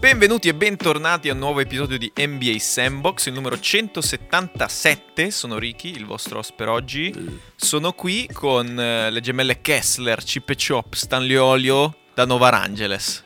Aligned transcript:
Benvenuti 0.00 0.48
e 0.48 0.54
bentornati 0.54 1.28
a 1.28 1.34
un 1.34 1.38
nuovo 1.40 1.60
episodio 1.60 1.98
di 1.98 2.10
NBA 2.16 2.58
Sandbox, 2.58 3.26
il 3.26 3.34
numero 3.34 3.60
177. 3.60 5.30
Sono 5.30 5.58
Ricky, 5.58 5.90
il 5.90 6.06
vostro 6.06 6.38
host 6.38 6.54
per 6.56 6.70
oggi. 6.70 7.14
Sono 7.54 7.92
qui 7.92 8.26
con 8.32 8.80
eh, 8.80 9.10
le 9.10 9.20
gemelle 9.20 9.60
Kessler, 9.60 10.22
Chip 10.24 10.48
e 10.48 10.56
Chop, 10.56 10.94
Stanley 10.94 11.36
Olio 11.36 11.96
da 12.14 12.24
Nova 12.24 12.50
Angeles. 12.50 13.22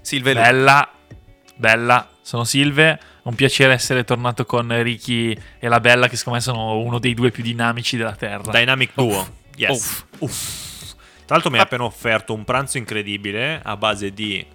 Silve 0.00 0.32
Lu. 0.32 0.40
Bella, 0.40 0.90
bella, 1.54 2.08
sono 2.22 2.44
Silve. 2.44 2.98
Un 3.24 3.34
piacere 3.34 3.74
essere 3.74 4.02
tornato 4.04 4.46
con 4.46 4.82
Ricky 4.82 5.36
e 5.58 5.68
la 5.68 5.80
Bella, 5.80 6.08
che 6.08 6.16
secondo 6.16 6.38
me 6.38 6.44
sono 6.44 6.78
uno 6.78 6.98
dei 6.98 7.12
due 7.12 7.30
più 7.30 7.42
dinamici 7.42 7.98
della 7.98 8.16
Terra. 8.16 8.50
Dynamic 8.50 8.92
Duo. 8.94 9.18
Uff. 9.18 9.30
Yes. 9.54 9.70
Uff. 9.70 10.04
Uff. 10.20 10.94
Tra 11.26 11.34
l'altro 11.34 11.50
mi 11.50 11.58
ha 11.58 11.62
appena 11.62 11.84
offerto 11.84 12.32
un 12.32 12.44
pranzo 12.44 12.78
incredibile 12.78 13.60
a 13.62 13.76
base 13.76 14.12
di 14.14 14.54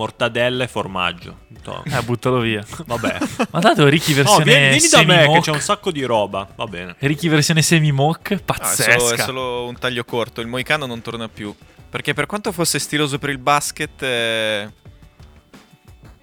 mortadella 0.00 0.64
e 0.64 0.68
formaggio. 0.68 1.40
Eh, 1.84 2.02
buttalo 2.02 2.38
via. 2.40 2.64
Vabbè. 2.86 3.18
Ma 3.50 3.60
tanto 3.60 3.86
Ricky 3.86 4.14
No, 4.14 4.22
versione 4.22 4.44
vieni, 4.44 4.68
vieni 4.78 4.88
da 4.88 5.02
me 5.04 5.30
che 5.34 5.40
c'è 5.40 5.50
un 5.50 5.60
sacco 5.60 5.90
di 5.90 6.02
roba. 6.04 6.48
Va 6.56 6.64
bene. 6.64 6.96
Ricky 7.00 7.28
versione 7.28 7.60
semi-mock, 7.60 8.30
Ah, 8.32 8.34
è, 8.36 8.40
pazzesca. 8.40 8.98
solo, 8.98 9.12
è 9.12 9.18
solo 9.18 9.66
un 9.66 9.78
taglio 9.78 10.04
corto, 10.04 10.40
il 10.40 10.46
Moicano 10.46 10.86
non 10.86 11.02
torna 11.02 11.28
più. 11.28 11.54
Perché 11.90 12.14
per 12.14 12.24
quanto 12.24 12.50
fosse 12.50 12.78
stiloso 12.78 13.18
per 13.18 13.28
il 13.28 13.36
basket, 13.38 14.02
eh, 14.02 14.70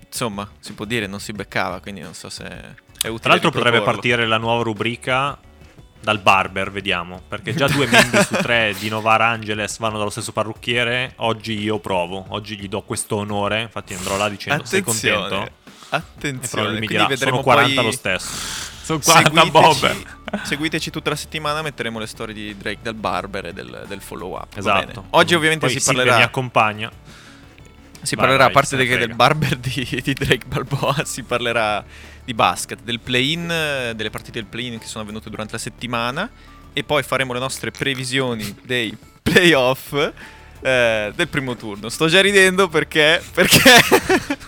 insomma, 0.08 0.50
si 0.60 0.74
può 0.74 0.86
dire, 0.86 1.06
non 1.06 1.20
si 1.20 1.32
beccava, 1.34 1.80
quindi 1.80 2.02
non 2.02 2.16
so 2.16 2.30
se 2.30 2.46
è 2.46 3.08
utile 3.08 3.20
Tra 3.20 3.30
l'altro 3.30 3.52
potrebbe 3.52 3.82
partire 3.84 4.26
la 4.26 4.38
nuova 4.38 4.64
rubrica 4.64 5.38
dal 6.08 6.20
barber, 6.20 6.72
vediamo. 6.72 7.22
Perché 7.28 7.54
già 7.54 7.68
due 7.68 7.86
membri 7.86 8.24
su 8.24 8.36
tre 8.36 8.74
di 8.80 8.88
Novar 8.88 9.20
Angeles 9.20 9.78
vanno 9.78 9.98
dallo 9.98 10.10
stesso 10.10 10.32
parrucchiere. 10.32 11.12
Oggi 11.18 11.60
io 11.60 11.80
provo. 11.80 12.28
Oggi 12.30 12.56
gli 12.58 12.70
do 12.70 12.82
questo 12.84 13.18
onore. 13.18 13.64
Infatti 13.64 13.94
andrò 13.94 14.16
là 14.16 14.30
dicendo 14.30 14.64
sei 14.64 14.80
Attenzione, 14.80 15.28
contento. 15.28 15.46
E 15.46 15.76
Attenzione, 15.90 16.80
mi 16.80 16.88
dirà, 16.88 17.14
sono 17.14 17.42
40 17.42 17.74
poi... 17.76 17.84
lo 17.84 17.92
stesso. 17.92 18.26
Sono 18.84 19.00
40 19.04 19.46
bob. 19.48 19.96
seguiteci 20.44 20.92
tutta 20.92 21.10
la 21.10 21.18
settimana, 21.18 21.62
metteremo 21.62 22.00
le 22.00 22.08
storie 22.08 22.34
di 22.34 22.56
Drake 22.56 22.80
del 22.82 22.94
Barber 22.94 23.48
e 23.48 23.54
del, 23.54 23.84
del 23.86 24.00
follow 24.00 24.34
up. 24.38 24.56
Esatto. 24.56 25.08
Oggi 25.10 25.36
ovviamente 25.36 25.66
Poi 25.66 25.76
si 25.76 25.82
Silvia 25.82 26.04
parlerà, 26.04 26.18
mi 26.20 26.24
accompagna. 26.24 26.90
si 28.02 28.16
Vai, 28.16 28.24
parlerà 28.24 28.44
vai, 28.44 28.52
a 28.52 28.54
parte 28.54 28.78
del. 28.78 29.14
Barber 29.14 29.58
di, 29.58 30.02
di 30.02 30.14
Drake 30.14 30.46
Balboa, 30.46 31.04
si 31.04 31.24
parlerà 31.24 31.84
di 32.28 32.34
basket, 32.34 32.82
del 32.84 33.00
play-in, 33.00 33.48
delle 33.96 34.10
partite 34.10 34.34
del 34.34 34.50
play-in 34.50 34.80
che 34.80 34.86
sono 34.86 35.06
avvenute 35.06 35.30
durante 35.30 35.54
la 35.54 35.60
settimana 35.60 36.30
e 36.74 36.84
poi 36.84 37.02
faremo 37.02 37.32
le 37.32 37.40
nostre 37.40 37.72
previsioni 37.72 38.54
dei 38.64 38.96
playoff 39.24 39.94
eh, 40.60 41.14
del 41.16 41.28
primo 41.30 41.56
turno. 41.56 41.88
Sto 41.88 42.08
già 42.08 42.20
ridendo 42.20 42.68
perché... 42.68 43.24
perché... 43.34 43.62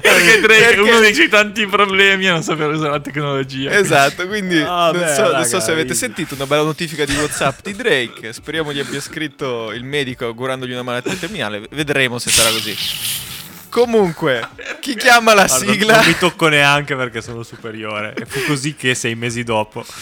Perché 0.00 0.40
Drake 0.40 0.74
è 0.74 0.78
uno 0.78 0.98
dei 0.98 1.12
suoi 1.12 1.28
tanti 1.28 1.66
problemi 1.66 2.26
a 2.26 2.32
non 2.32 2.42
sapere 2.42 2.72
usare 2.72 2.92
la 2.92 3.00
tecnologia. 3.00 3.70
Esatto, 3.70 4.26
quindi 4.26 4.58
Ah, 4.60 4.90
non, 4.90 5.02
beh, 5.02 5.14
so, 5.14 5.30
non 5.30 5.44
so 5.44 5.60
se 5.60 5.72
avete 5.72 5.92
sentito 5.92 6.34
una 6.34 6.46
bella 6.46 6.62
notifica 6.62 7.04
di 7.04 7.14
WhatsApp 7.14 7.58
di 7.62 7.74
Drake. 7.74 8.32
Speriamo 8.32 8.72
gli 8.72 8.80
abbia 8.80 8.98
scritto 8.98 9.72
il 9.72 9.84
medico 9.84 10.24
augurandogli 10.24 10.72
una 10.72 10.82
malattia 10.82 11.14
terminale. 11.16 11.66
Vedremo 11.70 12.18
se 12.18 12.30
sarà 12.30 12.48
così. 12.48 12.74
Comunque, 13.76 14.40
chi 14.80 14.96
chiama 14.96 15.34
la 15.34 15.44
Guarda, 15.44 15.70
sigla? 15.70 15.96
Non 15.96 16.06
mi 16.06 16.16
tocco 16.16 16.48
neanche 16.48 16.96
perché 16.96 17.20
sono 17.20 17.42
superiore. 17.42 18.14
E 18.14 18.24
fu 18.24 18.42
così 18.46 18.74
che 18.74 18.94
sei 18.94 19.14
mesi 19.14 19.42
dopo. 19.42 19.84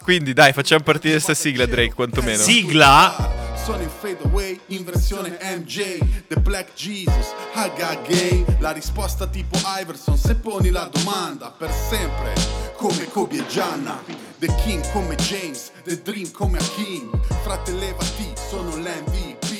Quindi 0.00 0.32
dai, 0.32 0.52
facciamo 0.52 0.84
partire 0.84 1.14
questa 1.14 1.34
sigla 1.34 1.66
Drake 1.66 1.92
quantomeno. 1.92 2.40
Sigla. 2.40 3.32
Sono 3.64 3.82
in 3.82 3.88
fade 3.88 4.18
away 4.22 4.60
in 4.66 4.84
versione 4.84 5.36
MJ 5.40 5.98
The 6.28 6.36
Black 6.36 6.72
Jesus, 6.74 7.32
Haga 7.54 7.98
Gay 8.06 8.44
La 8.58 8.72
risposta 8.72 9.26
tipo 9.26 9.58
Iverson 9.80 10.18
se 10.18 10.34
poni 10.34 10.68
la 10.68 10.86
domanda 10.92 11.50
Per 11.50 11.70
sempre 11.70 12.34
come 12.76 13.08
Kobe 13.08 13.38
e 13.38 13.46
Gianna 13.46 14.02
The 14.38 14.54
King 14.62 14.86
come 14.92 15.14
James, 15.14 15.70
The 15.82 16.02
Dream 16.02 16.30
come 16.30 16.58
Hakim 16.58 17.10
Frate 17.42 17.72
levati, 17.72 18.34
sono 18.50 18.76
l'MVP 18.76 19.53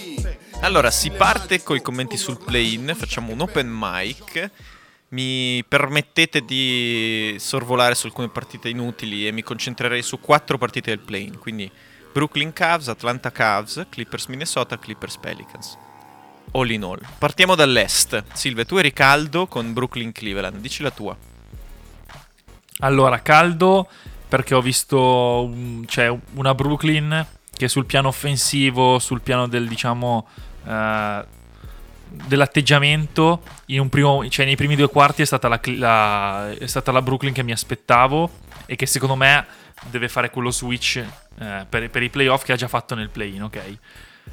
Allora, 0.64 0.90
si 0.90 1.10
parte 1.10 1.62
coi 1.62 1.82
commenti 1.82 2.16
sul 2.16 2.42
play-in, 2.42 2.94
facciamo 2.96 3.34
un 3.34 3.42
open 3.42 3.68
mic. 3.70 4.50
Mi 5.08 5.62
permettete 5.68 6.40
di 6.40 7.36
sorvolare 7.38 7.94
su 7.94 8.06
alcune 8.06 8.30
partite 8.30 8.70
inutili 8.70 9.26
e 9.26 9.30
mi 9.30 9.42
concentrerei 9.42 10.00
su 10.00 10.20
quattro 10.20 10.56
partite 10.56 10.88
del 10.88 11.00
play-in, 11.00 11.38
quindi 11.38 11.70
Brooklyn 12.10 12.54
Cavs, 12.54 12.88
Atlanta 12.88 13.30
Cavs, 13.30 13.88
Clippers 13.90 14.24
Minnesota, 14.28 14.78
Clippers 14.78 15.18
Pelicans. 15.18 15.76
All 16.52 16.70
in 16.70 16.82
all. 16.82 17.00
Partiamo 17.18 17.54
dall'est. 17.54 18.24
Silve, 18.32 18.64
tu 18.64 18.78
eri 18.78 18.94
caldo 18.94 19.46
con 19.46 19.74
Brooklyn 19.74 20.12
Cleveland, 20.12 20.56
dici 20.60 20.82
la 20.82 20.90
tua. 20.90 21.14
Allora, 22.78 23.20
caldo 23.20 23.86
perché 24.26 24.54
ho 24.54 24.62
visto 24.62 25.44
un- 25.44 25.84
cioè, 25.86 26.08
una 26.36 26.54
Brooklyn 26.54 27.26
che 27.54 27.68
sul 27.68 27.84
piano 27.84 28.08
offensivo, 28.08 28.98
sul 28.98 29.20
piano 29.20 29.46
del 29.46 29.68
diciamo 29.68 30.26
eh, 30.66 31.24
dell'atteggiamento, 32.08 33.42
primo, 33.88 34.28
cioè 34.28 34.46
nei 34.46 34.56
primi 34.56 34.76
due 34.76 34.88
quarti 34.88 35.22
è 35.22 35.24
stata 35.24 35.48
la, 35.48 35.60
la- 35.76 36.50
è 36.50 36.66
stata 36.66 36.92
la 36.92 37.02
Brooklyn 37.02 37.32
che 37.32 37.42
mi 37.42 37.52
aspettavo 37.52 38.30
e 38.66 38.76
che 38.76 38.86
secondo 38.86 39.16
me 39.16 39.44
deve 39.90 40.08
fare 40.08 40.30
quello 40.30 40.50
switch 40.50 40.96
eh, 40.96 41.66
per, 41.68 41.90
per 41.90 42.02
i 42.02 42.10
playoff 42.10 42.44
che 42.44 42.52
ha 42.52 42.56
già 42.56 42.68
fatto 42.68 42.94
nel 42.94 43.10
play-in, 43.10 43.42
ok? 43.42 43.78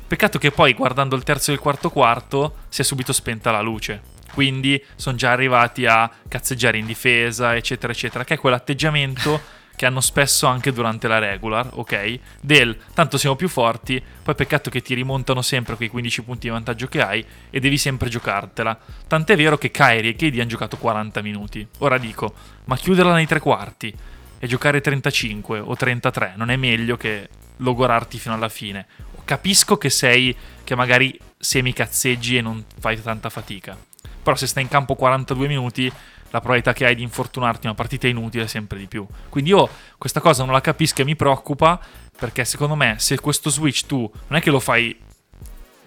Peccato 0.07 0.37
che 0.39 0.51
poi 0.51 0.73
guardando 0.73 1.15
il 1.15 1.23
terzo 1.23 1.51
e 1.51 1.55
il 1.55 1.59
quarto 1.59 1.89
quarto 1.89 2.57
si 2.69 2.81
è 2.81 2.83
subito 2.83 3.13
spenta 3.13 3.51
la 3.51 3.61
luce. 3.61 4.01
Quindi 4.33 4.81
sono 4.95 5.17
già 5.17 5.31
arrivati 5.31 5.85
a 5.85 6.09
cazzeggiare 6.27 6.77
in 6.77 6.85
difesa, 6.85 7.55
eccetera, 7.55 7.91
eccetera, 7.91 8.23
che 8.23 8.35
è 8.35 8.37
quell'atteggiamento 8.37 9.41
che 9.81 9.87
hanno 9.87 9.99
spesso 9.99 10.45
anche 10.45 10.71
durante 10.71 11.07
la 11.07 11.17
regular, 11.17 11.71
ok? 11.73 12.19
Del 12.39 12.77
tanto 12.93 13.17
siamo 13.17 13.35
più 13.35 13.47
forti, 13.47 13.99
poi 14.21 14.35
peccato 14.35 14.69
che 14.69 14.83
ti 14.83 14.93
rimontano 14.93 15.41
sempre 15.41 15.75
quei 15.75 15.89
15 15.89 16.21
punti 16.21 16.41
di 16.41 16.49
vantaggio 16.53 16.85
che 16.85 17.01
hai 17.01 17.25
e 17.49 17.59
devi 17.59 17.79
sempre 17.79 18.07
giocartela. 18.07 18.77
Tant'è 19.07 19.35
vero 19.35 19.57
che 19.57 19.71
Kyrie 19.71 20.11
e 20.11 20.15
KD 20.15 20.37
hanno 20.37 20.49
giocato 20.49 20.77
40 20.77 21.23
minuti. 21.23 21.67
Ora 21.79 21.97
dico, 21.97 22.31
ma 22.65 22.77
chiuderla 22.77 23.15
nei 23.15 23.25
tre 23.25 23.39
quarti 23.39 23.91
e 24.37 24.45
giocare 24.45 24.81
35 24.81 25.57
o 25.57 25.75
33 25.75 26.33
non 26.35 26.51
è 26.51 26.57
meglio 26.57 26.95
che 26.95 27.27
logorarti 27.57 28.19
fino 28.19 28.35
alla 28.35 28.49
fine. 28.49 28.85
Capisco 29.25 29.79
che 29.79 29.89
sei 29.89 30.35
che 30.63 30.75
magari 30.75 31.17
semi 31.39 31.73
cazzeggi 31.73 32.37
e 32.37 32.41
non 32.41 32.63
fai 32.79 33.01
tanta 33.01 33.31
fatica. 33.31 33.75
Però 34.21 34.35
se 34.35 34.45
stai 34.45 34.61
in 34.61 34.69
campo 34.69 34.93
42 34.93 35.47
minuti, 35.47 35.91
la 36.31 36.39
probabilità 36.39 36.73
che 36.73 36.85
hai 36.85 36.95
di 36.95 37.03
infortunarti 37.03 37.59
in 37.63 37.67
una 37.67 37.75
partita 37.75 38.07
inutile 38.07 38.45
è 38.45 38.47
sempre 38.47 38.77
di 38.79 38.87
più. 38.87 39.05
Quindi 39.29 39.51
io 39.51 39.69
questa 39.97 40.19
cosa 40.19 40.43
non 40.43 40.53
la 40.53 40.61
capisco 40.61 41.01
e 41.01 41.05
mi 41.05 41.15
preoccupa 41.15 41.79
perché 42.17 42.43
secondo 42.45 42.75
me 42.75 42.95
se 42.99 43.19
questo 43.19 43.49
switch 43.49 43.85
tu 43.85 44.09
non 44.27 44.39
è 44.39 44.41
che 44.41 44.49
lo 44.49 44.59
fai 44.59 44.97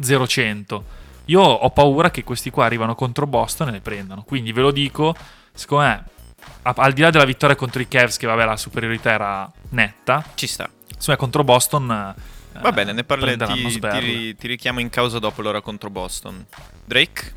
0-100, 0.00 0.82
io 1.26 1.40
ho 1.40 1.70
paura 1.70 2.10
che 2.10 2.24
questi 2.24 2.50
qua 2.50 2.64
arrivano 2.66 2.94
contro 2.94 3.26
Boston 3.26 3.68
e 3.68 3.72
le 3.72 3.80
prendano. 3.80 4.22
Quindi 4.22 4.52
ve 4.52 4.60
lo 4.60 4.70
dico, 4.70 5.14
secondo 5.52 5.84
me, 5.84 6.04
al 6.62 6.92
di 6.92 7.00
là 7.00 7.10
della 7.10 7.24
vittoria 7.24 7.56
contro 7.56 7.80
i 7.80 7.88
Cavs, 7.88 8.16
che 8.16 8.26
vabbè 8.26 8.44
la 8.44 8.56
superiorità 8.56 9.10
era 9.12 9.50
netta, 9.70 10.24
Ci 10.34 10.46
sta. 10.46 10.68
secondo 10.86 11.04
me 11.08 11.16
contro 11.16 11.44
Boston... 11.44 12.14
eh, 12.16 12.60
Va 12.60 12.72
bene, 12.72 12.92
ne 12.92 13.04
parleremo. 13.04 13.46
Ti, 13.54 13.78
ti- 13.80 14.36
ti 14.36 14.46
richiamo 14.46 14.80
in 14.80 14.90
causa 14.90 15.18
dopo 15.18 15.40
l'ora 15.42 15.60
contro 15.60 15.88
Boston. 15.90 16.44
Drake? 16.84 17.32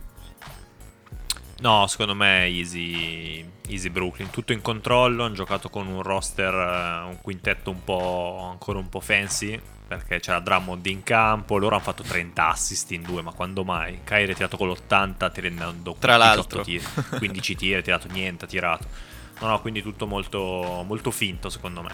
No, 1.60 1.88
secondo 1.88 2.14
me 2.14 2.46
easy, 2.46 3.44
easy 3.68 3.90
Brooklyn. 3.90 4.30
Tutto 4.30 4.54
in 4.54 4.62
controllo. 4.62 5.24
Hanno 5.24 5.34
giocato 5.34 5.70
con 5.70 5.88
un 5.88 6.02
roster, 6.04 6.54
eh, 6.54 7.08
un 7.10 7.18
quintetto 7.22 7.72
un 7.72 7.84
po' 7.84 8.48
ancora 8.52 8.78
un 8.80 8.90
po' 8.90 9.00
fancy. 9.00 9.60
Perché 9.88 10.20
c'era 10.20 10.40
Drummond 10.40 10.86
in 10.86 11.02
campo. 11.04 11.58
Loro 11.58 11.76
hanno 11.76 11.84
fatto 11.84 12.04
30 12.04 12.50
assist 12.50 12.92
in 12.92 13.02
due. 13.04 13.22
Ma 13.22 13.32
quando 13.32 13.64
mai? 13.64 14.02
Kyrie 14.04 14.32
ha 14.32 14.36
tirato 14.36 14.58
con 14.58 14.68
l'80, 14.70 15.32
tirando 15.32 15.96
Tra 15.98 16.18
18 16.18 16.18
l'altro. 16.18 16.62
tiri. 16.62 16.84
15 17.18 17.56
tiri, 17.56 17.74
ha 17.76 17.82
tirato 17.82 18.08
niente, 18.12 18.46
ha 18.46 18.48
tirato. 18.48 18.86
No, 19.40 19.48
no, 19.48 19.62
quindi 19.62 19.82
tutto 19.82 20.06
molto, 20.06 20.84
molto 20.86 21.10
finto 21.12 21.50
secondo 21.50 21.82
me. 21.82 21.92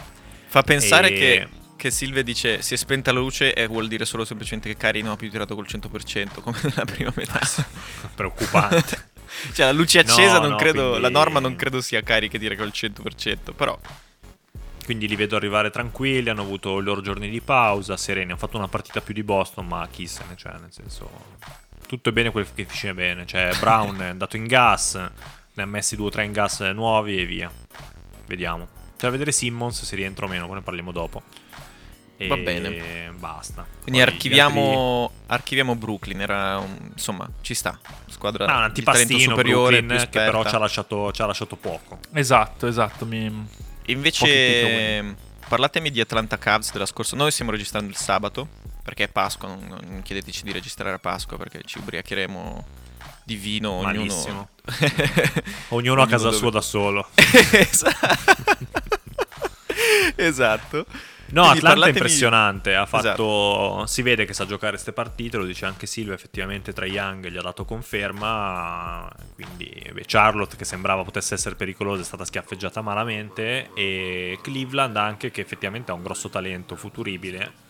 Fa 0.48 0.62
pensare 0.63 1.09
E- 1.09 1.13
che, 1.13 1.48
che 1.77 1.92
Silvia 1.92 2.24
dice 2.24 2.62
si 2.62 2.74
è 2.74 2.77
spenta 2.77 3.12
la 3.12 3.19
luce 3.19 3.54
e 3.54 3.68
vuol 3.68 3.88
dire 3.88 4.06
solo 4.06 4.25
semplicemente 4.25 4.69
che 4.69 4.77
Cari 4.77 5.01
non 5.01 5.12
ha 5.12 5.16
più 5.16 5.30
tirato 5.30 5.54
col 5.54 5.68
100% 5.69 6.42
come 6.42 6.57
nella 6.63 6.86
prima 6.86 7.12
metà. 7.16 7.39
Preoccupante. 8.16 9.12
Cioè 9.51 9.66
la 9.66 9.72
luce 9.72 10.00
accesa 10.00 10.34
No, 10.36 10.40
non 10.42 10.50
no, 10.51 10.56
credo, 10.56 10.81
quindi- 10.90 11.01
la 11.01 11.10
norma 11.10 11.40
non 11.40 11.56
credo 11.56 11.81
sia 11.81 12.01
Cari 12.01 12.30
che 12.30 12.40
tira 12.40 12.56
col 12.56 12.72
100%, 12.72 13.54
però 13.54 13.78
Quindi 14.86 15.07
li 15.07 15.16
vedo 15.16 15.36
arrivare 15.38 15.69
tranquilli, 15.69 16.30
hanno 16.30 16.42
avuto 16.42 16.78
i 16.80 16.84
loro 16.84 17.00
giorni 17.01 17.30
di 17.30 17.40
pausa, 17.40 17.95
sereni, 17.95 18.31
hanno 18.31 18.40
fatto 18.40 18.57
una 18.57 18.68
partita 18.68 19.00
più 19.00 19.13
di 19.13 19.24
Boston, 19.24 19.66
ma 19.68 19.88
chi 19.90 20.07
se 20.07 20.24
ne 20.28 20.36
c'è, 20.36 20.51
nel 20.60 20.72
senso... 20.72 21.10
Tutto 21.88 22.10
è 22.10 22.12
bene 22.12 22.31
quel 22.31 22.45
che 22.54 22.66
finisce 22.66 22.94
bene, 22.94 23.25
cioè 23.25 23.51
Brown 23.60 23.98
è 24.01 24.07
andato 24.07 24.36
in 24.36 24.45
gas, 24.45 24.95
ne 24.95 25.63
ha 25.63 25.66
messi 25.66 25.95
due 25.95 26.07
o 26.07 26.10
tre 26.10 26.25
in 26.25 26.31
gas 26.34 26.60
nuovi 26.74 27.18
e 27.18 27.25
via. 27.25 27.50
Vediamo. 28.25 28.68
C'è 28.98 29.06
da 29.06 29.10
vedere 29.10 29.31
Simmons 29.31 29.84
se 29.84 29.95
rientra 29.95 30.25
o 30.25 30.28
meno, 30.30 30.48
poi 30.48 30.56
ne 30.56 30.62
parliamo 30.62 30.92
dopo. 30.92 31.22
E 32.18 32.27
Va 32.27 32.38
bene. 32.38 33.12
Basta. 33.18 33.63
Quindi 33.81 33.83
Poi 33.86 33.94
gli 33.94 34.01
archiviamo, 34.01 35.12
archiviamo 35.27 35.75
Brooklyn, 35.75 36.21
era 36.21 36.57
un- 36.57 36.89
insomma, 36.92 37.27
ci 37.42 37.54
sta. 37.54 37.77
Squadra 38.07 38.45
Ah, 38.45 38.57
un 38.57 38.63
antipastino 38.63 39.19
superiore, 39.19 39.81
Brooklyn, 39.81 40.10
che 40.10 40.19
però 40.19 40.45
ci 40.48 40.56
ha 40.56 40.57
lasciato, 40.60 41.12
ci 41.12 41.21
ha 41.21 41.25
lasciato 41.25 41.56
poco. 41.56 42.00
Esatto, 42.13 42.68
esatto. 42.68 43.06
Mi... 43.06 43.48
Invece, 43.88 45.15
parlatemi 45.48 45.89
di 45.92 46.00
Atlanta 46.00 46.38
Cavs 46.38 46.71
della 46.71 46.86
scorsa. 46.86 47.15
Noi 47.15 47.31
stiamo 47.31 47.51
registrando 47.51 47.89
il 47.89 47.98
sabato 47.98 48.48
perché 48.83 49.06
è 49.06 49.07
Pasqua. 49.09 49.48
Non, 49.50 49.66
non 49.68 50.01
chiedeteci 50.04 50.44
di 50.44 50.51
registrare 50.51 50.95
a 50.95 51.00
Pasqua 51.00 51.38
perché 51.38 51.62
ci 51.66 51.80
ubriacheremo 51.80 52.66
di 53.25 53.36
vino. 53.36 53.71
Ognuno, 53.71 53.83
Malissimo. 53.86 54.50
Ognuno 55.69 56.01
a 56.01 56.07
casa 56.07 56.25
dove- 56.25 56.38
sua 56.38 56.51
da 56.51 56.62
solo. 56.62 57.07
esatto. 57.51 58.57
esatto. 60.16 60.86
No, 61.33 61.41
Quindi 61.50 61.57
Atlanta 61.59 61.85
è 61.85 61.89
impressionante. 61.89 62.75
Ha 62.75 62.85
fatto. 62.85 63.06
Esatto. 63.07 63.85
Si 63.88 64.01
vede 64.03 64.25
che 64.25 64.33
sa 64.33 64.45
giocare 64.45 64.74
queste 64.74 64.94
partite. 64.94 65.38
Lo 65.38 65.45
dice 65.45 65.65
anche 65.65 65.88
Silva. 65.88 66.13
Effettivamente, 66.13 66.74
tra 66.74 66.85
Young 66.85 67.27
gli 67.27 67.38
ha 67.38 67.41
dato 67.41 67.65
conferma. 67.65 69.12
Quindi, 69.33 69.89
beh, 69.91 70.03
Charlotte, 70.06 70.56
che 70.56 70.63
sembrava 70.65 71.03
potesse 71.03 71.33
essere 71.33 71.56
pericolosa, 71.56 72.01
è 72.01 72.06
stata 72.06 72.24
schiaffeggiata 72.25 72.81
malamente. 72.81 73.69
E 73.74 74.38
Cleveland, 74.41 74.95
anche 74.95 75.31
che 75.31 75.41
effettivamente 75.41 75.91
ha 75.91 75.95
un 75.95 76.03
grosso 76.03 76.30
talento 76.30 76.75
futuribile. 76.75 77.62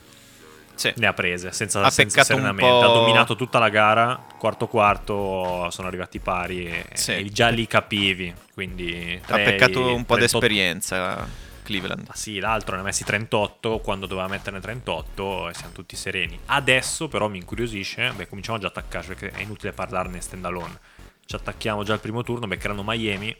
Sì. 0.74 0.92
Ne 0.96 1.06
ha 1.06 1.12
prese 1.12 1.52
senza, 1.52 1.80
Ha 1.82 1.90
senza 1.90 2.24
serenamente. 2.24 2.84
Ha 2.84 2.88
dominato 2.92 3.36
tutta 3.36 3.58
la 3.58 3.68
gara. 3.68 4.20
Quarto 4.38 4.66
quarto 4.66 5.70
sono 5.70 5.86
arrivati 5.88 6.18
pari. 6.18 6.66
E, 6.66 6.84
Sì. 6.94 7.12
e 7.12 7.24
già 7.30 7.48
lì 7.48 7.66
capivi. 7.66 8.34
Quindi 8.52 9.18
Ha 9.22 9.26
tre- 9.34 9.44
peccato 9.44 9.80
un 9.94 10.04
po' 10.04 10.16
38 10.16 10.18
d'esperienza 10.18 11.28
Cleveland. 11.64 12.04
ma 12.06 12.14
sì, 12.14 12.38
l'altro 12.38 12.76
ne 12.76 12.82
ha 12.82 12.84
messi 12.84 13.02
38 13.02 13.80
quando 13.80 14.06
doveva 14.06 14.28
metterne 14.28 14.60
38 14.60 15.48
e 15.48 15.54
siamo 15.54 15.72
tutti 15.72 15.96
sereni. 15.96 16.38
Adesso 16.46 17.08
però 17.08 17.26
mi 17.28 17.38
incuriosisce, 17.38 18.12
beh 18.14 18.28
cominciamo 18.28 18.58
già 18.58 18.66
a 18.66 18.70
attaccarci 18.70 19.08
perché 19.14 19.30
è 19.30 19.40
inutile 19.42 19.72
parlarne 19.72 20.20
stand 20.20 20.44
alone. 20.44 20.78
Ci 21.26 21.34
attacchiamo 21.34 21.82
già 21.82 21.94
al 21.94 22.00
primo 22.00 22.22
turno, 22.22 22.46
beccheranno 22.46 22.82
Miami. 22.84 23.34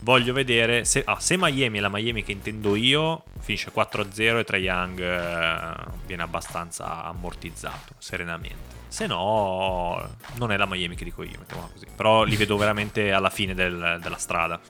Voglio 0.00 0.32
vedere 0.32 0.84
se, 0.84 1.02
ah, 1.04 1.18
se 1.18 1.36
Miami 1.36 1.78
è 1.78 1.80
la 1.80 1.88
Miami 1.88 2.22
che 2.22 2.30
intendo 2.32 2.76
io, 2.76 3.24
finisce 3.40 3.72
4-0 3.74 4.38
e 4.38 4.44
Trae 4.44 4.60
Young 4.60 5.00
eh, 5.00 5.74
viene 6.06 6.22
abbastanza 6.22 7.04
ammortizzato, 7.04 7.94
serenamente. 7.98 8.76
Se 8.88 9.06
no, 9.06 10.16
non 10.34 10.52
è 10.52 10.56
la 10.56 10.66
Miami 10.66 10.94
che 10.94 11.04
dico 11.04 11.22
io, 11.22 11.38
mettiamola 11.38 11.68
così. 11.72 11.86
Però 11.94 12.22
li 12.22 12.36
vedo 12.36 12.56
veramente 12.56 13.12
alla 13.12 13.30
fine 13.30 13.54
del- 13.54 13.98
della 14.00 14.18
strada. 14.18 14.60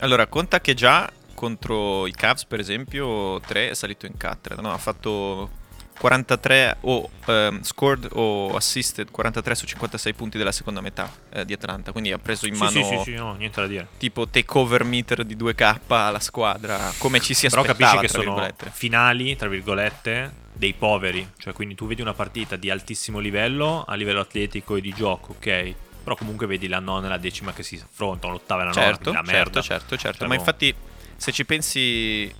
Allora, 0.00 0.26
conta 0.26 0.60
che 0.60 0.74
già 0.74 1.08
contro 1.34 2.06
i 2.06 2.12
Cavs, 2.12 2.44
per 2.44 2.60
esempio, 2.60 3.40
3 3.40 3.70
è 3.70 3.74
salito 3.74 4.06
in 4.06 4.16
cattedra. 4.16 4.62
No, 4.62 4.72
ha 4.72 4.78
fatto 4.78 5.62
43 5.98 6.78
o 6.80 7.08
ehm, 7.26 7.62
scored 7.62 8.08
o 8.12 8.54
assisted 8.56 9.10
43 9.10 9.54
su 9.54 9.66
56 9.66 10.12
punti 10.14 10.38
della 10.38 10.52
seconda 10.52 10.80
metà 10.80 11.10
eh, 11.30 11.44
di 11.44 11.52
Atlanta. 11.52 11.92
Quindi 11.92 12.12
ha 12.12 12.18
preso 12.18 12.46
in 12.46 12.56
mano 12.56 12.70
sì, 12.70 12.82
sì, 12.82 12.98
sì, 13.04 13.14
no, 13.14 13.34
niente 13.34 13.60
da 13.60 13.66
dire. 13.66 13.88
tipo 13.96 14.28
takeover 14.28 14.84
meter 14.84 15.24
di 15.24 15.36
2K 15.36 15.80
alla 15.86 16.20
squadra, 16.20 16.92
come 16.98 17.20
ci 17.20 17.34
si 17.34 17.48
Però 17.48 17.62
aspettava, 17.62 18.00
capisci 18.00 18.16
che 18.16 18.22
sono 18.22 18.48
finali, 18.72 19.36
tra 19.36 19.48
virgolette, 19.48 20.32
dei 20.52 20.74
poveri. 20.74 21.26
Cioè, 21.38 21.52
quindi 21.52 21.74
tu 21.74 21.86
vedi 21.86 22.02
una 22.02 22.14
partita 22.14 22.56
di 22.56 22.70
altissimo 22.70 23.18
livello, 23.18 23.84
a 23.86 23.94
livello 23.94 24.20
atletico 24.20 24.76
e 24.76 24.80
di 24.80 24.92
gioco, 24.92 25.32
ok. 25.32 25.74
Però 26.04 26.16
comunque 26.16 26.46
vedi 26.46 26.68
la 26.68 26.80
nona 26.80 27.06
e 27.06 27.08
la 27.08 27.18
decima 27.18 27.54
che 27.54 27.62
si 27.62 27.80
affrontano, 27.82 28.34
l'ottava 28.34 28.62
e 28.62 28.64
la 28.66 28.70
nona, 28.72 28.84
Certo, 28.84 29.12
certo, 29.24 29.62
certo, 29.62 29.96
certo. 29.96 30.18
Cioè, 30.18 30.28
Ma 30.28 30.34
no. 30.34 30.40
infatti, 30.40 30.74
se 31.16 31.32
ci 31.32 31.44
pensi, 31.44 32.32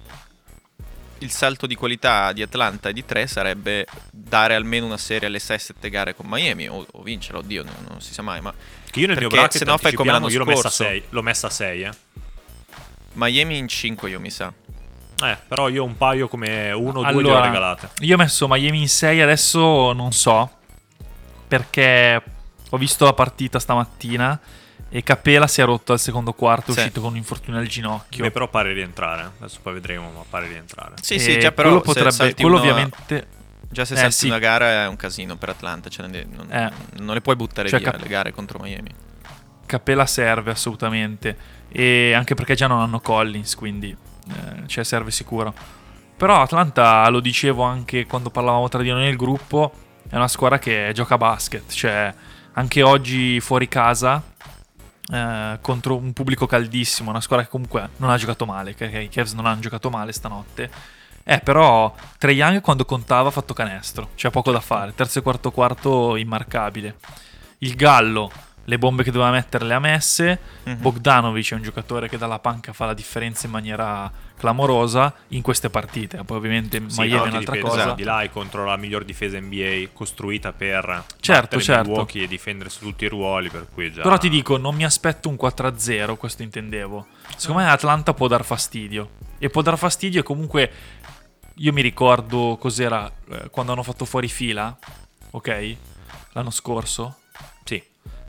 il 1.18 1.30
salto 1.30 1.66
di 1.66 1.74
qualità 1.74 2.32
di 2.32 2.42
Atlanta 2.42 2.88
e 2.88 2.92
di 2.92 3.04
3 3.04 3.26
sarebbe 3.26 3.86
dare 4.10 4.54
almeno 4.54 4.86
una 4.86 4.98
serie 4.98 5.28
alle 5.28 5.38
6-7 5.38 5.90
gare 5.90 6.14
con 6.14 6.26
Miami 6.28 6.68
o, 6.68 6.86
o 6.90 7.02
vincerla, 7.02 7.38
oddio, 7.38 7.62
non, 7.62 7.74
non 7.88 8.00
si 8.00 8.12
sa 8.12 8.22
mai. 8.22 8.40
Ma 8.40 8.52
Che 8.90 9.00
io 9.00 9.06
nel 9.06 9.16
mio 9.18 9.28
Perché 9.28 9.42
bracket 9.42 9.58
se 9.58 9.64
no 9.64 9.78
fai 9.78 9.92
come 9.92 10.12
l'anno 10.12 10.28
io 10.28 10.38
l'ho 10.38 10.44
messa 10.44 10.68
a 10.68 10.70
scorso. 10.70 10.84
6, 10.84 11.02
l'ho 11.10 11.22
messa 11.22 11.46
a 11.46 11.50
6, 11.50 11.82
eh. 11.82 11.90
Miami 13.14 13.58
in 13.58 13.68
5 13.68 14.10
io 14.10 14.20
mi 14.20 14.30
sa. 14.30 14.52
Eh, 15.22 15.38
però 15.46 15.68
io 15.68 15.84
un 15.84 15.96
paio 15.96 16.26
come 16.26 16.72
uno 16.72 16.98
o 16.98 17.02
due 17.02 17.06
Allora, 17.06 17.34
le 17.34 17.40
ho 17.40 17.44
regalate. 17.44 17.90
Io 18.00 18.14
ho 18.14 18.18
messo 18.18 18.48
Miami 18.48 18.80
in 18.80 18.88
6 18.88 19.20
adesso 19.20 19.92
non 19.92 20.12
so 20.12 20.50
perché 21.46 22.22
ho 22.70 22.76
visto 22.76 23.04
la 23.04 23.12
partita 23.12 23.60
stamattina 23.60 24.38
e 24.88 25.02
Capela 25.02 25.46
si 25.46 25.60
è 25.60 25.64
rotto 25.64 25.92
al 25.92 25.98
secondo 26.00 26.32
quarto, 26.32 26.70
è 26.70 26.74
Sì. 26.74 26.80
uscito 26.80 27.00
con 27.00 27.10
un 27.10 27.16
infortunio 27.16 27.58
al 27.60 27.66
ginocchio. 27.66 28.22
Beh, 28.24 28.30
però 28.30 28.48
pare 28.48 28.72
rientrare. 28.72 29.30
Adesso 29.38 29.58
poi 29.62 29.74
vedremo, 29.74 30.10
ma 30.10 30.22
pare 30.28 30.46
rientrare. 30.48 30.94
Sì, 31.00 31.14
E 31.14 31.18
sì, 31.18 31.38
già 31.38 31.52
però 31.52 31.68
quello 31.68 31.82
potrebbe 31.82 32.34
quello 32.34 32.56
uno- 32.56 32.60
ovviamente 32.60 33.26
Già 33.74 33.84
se 33.84 33.94
Eh, 33.94 33.96
salti 33.96 34.12
sì. 34.14 34.26
una 34.28 34.38
gara 34.38 34.84
è 34.84 34.86
un 34.86 34.94
casino 34.94 35.34
per 35.36 35.48
Atlanta, 35.48 35.88
cioè 35.88 36.06
non, 36.06 36.22
non- 36.32 36.52
Eh. 36.52 36.70
non 37.00 37.12
le 37.12 37.20
puoi 37.20 37.34
buttare 37.34 37.68
Cioè, 37.68 37.80
via 37.80 37.90
cap- 37.90 38.00
le 38.00 38.06
gare 38.06 38.30
contro 38.30 38.60
Miami. 38.60 38.88
Capela 39.66 40.06
serve 40.06 40.52
assolutamente 40.52 41.36
e 41.70 42.12
anche 42.12 42.34
perché 42.34 42.54
già 42.54 42.68
non 42.68 42.80
hanno 42.80 43.00
Collins, 43.00 43.56
quindi 43.56 43.88
eh, 43.90 44.66
cioè 44.68 44.84
serve 44.84 45.10
sicuro. 45.10 45.52
Però 46.16 46.40
Atlanta, 46.40 47.08
lo 47.08 47.18
dicevo 47.18 47.64
anche 47.64 48.06
quando 48.06 48.30
parlavamo 48.30 48.68
tra 48.68 48.80
di 48.80 48.90
noi 48.90 49.02
nel 49.06 49.16
gruppo, 49.16 49.72
è 50.08 50.14
una 50.14 50.28
squadra 50.28 50.60
che 50.60 50.92
gioca 50.94 51.14
a 51.14 51.18
basket, 51.18 51.72
cioè 51.72 52.14
anche 52.52 52.82
oggi 52.82 53.40
fuori 53.40 53.66
casa 53.66 54.22
eh, 55.12 55.58
contro 55.60 55.96
un 55.96 56.12
pubblico 56.12 56.46
caldissimo, 56.46 57.10
una 57.10 57.20
squadra 57.20 57.44
che 57.44 57.50
comunque 57.50 57.90
non 57.98 58.10
ha 58.10 58.16
giocato 58.16 58.46
male, 58.46 58.74
che, 58.74 58.88
che 58.88 59.00
i 59.00 59.08
Cavs 59.08 59.32
non 59.32 59.46
hanno 59.46 59.60
giocato 59.60 59.90
male 59.90 60.12
stanotte. 60.12 60.70
Eh, 61.26 61.40
però 61.40 61.94
Trae 62.18 62.34
Young 62.34 62.60
quando 62.60 62.84
contava 62.84 63.28
ha 63.28 63.32
fatto 63.32 63.54
canestro, 63.54 64.10
c'è 64.14 64.30
poco 64.30 64.52
da 64.52 64.60
fare, 64.60 64.94
terzo 64.94 65.18
e 65.18 65.22
quarto 65.22 65.50
quarto 65.50 66.16
immarcabile. 66.16 66.96
Il 67.58 67.74
Gallo, 67.76 68.30
le 68.64 68.78
bombe 68.78 69.02
che 69.02 69.10
doveva 69.10 69.30
mettere 69.30 69.64
le 69.64 69.74
ha 69.74 69.78
messe, 69.80 70.38
Mhm. 70.64 70.80
Bogdanovic 70.80 71.52
è 71.52 71.54
un 71.54 71.62
giocatore 71.62 72.08
che 72.08 72.18
dalla 72.18 72.38
panca 72.38 72.72
fa 72.72 72.86
la 72.86 72.94
differenza 72.94 73.46
in 73.46 73.52
maniera 73.52 74.10
clamorosa 74.36 75.14
in 75.28 75.42
queste 75.42 75.70
partite. 75.70 76.22
Poi 76.24 76.36
ovviamente 76.36 76.82
Sì, 76.88 77.00
Miami 77.00 77.10
però 77.10 77.24
è 77.24 77.28
un'altra 77.28 77.54
ripeto, 77.54 77.72
cosa. 77.74 77.92
di 77.92 78.02
là 78.02 78.22
è 78.22 78.30
contro 78.30 78.64
la 78.64 78.76
miglior 78.76 79.04
difesa 79.04 79.38
NBA 79.38 79.88
costruita 79.92 80.52
per 80.52 81.04
Certo, 81.20 81.60
certo. 81.60 81.88
Milwaukee 81.88 82.24
e 82.24 82.26
difendere 82.28 82.68
su 82.70 82.80
tutti 82.80 83.04
i 83.04 83.08
ruoli, 83.08 83.48
per 83.48 83.66
cui 83.72 83.92
già... 83.92 84.02
Però 84.02 84.18
ti 84.18 84.28
dico, 84.28 84.56
non 84.56 84.74
mi 84.74 84.84
aspetto 84.84 85.28
un 85.28 85.36
4-0, 85.40 86.16
questo 86.16 86.42
intendevo. 86.42 87.06
Secondo 87.36 87.62
me 87.62 87.68
Atlanta 87.70 88.12
può 88.14 88.26
dar 88.28 88.44
fastidio. 88.44 89.10
E 89.38 89.48
può 89.50 89.62
dar 89.62 89.76
fastidio 89.78 90.20
e 90.20 90.22
comunque 90.22 90.70
io 91.58 91.72
mi 91.72 91.82
ricordo 91.82 92.56
cos'era 92.58 93.10
eh, 93.30 93.48
quando 93.50 93.72
hanno 93.72 93.82
fatto 93.82 94.04
fuori 94.04 94.28
fila, 94.28 94.76
ok? 95.30 95.76
L'anno 96.32 96.50
scorso. 96.50 97.18
Sì, 97.64 97.82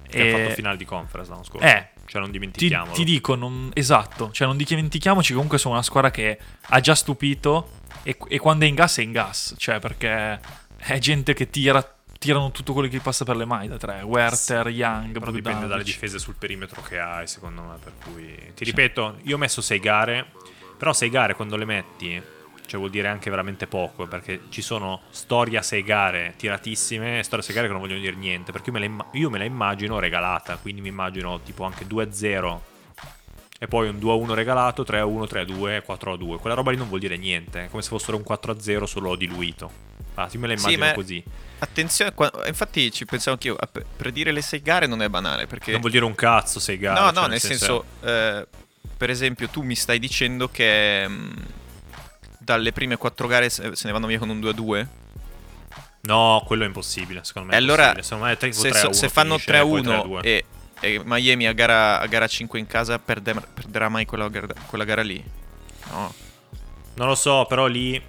che 0.08 0.18
E- 0.18 0.34
ha 0.34 0.38
fatto 0.38 0.54
finale 0.56 0.78
di 0.78 0.86
conference 0.86 1.32
l'anno 1.32 1.44
scorso. 1.44 1.66
Eh, 1.66 1.90
Cioè 2.06 2.22
non 2.22 2.32
Ti, 2.32 2.38
dimentichiamolo. 2.38 2.94
ti 2.94 3.04
dico, 3.04 3.36
non- 3.36 3.72
esatto, 3.74 4.32
cioè 4.32 4.48
non 4.48 4.58
dimentichiamoci 4.58 5.34
comunque 5.34 5.58
sono 5.58 5.74
una 5.74 5.84
squadra 5.84 6.12
che 6.12 6.38
ha 6.62 6.80
già 6.80 6.94
stupito 6.96 7.72
e, 8.04 8.18
e 8.28 8.38
quando 8.40 8.66
è 8.66 8.68
in 8.68 8.76
gas 8.76 8.98
è 9.00 9.02
in 9.02 9.12
gas, 9.12 9.56
cioè 9.58 9.80
perché 9.80 10.40
è 10.78 10.98
gente 11.00 11.34
che 11.34 11.50
tira, 11.50 11.84
tirano 12.20 12.52
tutto 12.52 12.74
quello 12.74 12.88
che 12.88 13.00
passa 13.00 13.26
per 13.26 13.36
le 13.36 13.46
mani 13.46 13.68
da 13.68 13.78
tre, 13.78 14.02
Werther, 14.04 14.68
Young, 14.70 15.18
Però 15.18 15.32
dipende 15.32 15.66
dalle 15.68 15.84
difese 15.84 16.20
sul 16.20 16.36
perimetro 16.38 16.82
che 16.84 17.00
hai, 17.00 17.28
secondo 17.28 17.62
me. 17.64 17.78
Per 17.84 17.94
cui 18.04 18.52
ti 18.54 18.64
ripeto, 18.64 19.18
io 19.24 19.36
ho 19.36 19.40
messo 19.40 19.62
6 19.62 19.80
gare. 19.80 20.28
Però 20.78 20.92
6 20.94 21.10
gare 21.10 21.36
quando 21.36 21.56
le 21.56 21.66
metti, 21.66 22.22
cioè 22.66 22.80
vuol 22.80 22.92
dire 22.92 23.08
anche 23.08 23.30
veramente 23.30 23.68
poco. 23.68 24.08
Perché 24.08 24.42
ci 24.50 24.62
sono 24.62 25.02
storie 25.10 25.58
a 25.58 25.62
6 25.62 25.84
gare 25.84 26.34
tiratissime 26.38 27.22
storie 27.24 27.44
a 27.44 27.46
6 27.46 27.56
gare 27.56 27.68
che 27.68 27.74
non 27.74 27.82
vogliono 27.82 28.00
dire 28.02 28.16
niente. 28.16 28.52
Perché 28.52 28.68
io 28.70 28.74
me 28.74 28.80
la, 28.80 28.86
imma- 28.86 29.08
io 29.14 29.30
me 29.30 29.38
la 29.38 29.44
immagino 29.46 30.00
regalata. 30.00 30.58
Quindi 30.58 30.82
mi 30.82 30.90
immagino 30.90 31.40
tipo 31.42 31.64
anche 31.64 31.86
2-0. 31.86 32.60
E 33.58 33.68
poi 33.68 33.88
un 33.88 33.98
2-1 33.98 34.34
regalato, 34.34 34.84
3-1, 34.84 35.28
3-2, 35.30 35.82
4-2. 35.88 36.38
Quella 36.40 36.56
roba 36.56 36.72
lì 36.72 36.78
non 36.78 36.88
vuol 36.90 37.00
dire 37.00 37.16
niente. 37.18 37.66
È 37.66 37.70
come 37.70 37.82
se 37.82 37.90
fossero 37.90 38.18
un 38.18 38.24
4-0 38.28 38.84
solo 38.84 39.16
diluito. 39.16 39.72
Ah, 40.16 40.28
io 40.32 40.40
me 40.40 40.48
la 40.48 40.56
Sì, 40.58 40.62
immagino 40.74 40.86
ma- 40.86 40.94
così. 40.94 41.24
Attenzione, 41.60 42.14
infatti 42.48 42.92
ci 42.92 43.06
pensavo 43.06 43.32
anch'io, 43.38 43.58
predire 43.96 44.32
le 44.32 44.42
6 44.42 44.62
gare 44.62 44.88
non 44.88 45.02
è 45.02 45.08
banale 45.10 45.48
perché... 45.48 45.72
Non 45.72 45.80
vuol 45.80 45.94
dire 45.94 46.04
un 46.04 46.16
cazzo 46.16 46.60
6 46.60 46.78
gare. 46.78 47.00
no, 47.00 47.06
cioè, 47.12 47.22
no, 47.22 47.28
nel 47.28 47.40
senso, 47.40 47.86
eh, 48.02 48.46
per 48.98 49.10
esempio, 49.10 49.48
tu 49.48 49.62
mi 49.62 49.76
stai 49.76 50.00
dicendo 50.00 50.50
che 50.50 51.08
mh, 51.08 51.34
dalle 52.46 52.72
prime 52.72 52.96
4 52.96 53.28
gare 53.28 53.50
se 53.50 53.72
ne 53.84 53.92
vanno 53.92 54.06
via 54.08 54.20
con 54.20 54.30
un 54.30 54.40
2-2? 54.40 54.88
No, 56.02 56.44
quello 56.46 56.64
è 56.64 56.68
impossibile. 56.68 57.24
Secondo 57.24 57.50
me 57.50 57.56
E 57.56 57.58
allora, 57.58 57.94
me 57.94 58.32
è 58.32 58.38
3 58.38 58.52
Se, 58.52 58.70
3 58.70 58.94
se 58.94 59.10
fanno 59.10 59.36
3-1 59.38 60.20
e, 60.24 60.46
e 60.80 61.02
Miami 61.04 61.48
a 61.48 61.54
gara, 61.54 62.00
a 62.00 62.06
gara 62.06 62.28
5 62.28 62.60
in 62.60 62.68
casa, 62.68 63.00
perde- 63.00 63.34
perderà 63.54 63.90
mai 63.90 64.06
quella, 64.06 64.30
gara- 64.30 64.54
quella 64.68 64.84
gara 64.84 65.02
lì? 65.02 65.22
No. 65.90 66.14
Non 66.94 67.08
lo 67.08 67.16
so, 67.16 67.46
però 67.50 67.66
lì 67.66 68.00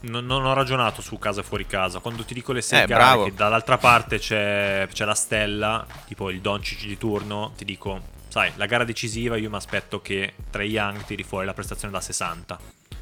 non, 0.00 0.24
non 0.24 0.44
ho 0.46 0.54
ragionato 0.54 1.02
su 1.02 1.18
casa 1.18 1.42
e 1.42 1.44
fuori 1.44 1.66
casa. 1.66 1.98
Quando 1.98 2.24
ti 2.24 2.32
dico 2.32 2.52
le 2.52 2.62
6 2.62 2.82
Eh, 2.82 2.86
gare, 2.86 3.02
bravo. 3.02 3.24
che 3.24 3.34
dall'altra 3.34 3.76
parte 3.76 4.18
c'è, 4.18 4.88
c'è 4.90 5.04
la 5.04 5.14
stella, 5.14 5.86
tipo 6.06 6.30
il 6.30 6.40
Doncic 6.40 6.86
di 6.86 6.96
turno, 6.96 7.52
ti 7.56 7.66
dico, 7.66 8.00
sai, 8.28 8.52
la 8.56 8.64
gara 8.64 8.84
decisiva 8.84 9.36
io 9.36 9.50
mi 9.50 9.56
aspetto 9.56 10.00
che 10.00 10.32
Trae 10.50 10.64
Young 10.64 11.04
tiri 11.04 11.24
fuori 11.24 11.44
la 11.44 11.52
prestazione 11.54 11.92
da 11.92 12.00
60. 12.00 12.58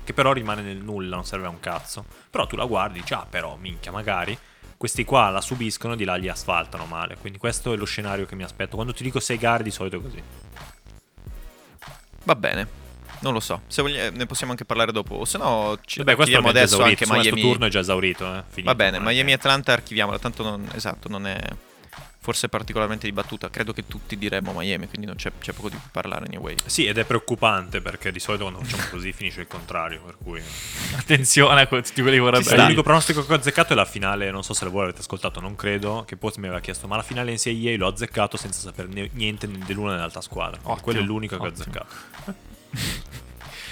Che 0.07 0.13
però 0.15 0.33
rimane 0.33 0.63
nel 0.63 0.77
nulla, 0.77 1.17
non 1.17 1.25
serve 1.25 1.47
a 1.47 1.49
un 1.51 1.59
cazzo. 1.59 2.05
Però 2.31 2.47
tu 2.47 2.55
la 2.55 2.65
guardi, 2.65 3.01
dici, 3.01 3.13
ah, 3.13 3.27
però, 3.29 3.57
minchia, 3.57 3.91
magari. 3.91 4.39
questi 4.77 5.05
qua 5.05 5.31
la 5.31 5.41
subiscono, 5.41 5.97
di 5.97 6.05
là 6.05 6.15
li 6.17 6.29
asfaltano 6.29 6.85
male. 6.85 7.17
Quindi 7.17 7.39
questo 7.39 7.73
è 7.73 7.77
lo 7.77 7.87
scenario 7.87 8.25
che 8.27 8.37
mi 8.37 8.43
aspetto. 8.45 8.77
Quando 8.77 8.93
ti 8.93 9.03
dico 9.03 9.19
6 9.19 9.37
gare, 9.39 9.63
di 9.65 9.71
solito 9.73 9.97
è 9.97 10.01
così. 10.03 10.23
Va 12.25 12.35
bene. 12.37 12.85
Non 13.21 13.33
lo 13.33 13.41
so, 13.41 13.63
se 13.67 13.81
voglia- 13.83 14.11
ne 14.11 14.27
possiamo 14.27 14.53
anche 14.53 14.65
parlare 14.67 14.93
dopo. 14.93 15.15
O 15.15 15.25
se 15.25 15.39
no, 15.39 15.79
ci 15.85 15.99
Vabbè, 15.99 16.15
questo 16.15 16.35
già 16.41 16.47
adesso 16.47 16.65
esaurito. 16.65 16.89
anche 16.91 17.03
Insomma, 17.05 17.19
Questo 17.21 17.35
Miami. 17.35 17.51
turno 17.53 17.67
è 17.67 17.71
già 17.71 17.79
esaurito. 17.81 18.25
Eh. 18.37 18.43
Finito, 18.49 18.71
Va 18.71 18.75
bene, 18.77 18.99
non 18.99 19.09
è 19.09 19.13
Miami 19.13 19.29
che- 19.31 19.35
Atlanta 19.37 19.73
archiviamola, 19.73 20.19
tanto 20.19 20.43
non, 20.43 20.69
esatto, 20.75 21.09
non 21.09 21.27
è 21.27 21.39
forse 22.26 22.49
particolarmente 22.49 23.06
dibattuta. 23.06 23.49
Credo 23.50 23.73
che 23.73 23.87
tutti 23.87 24.18
diremmo 24.18 24.52
Miami, 24.52 24.88
quindi 24.88 25.06
non 25.06 25.14
c'è, 25.14 25.30
c'è 25.38 25.52
poco 25.52 25.68
di 25.68 25.76
cui 25.76 25.88
parlare 25.92 26.26
anyway. 26.26 26.56
Sì, 26.66 26.85
ed 26.85 26.99
è 26.99 27.04
preoccupante 27.04 27.80
perché 27.80 28.11
di 28.11 28.18
solito 28.18 28.42
quando 28.50 28.64
facciamo 28.64 28.88
così 28.90 29.12
finisce 29.12 29.42
il 29.42 29.47
contrario. 29.47 30.00
Per 30.04 30.16
cui. 30.21 30.42
Attenzione 30.99 31.61
a 31.61 31.66
tutti 31.66 32.02
quelli 32.02 32.16
che 32.16 32.23
vorrebbero. 32.23 32.56
Beh, 32.56 32.62
l'unico 32.62 32.83
pronostico 32.83 33.25
che 33.25 33.33
ho 33.33 33.37
azzeccato 33.37 33.75
è 33.75 33.76
la 33.76 33.85
finale. 33.85 34.33
Non 34.33 34.42
so 34.42 34.54
se 34.54 34.66
voi 34.66 34.80
l'avete 34.80 35.02
ascoltato, 35.02 35.38
non 35.38 35.54
credo. 35.54 36.02
Che 36.04 36.16
Poz 36.16 36.35
mi 36.38 36.47
aveva 36.47 36.61
chiesto, 36.61 36.88
ma 36.88 36.97
la 36.97 37.04
finale 37.04 37.30
in 37.30 37.37
NCAA 37.40 37.76
l'ho 37.76 37.87
azzeccato 37.87 38.37
senza 38.37 38.59
sapere 38.59 39.09
niente 39.12 39.47
né 39.47 39.59
dell'una 39.64 39.90
né 39.90 39.95
dell'altra 39.95 40.21
squadra. 40.21 40.59
Ottimo, 40.62 40.80
Quello 40.83 40.99
è 40.99 41.02
l'unico 41.04 41.37
che 41.37 41.42
ho 41.45 41.47
ottimo. 41.47 41.62
azzeccato. 41.62 42.35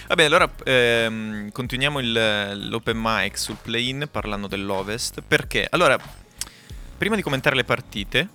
Va 0.06 0.14
bene, 0.14 0.28
allora 0.34 0.48
ehm, 0.64 1.50
continuiamo 1.50 1.98
il- 1.98 2.68
l'open 2.68 2.98
mic 3.02 3.36
sul 3.36 3.56
play-in 3.60 4.06
parlando 4.10 4.46
dell'Ovest. 4.46 5.22
Perché? 5.26 5.66
Allora, 5.70 5.98
prima 6.96 7.16
di 7.16 7.22
commentare 7.22 7.56
le 7.56 7.64
partite, 7.64 8.28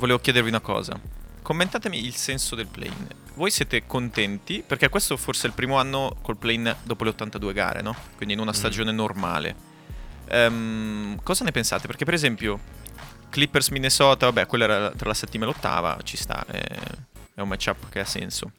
volevo 0.00 0.18
chiedervi 0.18 0.48
una 0.48 0.60
cosa. 0.60 0.98
Commentatemi 1.42 2.04
il 2.04 2.14
senso 2.14 2.56
del 2.56 2.66
play-in. 2.66 3.06
Voi 3.34 3.50
siete 3.50 3.86
contenti? 3.86 4.64
Perché 4.66 4.88
questo 4.88 5.16
forse 5.16 5.44
è 5.44 5.46
il 5.46 5.54
primo 5.54 5.78
anno 5.78 6.16
col 6.22 6.36
play-in 6.36 6.74
dopo 6.82 7.04
le 7.04 7.10
82 7.10 7.52
gare, 7.52 7.82
no? 7.82 7.94
Quindi 8.16 8.34
in 8.34 8.40
una 8.40 8.52
stagione 8.52 8.90
normale. 8.90 9.54
Ehm, 10.28 11.20
cosa 11.22 11.44
ne 11.44 11.52
pensate? 11.52 11.86
Perché 11.86 12.04
per 12.04 12.14
esempio 12.14 12.58
Clippers 13.28 13.68
Minnesota, 13.68 14.26
vabbè, 14.26 14.46
quella 14.46 14.64
era 14.64 14.90
tra 14.90 15.08
la 15.08 15.14
settima 15.14 15.44
e 15.44 15.48
l'ottava, 15.48 15.98
ci 16.02 16.16
sta, 16.16 16.44
è, 16.46 16.60
è 17.34 17.40
un 17.40 17.48
matchup 17.48 17.88
che 17.90 18.00
ha 18.00 18.04
senso. 18.04 18.52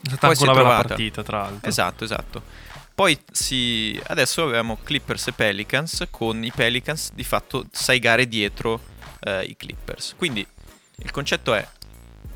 È 0.00 0.08
stata 0.08 0.26
Poi 0.26 0.30
anche 0.30 0.42
una 0.42 0.52
bella 0.52 0.64
trovata. 0.64 0.88
partita, 0.88 1.22
tra 1.22 1.38
l'altro. 1.42 1.68
Esatto, 1.68 2.04
esatto. 2.04 2.42
Poi 2.94 3.16
si... 3.30 4.00
adesso 4.06 4.42
avevamo 4.42 4.78
Clippers 4.82 5.28
e 5.28 5.32
Pelicans 5.32 6.06
con 6.10 6.42
i 6.42 6.50
Pelicans 6.50 7.12
di 7.12 7.24
fatto 7.24 7.66
6 7.70 7.98
gare 8.00 8.26
dietro 8.26 8.80
eh, 9.20 9.44
i 9.44 9.56
Clippers. 9.56 10.14
Quindi 10.16 10.44
il 11.00 11.10
concetto 11.10 11.54
è 11.54 11.66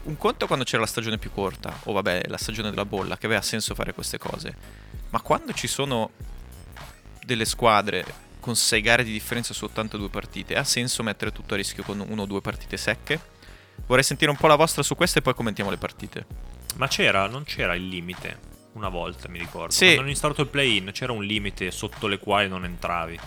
un 0.05 0.17
conto 0.17 0.47
quando 0.47 0.65
c'era 0.65 0.81
la 0.81 0.89
stagione 0.89 1.19
più 1.19 1.31
corta, 1.33 1.81
o 1.85 1.93
vabbè 1.93 2.23
la 2.27 2.37
stagione 2.37 2.71
della 2.71 2.85
bolla, 2.85 3.17
che 3.17 3.27
aveva 3.27 3.43
senso 3.43 3.75
fare 3.75 3.93
queste 3.93 4.19
cose. 4.19 4.55
Ma 5.11 5.21
quando 5.21 5.53
ci 5.53 5.67
sono 5.67 6.11
delle 7.25 7.45
squadre 7.45 8.05
con 8.41 8.57
6 8.57 8.81
gare 8.81 9.05
di 9.05 9.13
differenza 9.13 9.55
su 9.55 9.65
82 9.65 10.09
partite, 10.09 10.57
ha 10.57 10.65
senso 10.65 11.03
mettere 11.03 11.31
tutto 11.31 11.55
a 11.55 11.57
rischio 11.57 11.85
con 11.85 12.01
una 12.01 12.23
o 12.23 12.27
due 12.27 12.41
partite 12.41 12.77
secche? 12.77 13.21
Vorrei 13.87 14.05
sentire 14.05 14.31
un 14.31 14.37
po' 14.37 14.49
la 14.49 14.57
vostra 14.57 14.83
su 14.83 14.97
queste 14.97 15.21
e 15.21 15.23
poi 15.23 15.35
commentiamo 15.35 15.71
le 15.71 15.77
partite. 15.77 16.27
Ma 16.77 16.89
c'era, 16.89 17.27
non 17.27 17.45
c'era 17.45 17.75
il 17.75 17.87
limite. 17.87 18.51
Una 18.73 18.89
volta 18.89 19.29
mi 19.29 19.39
ricordo. 19.39 19.73
Sì. 19.73 19.85
Quando 19.85 20.01
hanno 20.01 20.11
instaurato 20.11 20.43
il 20.43 20.49
play-in 20.49 20.91
c'era 20.93 21.13
un 21.13 21.23
limite 21.23 21.71
sotto 21.71 22.07
le 22.07 22.19
quali 22.19 22.49
non 22.49 22.65
entravi. 22.65 23.19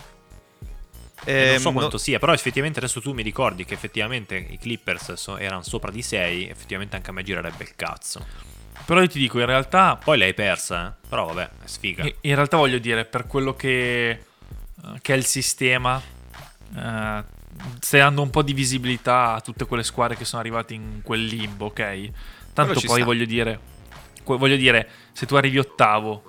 E 1.25 1.33
non 1.45 1.53
Ehm, 1.55 1.57
so 1.59 1.71
quanto 1.71 1.89
no- 1.93 1.97
sia, 1.97 2.19
però 2.19 2.33
effettivamente 2.33 2.79
adesso 2.79 3.01
tu 3.01 3.11
mi 3.13 3.23
ricordi 3.23 3.65
che 3.65 3.73
effettivamente 3.73 4.35
i 4.35 4.57
Clippers 4.57 5.13
so- 5.13 5.37
erano 5.37 5.63
sopra 5.63 5.91
di 5.91 6.01
6, 6.01 6.47
effettivamente 6.49 6.95
anche 6.95 7.09
a 7.09 7.13
me 7.13 7.23
girerebbe 7.23 7.63
il 7.63 7.75
cazzo. 7.75 8.25
Però 8.85 9.01
io 9.01 9.07
ti 9.07 9.17
dico, 9.17 9.39
in 9.39 9.45
realtà, 9.47 9.95
Poi 10.03 10.17
l'hai 10.17 10.33
persa, 10.35 10.89
eh? 11.01 11.07
però 11.09 11.25
vabbè, 11.25 11.43
è 11.63 11.67
sfiga. 11.67 12.03
in 12.03 12.35
realtà 12.35 12.57
voglio 12.57 12.77
dire, 12.77 13.05
per 13.05 13.25
quello 13.25 13.55
che, 13.55 14.09
eh, 14.09 14.19
che 15.01 15.13
è 15.13 15.17
il 15.17 15.25
sistema, 15.25 15.99
eh, 16.75 17.23
stai 17.79 17.99
dando 18.01 18.21
un 18.21 18.29
po' 18.29 18.43
di 18.43 18.53
visibilità 18.53 19.33
a 19.33 19.41
tutte 19.41 19.65
quelle 19.65 19.83
squadre 19.83 20.15
che 20.15 20.25
sono 20.25 20.41
arrivate 20.41 20.73
in 20.75 20.99
quel 21.03 21.23
limbo, 21.25 21.65
ok? 21.67 22.09
Tanto 22.53 22.73
poi 22.73 22.97
sta. 22.97 23.03
voglio 23.05 23.25
dire, 23.25 23.59
voglio 24.23 24.55
dire, 24.57 24.87
se 25.13 25.25
tu 25.25 25.35
arrivi 25.35 25.57
ottavo, 25.57 26.23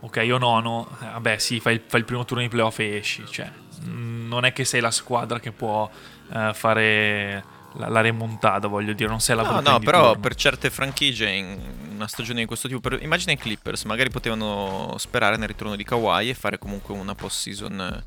ok, 0.00 0.28
o 0.32 0.38
nono, 0.38 0.88
eh, 1.02 1.04
vabbè 1.04 1.38
sì, 1.38 1.60
fai 1.60 1.74
il, 1.74 1.82
fai 1.86 2.00
il 2.00 2.06
primo 2.06 2.24
turno 2.24 2.42
di 2.42 2.48
playoff 2.48 2.78
e 2.80 2.96
esci, 2.96 3.24
cioè, 3.30 3.50
non 3.84 4.44
è 4.44 4.52
che 4.52 4.64
sei 4.64 4.80
la 4.80 4.90
squadra 4.90 5.40
che 5.40 5.52
può 5.52 5.88
eh, 6.32 6.50
fare 6.54 7.44
la, 7.74 7.88
la 7.88 8.00
remontata, 8.00 8.66
voglio 8.66 8.92
dire, 8.92 9.08
non 9.08 9.20
sei 9.20 9.36
la 9.36 9.42
No, 9.42 9.60
no, 9.60 9.78
però 9.80 10.08
turno. 10.08 10.20
per 10.20 10.34
certe 10.34 10.70
franchigie 10.70 11.28
in 11.30 11.58
una 11.94 12.08
stagione 12.08 12.40
di 12.40 12.46
questo 12.46 12.68
tipo, 12.68 12.80
per- 12.80 13.02
immagina 13.02 13.32
i 13.32 13.36
Clippers, 13.36 13.84
magari 13.84 14.10
potevano 14.10 14.94
sperare 14.98 15.36
nel 15.36 15.48
ritorno 15.48 15.76
di 15.76 15.84
Kawhi 15.84 16.30
e 16.30 16.34
fare 16.34 16.58
comunque 16.58 16.94
una 16.94 17.14
post-season 17.14 18.04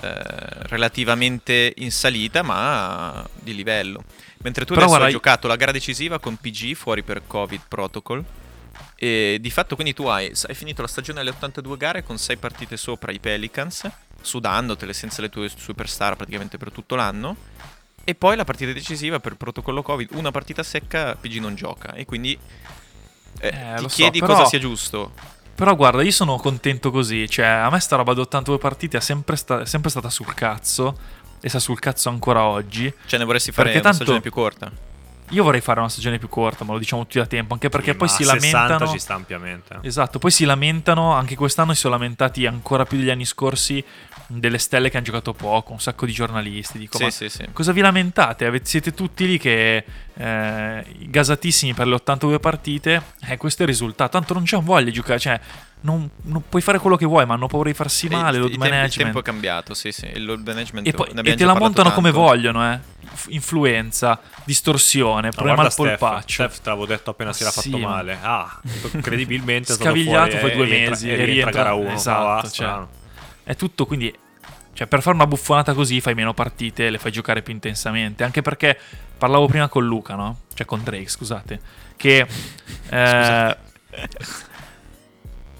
eh, 0.00 0.12
relativamente 0.68 1.72
in 1.76 1.90
salita, 1.90 2.42
ma 2.42 3.26
di 3.34 3.54
livello. 3.54 4.02
Mentre 4.38 4.64
tu 4.64 4.74
Però 4.74 4.84
adesso 4.86 4.88
guarda, 4.88 5.06
hai 5.06 5.12
giocato 5.12 5.48
la 5.48 5.56
gara 5.56 5.72
decisiva 5.72 6.18
con 6.18 6.36
PG 6.36 6.74
fuori 6.74 7.02
per 7.02 7.22
Covid 7.26 7.62
protocol. 7.68 8.24
E 8.98 9.38
di 9.40 9.50
fatto 9.50 9.74
quindi 9.74 9.92
tu 9.94 10.04
hai, 10.06 10.30
hai 10.48 10.54
finito 10.54 10.82
la 10.82 10.88
stagione 10.88 11.20
alle 11.20 11.30
82 11.30 11.76
gare 11.76 12.02
con 12.02 12.16
6 12.18 12.36
partite 12.36 12.76
sopra 12.76 13.12
i 13.12 13.18
Pelicans, 13.18 13.88
sudandotele 14.26 14.92
senza 14.92 15.22
le 15.22 15.30
tue 15.30 15.48
superstar 15.48 16.16
praticamente 16.16 16.58
per 16.58 16.70
tutto 16.70 16.94
l'anno. 16.96 17.36
E 18.04 18.14
poi 18.14 18.36
la 18.36 18.44
partita 18.44 18.72
decisiva 18.72 19.18
per 19.18 19.34
protocollo 19.36 19.82
Covid, 19.82 20.10
una 20.12 20.30
partita 20.30 20.62
secca, 20.62 21.16
PG 21.16 21.38
non 21.38 21.54
gioca. 21.54 21.92
E 21.94 22.04
quindi 22.04 22.38
eh, 23.40 23.48
Eh, 23.48 23.74
ti 23.76 23.82
lo 23.82 23.88
so, 23.88 23.94
chiedi 23.96 24.20
però- 24.20 24.34
cosa 24.34 24.44
sia 24.48 24.58
giusto. 24.58 25.12
Però 25.54 25.74
guarda, 25.74 26.02
io 26.02 26.10
sono 26.12 26.36
contento 26.36 26.90
così. 26.90 27.28
Cioè, 27.28 27.46
a 27.46 27.70
me 27.70 27.80
sta 27.80 27.96
roba 27.96 28.12
di 28.14 28.20
82 28.20 28.58
partite 28.58 28.98
è 28.98 29.00
sempre, 29.00 29.36
sta- 29.36 29.62
è 29.62 29.66
sempre 29.66 29.90
stata 29.90 30.10
sul 30.10 30.32
cazzo. 30.34 30.98
E 31.40 31.48
sta 31.48 31.58
sul 31.58 31.78
cazzo 31.78 32.08
ancora 32.08 32.44
oggi. 32.44 32.92
Cioè, 33.06 33.18
ne 33.18 33.24
vorresti 33.24 33.52
fare 33.52 33.70
Perché 33.70 33.80
una 33.80 33.88
tanto- 33.88 34.04
stagione 34.04 34.20
più 34.20 34.30
corta. 34.30 34.70
Io 35.30 35.42
vorrei 35.42 35.60
fare 35.60 35.80
una 35.80 35.88
stagione 35.88 36.18
più 36.18 36.28
corta, 36.28 36.62
ma 36.64 36.72
lo 36.74 36.78
diciamo 36.78 37.02
tutti 37.02 37.18
da 37.18 37.26
tempo. 37.26 37.52
Anche 37.54 37.68
perché 37.68 37.90
Sì, 37.92 37.96
poi 37.96 38.06
ma 38.08 38.14
si 38.14 38.22
a 38.22 38.26
60 38.26 38.58
lamentano. 38.58 38.90
ci 38.92 38.98
sta 38.98 39.14
ampiamente. 39.14 39.78
Esatto, 39.82 40.18
poi 40.20 40.30
si 40.30 40.44
lamentano. 40.44 41.12
Anche 41.14 41.34
quest'anno 41.34 41.72
si 41.74 41.80
sono 41.80 41.94
lamentati 41.94 42.46
ancora 42.46 42.84
più 42.84 42.98
degli 42.98 43.10
anni 43.10 43.24
scorsi. 43.24 43.82
Delle 44.28 44.58
stelle 44.58 44.90
che 44.90 44.96
hanno 44.96 45.06
giocato 45.06 45.32
poco. 45.32 45.72
Un 45.72 45.80
sacco 45.80 46.04
di 46.04 46.12
giornalisti. 46.12 46.78
Dico, 46.78 46.96
Sì, 46.98 47.04
ma 47.04 47.10
sì, 47.10 47.28
sì. 47.28 47.44
cosa 47.52 47.70
vi 47.72 47.80
lamentate? 47.80 48.60
Siete 48.64 48.92
tutti 48.92 49.26
lì 49.26 49.38
che 49.38 49.84
eh, 50.14 50.84
gasatissimi 50.98 51.74
per 51.74 51.86
le 51.86 51.94
82 51.94 52.40
partite. 52.40 53.02
Eh, 53.28 53.36
questo 53.36 53.62
è 53.62 53.64
il 53.66 53.70
risultato. 53.70 54.10
Tanto 54.18 54.34
non 54.34 54.42
c'è 54.42 54.58
voglia 54.60 54.86
di 54.86 54.92
giocare. 54.92 55.18
Cioè, 55.20 55.40
non, 55.82 56.10
non 56.22 56.42
puoi 56.48 56.60
fare 56.62 56.78
quello 56.80 56.96
che 56.96 57.04
vuoi, 57.06 57.24
ma 57.24 57.34
hanno 57.34 57.46
paura 57.46 57.68
di 57.70 57.76
farsi 57.76 58.08
male. 58.08 58.38
il, 58.38 58.42
Load 58.42 58.50
il 58.52 58.58
tempo- 58.58 58.64
il 58.64 58.70
management. 58.72 59.04
tempo 59.12 59.18
è 59.20 59.22
cambiato, 59.22 59.74
sì, 59.74 59.92
sì. 59.92 60.06
Il 60.12 60.24
load 60.24 60.44
management 60.44 60.86
E, 60.88 60.92
poi, 60.92 61.08
e 61.22 61.34
te 61.36 61.44
la 61.44 61.54
montano 61.54 61.92
come 61.92 62.10
tanto. 62.10 62.26
vogliono, 62.26 62.72
eh. 62.72 62.80
Influenza, 63.28 64.20
distorsione, 64.44 65.30
problema 65.30 65.62
al 65.62 65.72
Steph, 65.72 65.98
polpaccio. 65.98 66.42
Steph 66.48 66.60
te 66.62 66.68
l'avevo 66.70 66.86
detto 66.86 67.10
appena 67.10 67.32
si 67.32 67.42
era 67.42 67.52
Sì, 67.52 67.70
fatto 67.70 67.78
ma- 67.82 67.88
male. 67.90 68.18
Ah, 68.20 68.60
stato 69.62 69.84
Scavigliato 69.84 70.36
fuori 70.38 70.40
poi 70.40 70.52
due 70.54 70.64
e 70.64 70.68
rientra- 70.68 70.90
mesi 70.90 71.08
e 71.08 71.12
e 71.12 71.14
rientra 71.14 71.32
rientra- 71.32 71.62
gara 71.62 71.74
1. 71.74 71.92
esatto, 71.92 72.50
cioè. 72.50 72.80
È 73.48 73.54
tutto 73.54 73.86
quindi. 73.86 74.12
Cioè, 74.72 74.88
per 74.88 75.00
fare 75.00 75.14
una 75.14 75.26
buffonata 75.26 75.72
così 75.72 76.00
fai 76.00 76.14
meno 76.14 76.34
partite 76.34 76.86
e 76.86 76.90
le 76.90 76.98
fai 76.98 77.12
giocare 77.12 77.40
più 77.42 77.52
intensamente. 77.54 78.24
Anche 78.24 78.42
perché 78.42 78.76
parlavo 79.16 79.46
prima 79.46 79.68
con 79.68 79.86
Luca, 79.86 80.16
no? 80.16 80.40
Cioè 80.52 80.66
con 80.66 80.82
Drake, 80.82 81.08
scusate. 81.08 81.60
Che. 81.96 82.26
eh, 82.90 83.56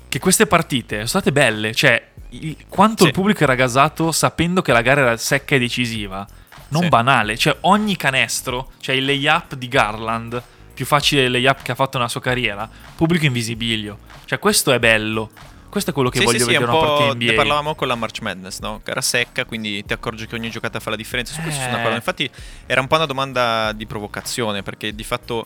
che 0.08 0.18
queste 0.18 0.46
partite 0.46 0.96
sono 0.96 1.06
state 1.06 1.32
belle. 1.32 1.72
Cioè, 1.74 2.10
il- 2.30 2.56
quanto 2.68 3.02
Sì. 3.02 3.08
il 3.08 3.14
pubblico 3.14 3.42
era 3.42 3.54
gasato 3.54 4.12
sapendo 4.12 4.62
che 4.62 4.72
la 4.72 4.82
gara 4.82 5.00
era 5.02 5.16
secca 5.16 5.54
e 5.54 5.58
decisiva. 5.60 6.26
Non 6.68 6.82
Sì. 6.82 6.88
banale. 6.88 7.36
Cioè, 7.38 7.56
ogni 7.62 7.96
canestro, 7.96 8.72
cioè 8.80 8.96
il 8.96 9.04
layup 9.04 9.54
di 9.54 9.68
Garland, 9.68 10.42
più 10.74 10.84
facile 10.84 11.28
layup 11.28 11.62
che 11.62 11.72
ha 11.72 11.74
fatto 11.74 11.96
nella 11.96 12.10
sua 12.10 12.20
carriera, 12.20 12.68
pubblico 12.96 13.24
invisibilio. 13.24 13.98
Cioè, 14.26 14.38
questo 14.38 14.72
è 14.72 14.78
bello. 14.78 15.30
Questo 15.76 15.92
è 15.92 15.94
quello 15.94 16.08
che 16.08 16.20
Sì, 16.20 16.24
voglio 16.24 16.38
sì, 16.38 16.44
sì, 16.44 16.50
vedere 16.52 16.70
un 16.70 16.74
una 16.74 16.86
po' 16.86 17.14
ne 17.18 17.32
parlavamo 17.34 17.74
con 17.74 17.86
la 17.86 17.96
March 17.96 18.22
Madness, 18.22 18.60
no? 18.60 18.80
Gara 18.82 19.02
secca, 19.02 19.44
quindi 19.44 19.84
ti 19.84 19.92
accorgi 19.92 20.26
che 20.26 20.34
ogni 20.34 20.48
giocata 20.48 20.80
fa 20.80 20.88
la 20.88 20.96
differenza. 20.96 21.34
Su 21.34 21.42
questo 21.42 21.60
sono 21.60 21.74
Eh. 21.74 21.76
d'accordo. 21.76 21.96
Infatti 21.96 22.30
era 22.64 22.80
un 22.80 22.86
po' 22.86 22.94
una 22.94 23.04
domanda 23.04 23.72
di 23.72 23.84
provocazione, 23.84 24.62
perché 24.62 24.94
di 24.94 25.04
fatto 25.04 25.44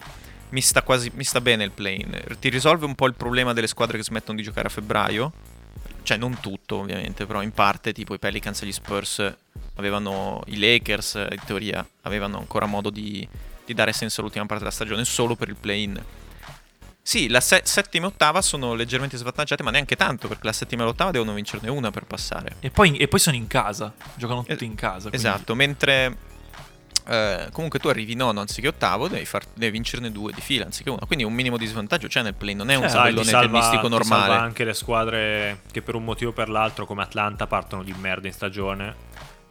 mi 0.51 0.61
sta 0.61 0.83
quasi 0.83 1.11
mi 1.17 1.25
sta 1.25 1.41
bene 1.41 1.65
il 1.65 1.73
plane. 1.73 2.23
Ti 2.39 2.49
risolve 2.49 2.87
un 2.87 2.95
po' 2.95 3.09
il 3.09 3.15
problema 3.15 3.53
delle 3.53 3.67
squadre 3.67 3.97
che 3.97 4.05
smettono 4.05 4.37
di 4.39 4.45
giocare 4.45 4.69
a 4.69 4.71
febbraio. 4.71 5.33
Cioè, 6.05 6.17
non 6.17 6.39
tutto, 6.39 6.77
ovviamente, 6.77 7.27
però 7.27 7.43
in 7.43 7.51
parte, 7.51 7.93
tipo 7.93 8.15
i 8.15 8.21
Pelicans 8.21 8.63
e 8.63 8.67
gli 8.67 8.73
Spurs 8.73 9.35
avevano 9.75 10.43
i 10.47 10.61
Lakers, 10.61 11.27
in 11.29 11.41
teoria, 11.45 11.85
avevano 12.03 12.39
ancora 12.39 12.67
modo 12.67 12.91
di, 12.91 13.29
di 13.65 13.75
dare 13.75 13.93
senso 13.93 14.21
all'ultima 14.21 14.47
parte 14.47 14.63
della 14.63 14.75
stagione 14.75 15.05
solo 15.05 15.35
per 15.35 15.49
il 15.49 15.57
play-in. 15.57 16.01
Sì, 17.11 17.29
la 17.29 17.41
se- 17.41 17.63
settima 17.65 18.07
e 18.07 18.09
ottava 18.11 18.41
sono 18.41 18.73
leggermente 18.75 19.17
svantaggiate, 19.17 19.65
ma 19.65 19.73
neanche 19.73 19.97
tanto, 19.97 20.29
perché 20.29 20.47
la 20.47 20.53
settima 20.53 20.83
e 20.83 20.85
l'ottava 20.85 21.11
devono 21.11 21.33
vincerne 21.33 21.69
una 21.69 21.91
per 21.91 22.05
passare. 22.05 22.55
E 22.61 22.71
poi, 22.71 22.97
e 22.99 23.09
poi 23.09 23.19
sono 23.19 23.35
in 23.35 23.49
casa, 23.49 23.93
giocano 24.15 24.45
tutti 24.45 24.63
Eh, 24.63 24.67
in 24.69 24.77
casa. 24.77 25.09
quindi- 25.09 25.17
Esatto, 25.27 25.57
mentre 25.57 26.17
eh, 27.09 27.49
comunque 27.51 27.81
tu 27.81 27.89
arrivi 27.89 28.15
nono 28.15 28.39
anziché 28.39 28.69
ottavo, 28.69 29.09
devi, 29.09 29.25
far- 29.25 29.45
devi 29.55 29.73
vincerne 29.73 30.13
due 30.13 30.33
di 30.33 30.41
fila 30.41 30.67
anziché 30.67 30.89
una. 30.91 31.05
Quindi 31.05 31.25
un 31.25 31.33
minimo 31.33 31.57
di 31.57 31.67
svantaggio 31.67 32.07
c'è 32.07 32.23
nel 32.23 32.35
play, 32.35 32.55
non 32.55 32.71
è 32.71 32.77
un 32.77 32.83
Sai, 32.83 32.91
ti 32.91 32.97
tabellone 32.99 33.25
salva, 33.25 33.47
tennistico 33.59 33.83
ti 33.83 33.89
normale. 33.89 34.21
salva 34.29 34.41
anche 34.43 34.63
le 34.65 34.75
squadre 34.75 35.61
che 35.73 35.83
per 35.83 35.97
un 35.97 36.05
motivo 36.05 36.31
o 36.31 36.33
per 36.33 36.49
l'altro 36.49 36.87
come 36.87 37.03
Atlanta 37.03 37.49
partono 37.49 37.83
di 37.83 37.93
merda 37.99 38.29
in 38.29 38.33
stagione 38.33 38.95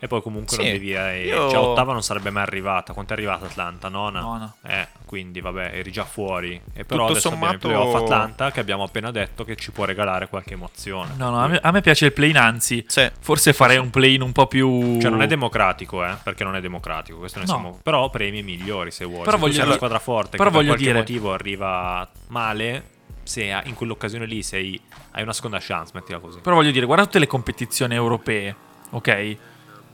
E 0.02 0.08
poi 0.08 0.22
comunque 0.22 0.56
Sì, 0.56 0.64
non 0.64 0.72
devi. 0.72 0.94
Eh, 0.94 1.26
io- 1.26 1.50
Cioè, 1.50 1.58
ottava 1.60 1.92
non 1.92 2.02
sarebbe 2.02 2.30
mai 2.30 2.44
arrivata. 2.44 2.94
Quanto 2.94 3.12
è 3.14 3.16
arrivata 3.18 3.46
Atlanta? 3.46 3.90
Nona? 3.90 4.22
Nona. 4.22 4.54
Eh, 4.66 4.88
quindi 5.06 5.42
vabbè, 5.42 5.72
eri 5.74 5.92
già 5.92 6.06
fuori. 6.06 6.54
E 6.74 6.86
però 6.86 7.02
Tutto 7.02 7.12
adesso 7.12 7.28
abbiamo 7.28 7.52
il 7.54 7.60
sommato- 7.60 7.68
playoff 7.90 8.04
Atlanta 8.04 8.52
che 8.52 8.60
abbiamo 8.62 8.84
appena 8.84 9.12
detto 9.12 9.44
che 9.44 9.58
ci 9.58 9.72
può 9.72 9.84
regalare 9.84 10.30
qualche 10.30 10.54
emozione. 10.54 11.14
No, 11.18 11.30
no, 11.32 11.44
a 11.44 11.48
me, 11.48 11.60
a 11.62 11.72
me 11.72 11.82
piace 11.82 12.06
il 12.06 12.14
play-in, 12.14 12.38
anzi, 12.38 12.84
Sì. 12.88 13.12
forse 13.20 13.52
farei 13.52 13.78
un 13.78 13.90
play-in 13.90 14.22
un 14.22 14.32
po' 14.32 14.48
più... 14.48 14.98
Cioè, 15.02 15.12
non 15.12 15.22
è 15.22 15.28
democratico, 15.28 16.04
eh? 16.06 16.16
Perché 16.24 16.46
non 16.46 16.56
è 16.56 16.62
democratico. 16.62 17.18
Questo 17.20 17.40
ne 17.40 17.46
No. 17.46 17.52
siamo. 17.52 17.80
Però 17.84 18.10
premi 18.10 18.42
migliori 18.42 18.92
se 18.92 19.04
vuoi. 19.04 19.24
Però 19.26 19.32
se 19.36 19.38
voglio 19.38 19.52
sei 19.54 19.64
una 19.64 19.74
dire- 19.74 19.78
squadra 19.78 20.00
forte 20.00 20.38
però 20.38 20.44
che 20.46 20.50
per 20.50 20.66
voglio 20.66 20.68
qualche 20.76 20.84
dire- 20.86 20.98
motivo 21.00 21.34
arriva 21.34 22.10
male. 22.28 22.84
Se 23.24 23.44
in 23.66 23.76
quell'occasione 23.76 24.26
lì 24.26 24.42
sei, 24.42 24.80
hai 25.12 25.22
una 25.22 25.34
seconda 25.34 25.60
chance, 25.62 25.92
mettila 25.94 26.18
così. 26.20 26.40
Però 26.40 26.56
voglio 26.56 26.72
dire, 26.72 26.86
guarda 26.88 27.04
tutte 27.04 27.20
le 27.20 27.28
competizioni 27.28 27.94
europee, 27.94 28.56
ok? 28.92 29.38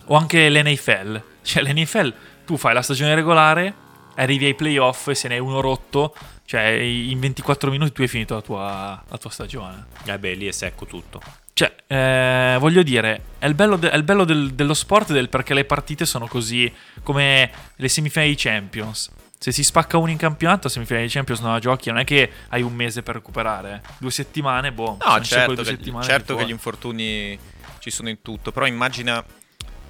O 0.07 0.15
anche 0.15 0.49
l'NFL. 0.49 1.21
Cioè, 1.41 1.63
l'NFL, 1.63 2.13
tu 2.45 2.57
fai 2.57 2.73
la 2.73 2.81
stagione 2.81 3.13
regolare, 3.15 3.73
arrivi 4.15 4.45
ai 4.45 4.55
playoff 4.55 5.07
e 5.09 5.15
se 5.15 5.27
ne 5.27 5.35
hai 5.35 5.39
uno 5.39 5.61
rotto, 5.61 6.13
cioè 6.45 6.61
in 6.63 7.19
24 7.19 7.69
minuti 7.71 7.91
tu 7.91 8.01
hai 8.01 8.07
finito 8.07 8.33
la 8.35 8.41
tua, 8.41 9.03
la 9.07 9.17
tua 9.17 9.29
stagione. 9.29 9.85
Eh 10.05 10.17
beh, 10.17 10.33
lì 10.33 10.47
è 10.47 10.51
secco 10.51 10.85
tutto. 10.85 11.21
Cioè, 11.53 11.73
eh, 11.87 12.57
voglio 12.59 12.83
dire, 12.83 13.21
è 13.39 13.45
il 13.45 13.53
bello, 13.53 13.77
de- 13.77 13.89
è 13.89 13.95
il 13.95 14.03
bello 14.03 14.25
del- 14.25 14.53
dello 14.53 14.73
sport 14.73 15.11
del 15.13 15.29
perché 15.29 15.53
le 15.53 15.63
partite 15.65 16.05
sono 16.05 16.27
così 16.27 16.71
come 17.01 17.49
le 17.75 17.87
semifinali 17.87 18.31
di 18.31 18.35
Champions. 18.37 19.09
Se 19.37 19.51
si 19.51 19.63
spacca 19.63 19.97
uno 19.97 20.11
in 20.11 20.17
campionato, 20.17 20.67
semifinali 20.67 21.05
di 21.05 21.11
Champions 21.11 21.39
non 21.41 21.51
la 21.53 21.59
giochi, 21.59 21.89
non 21.89 21.99
è 21.99 22.03
che 22.03 22.29
hai 22.49 22.61
un 22.61 22.73
mese 22.73 23.03
per 23.03 23.15
recuperare. 23.15 23.81
Due 23.99 24.11
settimane, 24.11 24.71
boh. 24.73 24.97
No, 25.05 25.21
certo, 25.21 25.53
che, 25.55 25.63
settimane 25.65 26.03
certo 26.03 26.35
che 26.35 26.45
gli 26.45 26.49
infortuni 26.49 27.37
ci 27.79 27.89
sono 27.91 28.09
in 28.09 28.21
tutto, 28.21 28.51
però 28.51 28.65
immagina 28.65 29.23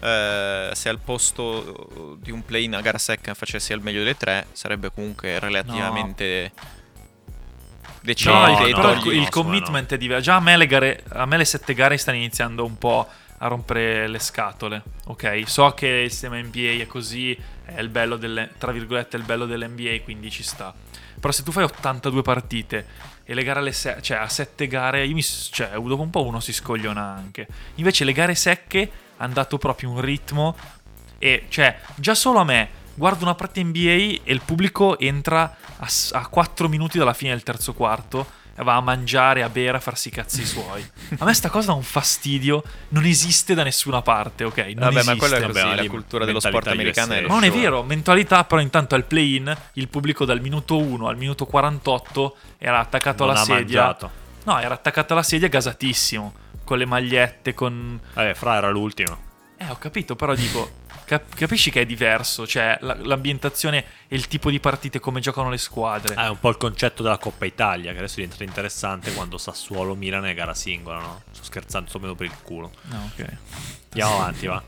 eh, 0.06 0.70
se 0.74 0.90
al 0.90 1.00
posto 1.00 2.18
di 2.22 2.32
un 2.32 2.44
play-in 2.46 2.76
a 2.76 2.82
gara 2.82 2.98
secca 2.98 3.34
facessi 3.34 3.74
al 3.74 3.82
meglio 3.82 4.00
delle 4.00 4.18
tre, 4.18 4.48
sarebbe 4.52 4.92
comunque 4.94 5.40
relativamente 5.40 6.52
decente. 8.02 8.40
No, 8.40 8.60
No, 8.60 8.68
il, 8.68 8.76
no, 8.76 8.92
il- 8.92 8.98
no, 9.06 9.12
il 9.12 9.20
no, 9.22 9.28
commitment 9.30 9.94
è 9.94 9.98
diverso. 9.98 10.24
Già 10.26 10.36
a 10.36 10.40
me, 10.40 10.58
le 10.58 10.68
gare, 10.68 11.04
a 11.10 11.26
me 11.26 11.38
le 11.38 11.46
sette 11.46 11.74
gare 11.74 11.98
stanno 11.98 12.18
iniziando 12.18 12.66
un 12.66 12.78
po' 12.78 13.08
a 13.40 13.48
rompere 13.48 14.08
le 14.08 14.20
scatole. 14.20 14.82
Ok, 15.08 15.44
so 15.46 15.72
che 15.72 15.88
il 15.88 16.12
sistema 16.12 16.38
NBA 16.40 16.82
è 16.82 16.88
così, 16.88 17.38
è 17.66 17.80
il 17.80 17.90
bello 17.90 18.16
delle, 18.18 18.52
tra 18.58 18.72
virgolette, 18.72 19.18
il 19.18 19.24
bello 19.24 19.46
dell'NBA, 19.46 20.02
quindi 20.04 20.30
ci 20.30 20.44
sta. 20.44 20.74
Però 21.20 21.32
se 21.34 21.44
tu 21.44 21.52
fai 21.52 21.64
82 21.64 22.22
partite 22.22 22.86
e 23.24 23.34
le 23.34 23.44
gare 23.44 23.60
alle 23.60 23.72
se- 23.72 23.98
cioè 24.02 24.18
a 24.18 24.30
7 24.30 24.68
gare, 24.68 25.06
io 25.06 25.16
mi, 25.16 25.24
cioè, 25.24 25.70
dopo 25.70 26.02
un 26.02 26.10
po' 26.12 26.24
uno 26.26 26.40
si 26.40 26.54
scogliona 26.54 27.02
anche. 27.02 27.48
Invece 27.76 28.04
le 28.04 28.14
gare 28.14 28.36
secche 28.36 28.90
hanno 29.18 29.34
dato 29.34 29.58
proprio 29.58 29.90
un 29.92 30.02
ritmo 30.02 30.56
e 31.18 31.46
cioè 31.50 31.80
già 31.96 32.14
solo 32.16 32.40
a 32.40 32.44
me 32.44 32.70
guardo 32.94 33.24
una 33.24 33.36
partita 33.36 33.66
NBA 33.68 33.90
e 33.90 34.22
il 34.34 34.42
pubblico 34.44 34.98
entra 35.00 35.56
a, 35.78 35.88
a 36.12 36.28
4 36.28 36.68
minuti 36.70 36.98
dalla 36.98 37.14
fine 37.14 37.32
del 37.32 37.44
terzo 37.44 37.74
quarto 37.74 38.44
e 38.58 38.64
va 38.64 38.76
a 38.76 38.80
mangiare, 38.82 39.44
a 39.44 39.50
bere, 39.50 39.76
a 39.76 39.80
farsi 39.82 40.08
i 40.08 40.12
cazzi 40.12 40.46
suoi. 40.48 40.82
A 41.18 41.26
me 41.26 41.34
sta 41.34 41.50
cosa 41.50 41.68
dà 41.68 41.74
un 41.74 41.84
fastidio, 41.84 42.64
non 42.90 43.04
esiste 43.04 43.54
da 43.54 43.64
nessuna 43.64 44.02
parte, 44.02 44.46
ok? 44.46 44.58
Non 44.58 44.76
Vabbè, 44.76 44.92
ma 44.94 45.00
esiste. 45.00 45.18
quello 45.18 45.36
è 45.36 45.40
Vabbè, 45.42 45.52
così, 45.52 45.66
ma 45.66 45.76
la 45.76 45.88
cultura 45.90 46.24
dello 46.24 46.40
sport 46.40 46.68
americano 46.68 47.14
è. 47.14 47.22
Ma 47.24 47.28
non 47.34 47.44
è 47.44 47.52
vero, 47.52 47.84
mentalità, 47.84 48.46
però 48.46 48.62
intanto 48.62 48.96
al 48.96 49.04
play-in 49.04 49.54
il 49.74 49.90
pubblico 49.90 50.24
dal 50.24 50.40
minuto 50.40 50.78
1 50.78 51.06
al 51.06 51.18
minuto 51.18 51.46
48 51.46 52.36
era 52.58 52.80
attaccato 52.80 53.26
Non 53.26 53.34
alla 53.34 53.42
ha 53.42 53.46
sedia. 53.46 53.82
mangiato. 53.82 54.12
No, 54.46 54.58
era 54.60 54.74
attaccato 54.74 55.12
alla 55.12 55.24
sedia 55.24 55.50
gasatissimo, 55.50 56.34
con 56.66 56.78
le 56.78 56.86
magliette, 56.86 57.54
con... 57.54 57.98
Vabbè, 58.14 58.34
Fra 58.34 58.56
era 58.58 58.70
l'ultimo. 58.70 59.18
Eh, 59.58 59.70
ho 59.70 59.78
capito, 59.78 60.18
però 60.18 60.36
dico, 60.36 60.70
cap- 61.06 61.34
capisci 61.34 61.72
che 61.72 61.80
è 61.82 61.86
diverso, 61.86 62.46
cioè 62.46 62.78
la- 62.82 62.98
l'ambientazione 63.02 63.86
e 64.10 64.16
il 64.18 64.28
tipo 64.28 64.50
di 64.50 64.60
partite, 64.60 65.00
come 65.00 65.22
giocano 65.22 65.50
le 65.50 65.58
squadre. 65.58 66.14
Ah, 66.16 66.26
è 66.26 66.30
un 66.30 66.40
po' 66.40 66.50
il 66.50 66.58
concetto 66.58 67.02
della 67.04 67.18
Coppa 67.18 67.46
Italia, 67.46 67.94
che 67.94 68.00
adesso 68.00 68.16
diventa 68.20 68.44
interessante 68.44 69.14
quando 69.14 69.38
Sassuolo 69.38 69.96
Milan 69.96 70.26
è 70.26 70.34
gara 70.34 70.54
singola, 70.54 71.00
no? 71.00 71.22
Sto 71.32 71.44
scherzando, 71.46 71.88
sto 71.88 72.00
meno 72.00 72.16
per 72.16 72.26
il 72.26 72.34
culo. 72.44 72.72
No, 72.82 73.10
ok. 73.14 73.26
Andiamo 73.92 74.16
avanti, 74.16 74.46
va. 74.48 74.62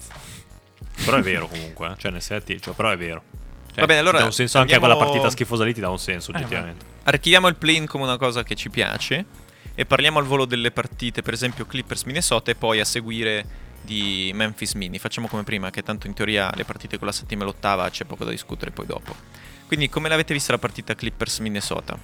Però 1.04 1.18
è 1.18 1.22
vero 1.22 1.48
comunque, 1.48 1.90
eh. 1.92 1.96
cioè 1.98 2.12
nel 2.12 2.22
senso, 2.22 2.46
cioè, 2.60 2.74
però 2.74 2.90
è 2.90 2.98
vero. 2.98 3.24
Cioè, 3.68 3.82
Va 3.82 3.86
bene, 3.86 4.00
allora 4.00 4.16
ti 4.18 4.22
dà 4.24 4.30
un 4.30 4.34
senso 4.34 4.58
anche 4.58 4.72
a 4.72 4.76
andiamo- 4.76 4.96
quella 4.96 5.12
partita 5.12 5.32
schifosa 5.32 5.64
lì 5.66 5.74
ti 5.74 5.82
dà 5.82 5.90
un 5.90 6.00
senso 6.00 6.32
Eh, 6.32 6.36
oggettivamente. 6.38 6.86
Archiviamo 7.04 7.48
il 7.50 7.56
play-in 7.56 7.86
come 7.88 8.04
una 8.06 8.18
cosa 8.18 8.44
che 8.44 8.56
ci 8.56 8.70
piace 8.70 9.26
e 9.80 9.86
parliamo 9.86 10.18
al 10.18 10.26
volo 10.26 10.46
delle 10.46 10.72
partite, 10.72 11.22
per 11.22 11.36
esempio 11.36 11.68
Clippers 11.68 12.02
Minnesota 12.06 12.50
e 12.50 12.56
poi 12.56 12.80
a 12.80 12.86
seguire 12.86 13.46
di 13.84 14.32
Memphis 14.34 14.74
Mini. 14.74 14.98
Facciamo 14.98 15.28
come 15.28 15.44
prima, 15.44 15.70
che 15.70 15.84
tanto 15.84 16.08
in 16.08 16.16
teoria 16.16 16.50
le 16.56 16.66
partite 16.66 16.98
con 16.98 17.06
la 17.06 17.14
settima 17.14 17.44
e 17.44 17.46
l'ottava 17.46 17.88
c'è 17.92 18.04
poco 18.04 18.24
da 18.24 18.32
discutere 18.32 18.72
poi 18.72 18.88
dopo. 18.88 19.16
Quindi 19.68 19.88
come 19.88 20.10
l'avete 20.10 20.34
vista 20.34 20.52
la 20.52 20.58
partita 20.58 20.96
Clippers 20.96 21.38
Minnesota? 21.38 21.96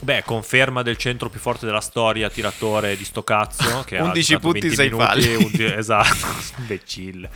Beh, 0.00 0.24
conferma 0.24 0.82
del 0.82 0.96
centro 0.96 1.28
più 1.28 1.38
forte 1.38 1.66
della 1.66 1.80
storia, 1.80 2.28
tiratore 2.28 2.96
di 2.96 3.04
sto 3.04 3.22
cazzo. 3.22 3.84
Che 3.86 3.96
ha 3.96 4.02
11 4.02 4.32
giocato 4.32 4.50
punti, 4.50 4.66
20 4.66 4.74
sei 4.74 4.90
minuti, 4.90 5.06
falli. 5.06 5.34
11 5.36 5.64
esatto, 5.78 6.26
imbecille. 6.58 7.30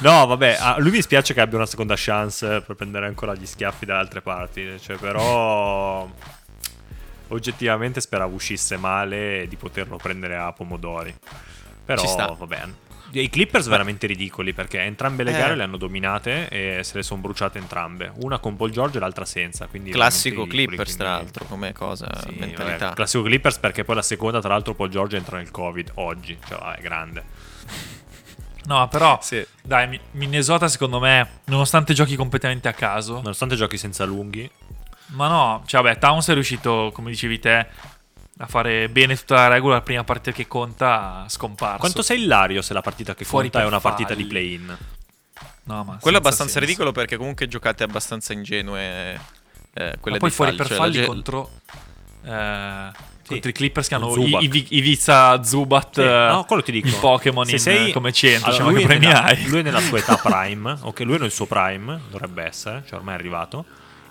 No, 0.00 0.26
vabbè, 0.26 0.58
a 0.60 0.78
lui 0.80 0.90
mi 0.90 1.00
spiace 1.00 1.32
che 1.32 1.40
abbia 1.40 1.56
una 1.56 1.66
seconda 1.66 1.94
chance 1.96 2.60
per 2.60 2.76
prendere 2.76 3.06
ancora 3.06 3.34
gli 3.34 3.46
schiaffi 3.46 3.86
da 3.86 3.98
altre 3.98 4.20
parti. 4.20 4.78
Cioè, 4.78 4.98
però. 4.98 6.12
Oggettivamente 7.28 8.00
speravo 8.00 8.34
uscisse 8.34 8.76
male 8.76 9.42
e 9.42 9.48
di 9.48 9.56
poterlo 9.56 9.96
prendere 9.96 10.36
a 10.36 10.52
pomodori. 10.52 11.14
Però, 11.84 12.00
Ci 12.00 12.08
sta. 12.08 12.26
vabbè. 12.38 12.62
I 13.12 13.30
Clippers 13.30 13.68
veramente 13.68 14.08
ridicoli 14.08 14.52
perché 14.52 14.80
entrambe 14.80 15.22
le 15.22 15.30
Eh. 15.30 15.38
gare 15.38 15.54
le 15.54 15.62
hanno 15.62 15.76
dominate 15.76 16.48
e 16.48 16.82
se 16.82 16.96
le 16.96 17.02
sono 17.04 17.20
bruciate 17.20 17.58
entrambe. 17.58 18.10
Una 18.22 18.38
con 18.40 18.56
Paul 18.56 18.70
George 18.70 18.96
e 18.96 19.00
l'altra 19.00 19.24
senza. 19.24 19.66
Quindi 19.68 19.90
Classico 19.90 20.46
Clippers, 20.48 20.96
tra 20.96 21.10
l'altro, 21.10 21.44
come 21.44 21.72
cosa, 21.72 22.08
sì, 22.22 22.34
mentalità. 22.36 22.84
vabbè, 22.86 22.96
classico 22.96 23.22
Clippers 23.22 23.58
perché 23.58 23.84
poi 23.84 23.94
la 23.94 24.02
seconda, 24.02 24.40
tra 24.40 24.48
l'altro, 24.48 24.74
Paul 24.74 24.88
George 24.88 25.16
entra 25.16 25.36
nel 25.36 25.50
Covid 25.52 25.92
oggi. 25.94 26.36
Cioè, 26.44 26.58
vabbè, 26.58 26.80
grande. 26.80 27.24
No, 28.66 28.88
però, 28.88 29.18
Sì. 29.22 29.46
dai, 29.62 29.86
Mi- 29.88 30.00
Minnesota 30.12 30.66
secondo 30.68 30.98
me, 30.98 31.40
nonostante 31.44 31.92
giochi 31.92 32.16
completamente 32.16 32.66
a 32.66 32.72
caso, 32.72 33.16
Nonostante 33.16 33.56
giochi 33.56 33.76
senza 33.76 34.04
lunghi, 34.06 34.50
ma 35.08 35.28
no, 35.28 35.62
cioè 35.66 35.82
vabbè, 35.82 35.98
Towns 35.98 36.28
è 36.28 36.34
riuscito, 36.34 36.90
come 36.94 37.10
dicevi 37.10 37.38
te, 37.38 37.66
a 38.38 38.46
fare 38.46 38.88
bene 38.88 39.16
tutta 39.16 39.34
la 39.36 39.48
regola, 39.48 39.74
la 39.74 39.80
prima 39.82 40.02
partita 40.04 40.32
che 40.34 40.46
conta, 40.48 41.24
scomparso. 41.28 41.78
quanto 41.78 42.02
sei 42.02 42.22
ilario 42.22 42.62
se 42.62 42.72
la 42.74 42.80
partita 42.80 43.14
che 43.14 43.24
Fuori 43.24 43.48
conta 43.50 43.64
è 43.64 43.68
una 43.68 43.80
partita 43.80 44.08
falli. 44.10 44.22
di 44.22 44.28
play-in? 44.28 44.76
No, 45.66 45.84
ma 45.84 45.96
Quello 46.00 46.16
è 46.16 46.20
abbastanza 46.20 46.52
senso. 46.54 46.58
ridicolo 46.66 46.92
perché 46.92 47.16
comunque 47.16 47.46
giocate 47.48 47.84
abbastanza 47.84 48.32
ingenue 48.32 49.12
eh, 49.76 49.96
quelle 50.00 50.18
Ma 50.18 50.18
poi 50.18 50.30
fuori 50.30 50.50
falli, 50.50 50.56
per 50.56 50.66
cioè 50.66 50.76
falli 50.76 50.92
ge- 50.92 51.06
contro, 51.06 51.50
eh, 52.24 52.90
Sì. 53.22 53.28
contro 53.28 53.48
i 53.48 53.52
Clippers 53.52 53.88
che 53.88 53.94
hanno 53.94 54.10
Zubac. 54.12 54.42
i- 54.42 54.44
Ivi- 54.44 54.66
Ivica 54.70 55.42
Zubat, 55.42 55.94
Sì, 56.00 56.04
no, 56.32 56.44
quello 56.44 56.62
ti 56.62 56.70
dico. 56.72 56.86
il 56.88 56.94
Pokémon 56.96 57.44
Se 57.46 57.52
in- 57.52 57.58
sei- 57.58 57.92
come 57.92 58.12
centro, 58.12 58.50
Allora, 58.50 58.64
ma 58.64 58.70
lui, 58.70 58.78
che 58.80 58.84
è 58.84 58.86
premi 58.88 59.06
nella, 59.06 59.34
lui 59.46 59.58
è 59.58 59.62
nella 59.62 59.80
sua 59.80 59.98
età 59.98 60.16
prime, 60.22 60.76
ok, 60.80 61.00
lui 61.00 61.14
è 61.16 61.18
nel 61.18 61.30
suo 61.32 61.46
prime, 61.46 62.00
dovrebbe 62.10 62.44
essere, 62.44 62.82
cioè 62.86 62.98
ormai 62.98 63.14
è 63.14 63.18
arrivato. 63.18 63.64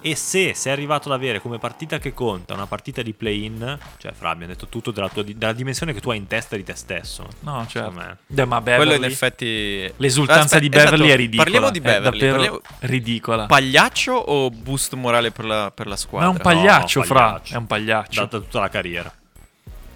E 0.06 0.16
se 0.16 0.54
sei 0.54 0.74
arrivato 0.74 1.08
ad 1.08 1.16
avere 1.16 1.40
come 1.40 1.60
partita 1.60 1.98
che 1.98 2.14
conta 2.14 2.54
una 2.54 2.66
partita 2.68 3.02
di 3.02 3.14
play-in, 3.14 3.78
cioè 3.98 4.12
Fra, 4.12 4.32
abbiamo 4.32 4.52
detto 4.52 4.68
tutto 4.68 4.92
della, 4.92 5.08
tua, 5.08 5.24
della 5.24 5.54
dimensione 5.54 5.94
che 5.94 6.02
tu 6.02 6.10
hai 6.10 6.18
in 6.18 6.28
testa 6.28 6.58
di 6.58 6.64
te 6.64 6.76
stesso. 6.76 7.26
No, 7.40 7.66
certo. 7.70 7.90
Secondo 7.90 8.00
me. 8.00 8.18
Beh, 8.28 8.46
ma 8.46 8.62
Quello 8.62 8.78
Beverly, 8.80 8.98
in 8.98 9.04
effetti... 9.06 9.94
l'esultanza 9.96 10.58
Aspetta, 10.58 10.60
di 10.60 10.70
Beverly 10.70 11.06
esatto, 11.06 11.14
è 11.14 11.16
ridicola. 11.16 11.44
Parliamo 11.44 11.70
di 11.72 11.80
Beverly. 11.82 12.08
È 12.08 12.12
davvero 12.12 12.34
parliamo- 12.36 12.62
ridicola. 12.80 13.46
Pagliaccio 13.46 14.12
o 14.12 14.50
boost 14.50 14.94
morale 14.96 15.32
per 15.32 15.46
la, 15.46 15.72
per 15.74 15.86
la 15.86 15.92
Ma 15.94 15.98
squadra? 15.98 16.28
è 16.28 16.32
un 16.32 16.38
pagliaccio, 16.38 17.00
No, 17.00 17.06
fra. 17.06 17.20
pagliaccio. 17.24 17.54
È 17.54 17.58
un 17.58 17.68
pagliaccio. 17.68 18.20
Data 18.20 18.38
tutta 18.40 18.60
la 18.60 18.70
carriera. 18.70 19.14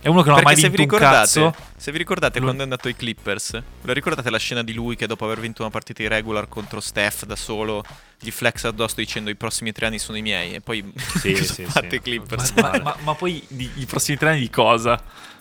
È 0.07 0.09
uno 0.09 0.21
che 0.21 0.29
non 0.29 0.37
ha 0.39 0.41
mai 0.41 0.53
Perché 0.55 0.61
se 0.61 0.69
vi 0.69 0.77
vinto 0.77 0.93
un 0.95 1.01
ricordate, 1.01 1.41
cazzo. 1.41 1.55
se 1.75 1.91
vi 1.91 1.97
ricordate 1.97 2.37
Lui- 2.37 2.43
quando 2.45 2.61
è 2.61 2.63
andato 2.63 2.87
ai 2.87 2.95
Clippers, 2.95 3.61
lo 3.81 3.91
ricordate 3.91 4.29
la 4.29 4.37
scena 4.37 4.63
di 4.63 4.73
lui 4.73 4.95
che 4.95 5.05
dopo 5.05 5.25
aver 5.25 5.41
vinto 5.41 5.63
una 5.63 5.69
partita 5.71 6.01
di 6.01 6.07
regular 6.07 6.47
contro 6.47 6.79
Steph 6.79 7.25
da 7.25 7.35
solo 7.35 7.83
gli 8.17 8.31
flex 8.31 8.63
addosso 8.63 8.95
dicendo 8.95 9.29
i 9.29 9.35
prossimi 9.35 9.73
tre 9.73 9.87
anni 9.87 9.99
sono 9.99 10.17
i 10.17 10.21
miei 10.21 10.53
e 10.53 10.61
poi 10.61 10.93
Sì, 11.17 11.35
sì, 11.43 11.65
fate 11.65 11.89
sì. 11.89 11.95
i 11.95 12.01
Clippers? 12.01 12.51
Ma, 12.51 12.69
ma- 12.71 12.79
ma- 12.81 12.97
ma 13.01 13.15
poi 13.15 13.43
di- 13.49 13.69
i 13.75 13.85
prossimi 13.85 14.15
tre 14.17 14.29
anni 14.29 14.39
di 14.39 14.49
cosa? 14.49 14.97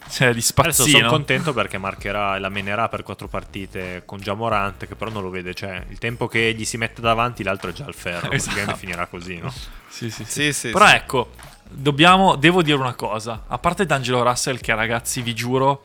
Cioè, 0.09 0.33
di 0.35 0.44
Adesso 0.57 0.85
sono 0.87 1.09
contento 1.11 1.52
perché 1.52 1.79
marcherà 1.79 2.35
e 2.35 2.40
la 2.40 2.48
menerà 2.48 2.88
per 2.88 3.05
quattro 3.05 3.29
partite 3.29 4.02
con 4.05 4.18
Jamorant, 4.18 4.85
che 4.87 4.96
però 4.96 5.12
non 5.12 5.22
lo 5.22 5.31
vede. 5.31 5.55
Cioè, 5.55 5.85
il 5.90 5.98
tempo 5.98 6.26
che 6.26 6.55
gli 6.57 6.64
si 6.64 6.76
mette 6.76 7.00
davanti, 7.00 7.42
l'altro 7.44 7.70
è 7.70 7.72
già 7.72 7.85
al 7.85 7.94
ferro. 7.94 8.31
Esatto. 8.33 8.50
Praticamente 8.52 8.74
finirà 8.79 9.07
così, 9.07 9.37
no? 9.38 9.52
Sì, 9.88 10.11
sì, 10.11 10.24
sì. 10.24 10.24
Sì, 10.24 10.52
sì, 10.52 10.70
Però 10.70 10.87
sì. 10.87 10.94
ecco, 10.94 11.31
dobbiamo, 11.70 12.37
devo 12.37 12.62
dire 12.62 12.76
una 12.76 12.94
cosa. 12.94 13.44
A 13.46 13.59
parte 13.59 13.87
D'Angelo 13.87 14.22
Russell, 14.22 14.59
che 14.61 14.74
ragazzi, 14.74 15.22
vi 15.22 15.35
giuro, 15.35 15.83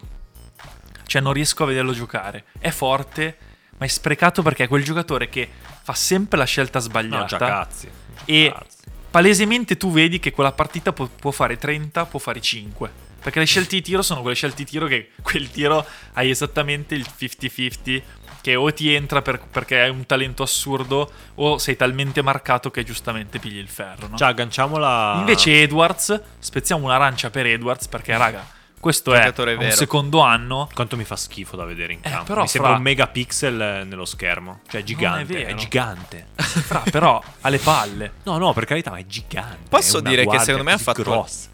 cioè 1.06 1.22
non 1.22 1.34
riesco 1.34 1.64
a 1.64 1.68
vederlo 1.68 1.94
giocare. 1.94 2.46
È 2.60 2.70
forte, 2.70 3.38
ma 3.78 3.86
è 3.86 3.90
sprecato 3.90 4.42
perché 4.42 4.66
è 4.66 4.68
quel 4.68 4.84
giocatore 4.84 5.30
che 5.30 5.50
fa 5.84 5.94
sempre 5.94 6.38
la 6.38 6.46
scelta 6.46 6.80
No, 6.80 6.84
già 6.86 6.90
sbagliata. 6.90 7.38
cazzi. 7.38 7.90
E 8.26 8.52
Cazzi. 8.54 8.78
palesemente 9.10 9.78
tu 9.78 9.92
vedi 9.92 10.20
che 10.20 10.32
quella 10.32 10.52
partita 10.52 10.94
può, 10.94 11.08
può 11.08 11.32
fare 11.32 11.58
30, 11.58 12.06
può 12.06 12.20
fare 12.20 12.40
5. 12.40 13.10
Perché 13.22 13.38
le 13.38 13.46
scelte 13.46 13.76
di 13.76 13.82
tiro 13.84 14.02
sono 14.02 14.22
quelle 14.22 14.36
scelte 14.36 14.64
di 14.64 14.66
tiro 14.66 14.88
che 14.88 15.12
quel 15.22 15.52
tiro 15.52 15.86
hai 16.14 16.32
esattamente 16.32 16.96
il 16.96 17.06
50-50 17.20 18.02
che 18.42 18.56
o 18.56 18.74
ti 18.74 18.94
entra 18.94 19.22
per- 19.22 19.40
perché 19.52 19.80
hai 19.82 19.90
un 19.90 20.06
talento 20.06 20.44
assurdo 20.44 21.12
o 21.36 21.58
sei 21.58 21.76
talmente 21.76 22.22
marcato 22.22 22.72
che 22.72 22.84
giustamente 22.84 23.40
pigli 23.40 23.58
il 23.58 23.68
ferro. 23.70 24.08
No? 24.08 24.18
Cioè, 24.18 24.30
agganciamola. 24.30 25.16
Invece 25.20 25.62
Edwards, 25.62 26.20
spezziamo 26.40 26.84
un'arancia 26.86 27.30
per 27.30 27.46
Edwards 27.46 27.88
perché 27.88 28.18
raga, 28.18 28.46
questo 28.80 29.14
è 29.14 29.20
Giocatore 29.20 29.54
un 29.54 29.60
vero. 29.60 29.76
secondo 29.76 30.22
anno. 30.22 30.68
Quanto 30.74 30.98
mi 30.98 31.04
fa 31.04 31.16
schifo 31.16 31.56
da 31.56 31.66
vedere 31.66 31.94
in 31.94 32.00
Eh, 32.02 32.10
campo. 32.10 32.26
però 32.26 32.42
mi 32.42 32.48
sembra 32.48 32.70
fra- 32.72 32.78
un 32.80 32.84
megapixel 32.84 33.62
eh, 33.62 33.84
nello 33.84 34.06
schermo. 34.06 34.62
Cioè, 34.68 34.82
è 34.82 34.84
gigante. 34.84 35.34
vero. 35.34 35.50
È, 35.50 35.54
gigante. 35.54 36.28
Fra, 36.36 36.84
però 36.90 37.22
ha 37.42 37.50
le 37.50 37.60
palle. 37.60 38.12
No, 38.24 38.38
no, 38.40 38.54
per 38.54 38.66
carità, 38.66 38.90
ma 38.90 38.98
è 38.98 39.06
gigante. 39.06 39.70
Posso 39.70 40.00
È 40.00 40.02
dire 40.02 40.26
che 40.26 40.40
secondo 40.40 40.64
me 40.64 40.72
ha 40.74 40.78
fatto- 40.80 41.04
grossa. 41.04 41.50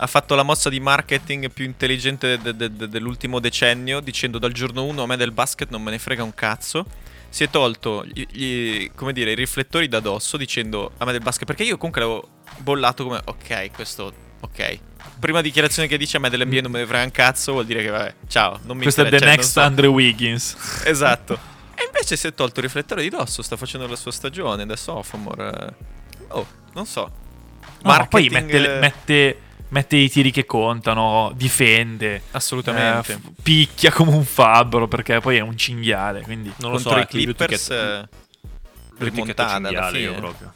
Ha 0.00 0.06
fatto 0.06 0.34
la 0.34 0.42
mossa 0.44 0.68
di 0.68 0.80
marketing 0.80 1.50
più 1.50 1.64
intelligente 1.64 2.38
de- 2.38 2.54
de- 2.56 2.72
de- 2.72 2.88
dell'ultimo 2.88 3.40
decennio, 3.40 4.00
dicendo 4.00 4.38
dal 4.38 4.52
giorno 4.52 4.84
1 4.84 5.02
a 5.02 5.06
me 5.06 5.16
del 5.16 5.32
basket 5.32 5.70
non 5.70 5.82
me 5.82 5.90
ne 5.90 5.98
frega 5.98 6.22
un 6.22 6.34
cazzo. 6.34 6.84
Si 7.30 7.44
è 7.44 7.50
tolto 7.50 8.04
gli, 8.06 8.24
gli- 8.30 8.90
come 8.94 9.12
dire, 9.12 9.32
i 9.32 9.34
riflettori 9.34 9.86
da 9.88 10.00
dosso 10.00 10.36
dicendo 10.36 10.92
a 10.98 11.04
me 11.04 11.12
del 11.12 11.20
basket, 11.20 11.46
perché 11.46 11.64
io 11.64 11.76
comunque 11.76 12.00
l'avevo 12.00 12.28
bollato 12.58 13.04
come 13.04 13.20
ok, 13.24 13.70
questo 13.72 14.12
ok. 14.40 14.78
Prima 15.20 15.40
dichiarazione 15.40 15.88
che 15.88 15.98
dice 15.98 16.16
a 16.16 16.20
me 16.20 16.30
dell'NBA 16.30 16.60
non 16.62 16.70
me 16.70 16.78
ne 16.80 16.86
frega 16.86 17.04
un 17.04 17.10
cazzo, 17.10 17.52
vuol 17.52 17.66
dire 17.66 17.82
che 17.82 17.88
vabbè, 17.90 18.14
ciao, 18.28 18.58
non 18.62 18.76
mi 18.76 18.84
Questo 18.84 19.02
è 19.02 19.10
the 19.10 19.18
next 19.24 19.50
so- 19.50 19.60
Andrew 19.60 19.92
Wiggins. 19.92 20.56
Esatto. 20.86 21.56
E 21.74 21.84
invece 21.86 22.16
si 22.16 22.26
è 22.26 22.34
tolto 22.34 22.60
il 22.60 22.66
riflettore 22.66 23.02
di 23.02 23.08
dosso, 23.08 23.42
sta 23.42 23.56
facendo 23.56 23.86
la 23.86 23.94
sua 23.96 24.10
stagione 24.10 24.64
da 24.64 24.74
sophomore. 24.76 25.74
Oh, 26.28 26.46
non 26.72 26.86
so. 26.86 27.02
No, 27.82 27.90
ma 27.90 28.06
poi 28.06 28.28
mette, 28.30 28.78
mette, 28.80 29.40
mette 29.70 29.96
i 29.96 30.08
tiri 30.10 30.30
che 30.30 30.44
contano, 30.46 31.32
difende. 31.34 32.22
Assolutamente. 32.32 33.12
eh, 33.12 33.16
f- 33.16 33.30
picchia 33.42 33.92
come 33.92 34.12
un 34.12 34.24
fabbro 34.24 34.88
perché 34.88 35.20
poi 35.20 35.36
è 35.36 35.40
un 35.40 35.56
cinghiale. 35.56 36.22
Quindi 36.22 36.52
Non 36.58 36.72
lo 36.72 36.78
so, 36.78 36.90
contro 36.90 37.02
i 37.02 37.06
ti 37.06 37.24
Clippers 37.24 37.70
eh, 37.70 38.08
rimontata 38.98 39.54
alla 39.54 39.62
cinghiale 39.68 39.98
io 39.98 40.08
fine. 40.14 40.20
proprio. 40.20 40.52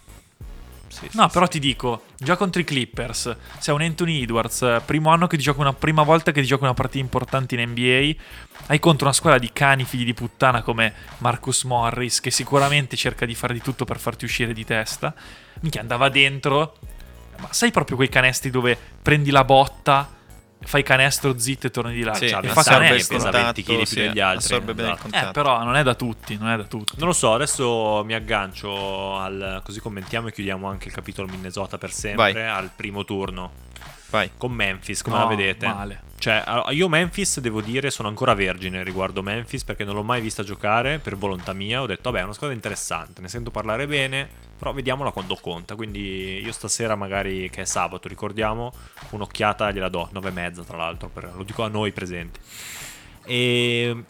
Sì, 0.88 1.09
sì, 1.11 1.16
No, 1.16 1.25
sì. 1.27 1.33
però 1.33 1.46
ti 1.48 1.59
dico, 1.59 2.03
già 2.18 2.37
contro 2.37 2.61
i 2.61 2.64
Clippers, 2.64 3.35
sei 3.59 3.75
un 3.75 3.81
Anthony 3.81 4.22
Edwards, 4.22 4.61
eh, 4.61 4.83
primo 4.85 5.09
anno 5.09 5.27
che 5.27 5.38
ti 5.38 5.42
gioca 5.42 5.62
una 5.62 5.72
prima 5.72 6.03
volta 6.03 6.33
che 6.33 6.42
ti 6.42 6.46
gioca 6.46 6.64
una 6.64 6.75
partita 6.75 6.98
importante 6.98 7.55
in 7.59 7.70
NBA, 7.70 8.14
hai 8.66 8.79
contro 8.79 9.07
una 9.07 9.14
squadra 9.14 9.38
di 9.38 9.51
cani 9.55 9.85
figli 9.85 10.05
di 10.05 10.12
puttana 10.12 10.61
come 10.61 10.92
Marcus 11.18 11.64
Morris 11.64 12.20
che 12.20 12.31
sicuramente 12.31 12.96
cerca 12.96 13.25
di 13.25 13.35
fare 13.35 13.55
di 13.55 13.62
tutto 13.62 13.87
per 13.87 13.98
farti 13.98 14.27
uscire 14.27 14.53
di 14.53 14.66
testa. 14.66 15.14
Minchia, 15.61 15.81
andava 15.81 16.11
dentro, 16.11 16.77
ma 17.42 17.52
sai 17.52 17.70
proprio 17.70 17.96
quei 17.96 18.09
canestri 18.09 18.50
dove 18.50 18.76
prendi 19.02 19.31
la 19.31 19.44
botta, 19.44 20.09
fai 20.64 20.83
canestro 20.85 21.37
zitto 21.38 21.66
e 21.66 21.70
torni 21.70 21.92
di 21.92 22.02
là. 22.02 22.14
Sì, 22.14 22.28
Cioè, 22.28 22.44
e 22.44 22.48
fa 22.48 22.62
canestro. 22.62 23.16
pesa 23.16 23.31
contatto, 23.31 23.44
20 23.55 23.62
chili 23.62 23.76
più 23.78 23.87
sì, 23.87 23.94
degli 23.96 24.20
altri, 24.20 24.44
Assorbe 24.55 24.74
bene 24.74 24.88
il 24.88 24.94
esatto. 24.94 25.02
contatto. 25.11 25.28
Eh, 25.28 25.33
però 25.33 25.62
non 25.64 25.76
è 25.76 25.83
da 25.83 25.94
tutti, 25.94 26.37
non 26.38 26.48
è 26.50 26.57
da 26.57 26.64
tutti. 26.64 26.94
Non 26.98 27.09
lo 27.09 27.12
so, 27.12 27.35
adesso 27.35 28.02
mi 28.05 28.14
aggancio 28.14 29.18
al. 29.18 29.61
Così 29.64 29.81
commentiamo 29.81 30.28
e 30.28 30.33
chiudiamo 30.33 30.68
anche 30.68 30.88
il 30.88 30.94
capitolo 30.94 31.28
Minnesota 31.28 31.78
per 31.78 31.92
sempre. 31.92 32.33
Vai. 32.33 32.48
Al 32.48 32.70
primo 32.74 33.05
turno. 33.05 33.50
Vai. 34.11 34.31
Con 34.37 34.52
Memphis, 34.52 35.02
come 35.02 35.16
No, 35.16 35.22
la 35.22 35.28
vedete? 35.28 35.66
Male. 35.66 36.02
Cioè, 36.22 36.44
io 36.70 36.88
Memphis 36.88 37.40
devo 37.40 37.61
dire 37.61 37.90
sono 37.90 38.06
ancora 38.06 38.32
vergine 38.32 38.85
riguardo 38.85 39.24
Memphis 39.24 39.64
perché 39.64 39.82
non 39.82 39.96
l'ho 39.96 40.04
mai 40.04 40.20
vista 40.20 40.44
giocare 40.44 41.00
per 41.00 41.16
volontà 41.16 41.52
mia. 41.52 41.82
Ho 41.82 41.87
detto, 41.87 42.12
vabbè, 42.12 42.20
è 42.20 42.24
una 42.24 42.32
squadra 42.32 42.54
interessante, 42.54 43.20
ne 43.20 43.26
sento 43.26 43.50
parlare 43.50 43.88
bene, 43.88 44.28
però 44.56 44.72
vediamola 44.72 45.11
quando 45.11 45.35
conta. 45.35 45.74
Quindi 45.74 46.40
io 46.40 46.52
stasera 46.52 46.94
magari, 46.94 47.50
che 47.50 47.62
è 47.62 47.64
sabato, 47.64 48.06
ricordiamo, 48.06 48.72
un'occhiata 49.11 49.72
gliela 49.72 49.88
do, 49.88 50.11
9 50.12 50.28
e 50.28 50.30
mezza 50.30 50.62
tra 50.62 50.76
l'altro, 50.76 51.08
per- 51.08 51.32
lo 51.35 51.42
dico 51.42 51.64
a 51.64 51.68
noi 51.68 51.90
presenti. 51.90 52.38
E 53.24 54.04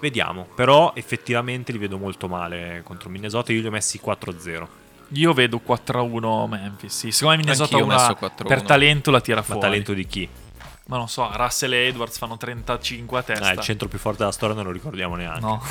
vediamo, 0.00 0.48
però 0.56 0.90
effettivamente 0.96 1.70
li 1.70 1.78
vedo 1.78 1.96
molto 1.96 2.26
male 2.26 2.80
contro 2.84 3.08
Minnesota, 3.08 3.52
io 3.52 3.60
li 3.60 3.68
ho 3.68 3.70
messi 3.70 4.00
4-0. 4.02 4.66
Io 5.10 5.32
vedo 5.32 5.60
4-1 5.64 6.48
Memphis. 6.48 6.92
Sì. 6.92 7.12
Secondo 7.12 7.36
me 7.36 7.42
Minnesota 7.44 7.76
una, 7.76 7.94
messo 7.94 8.16
4-1. 8.20 8.46
per 8.48 8.62
talento 8.62 9.12
la 9.12 9.20
tira 9.20 9.36
Ma 9.36 9.42
fuori. 9.44 9.60
talento 9.60 9.92
di 9.92 10.06
chi? 10.06 10.28
Ma 10.86 10.96
non 10.96 11.08
so, 11.08 11.30
Russell 11.34 11.72
e 11.72 11.86
Edwards 11.86 12.18
fanno 12.18 12.36
35 12.36 13.18
a 13.18 13.22
testa. 13.22 13.46
Ah, 13.46 13.52
il 13.52 13.60
centro 13.60 13.88
più 13.88 13.98
forte 13.98 14.18
della 14.18 14.32
storia 14.32 14.54
non 14.54 14.64
lo 14.64 14.72
ricordiamo 14.72 15.14
neanche. 15.14 15.40
No. 15.40 15.62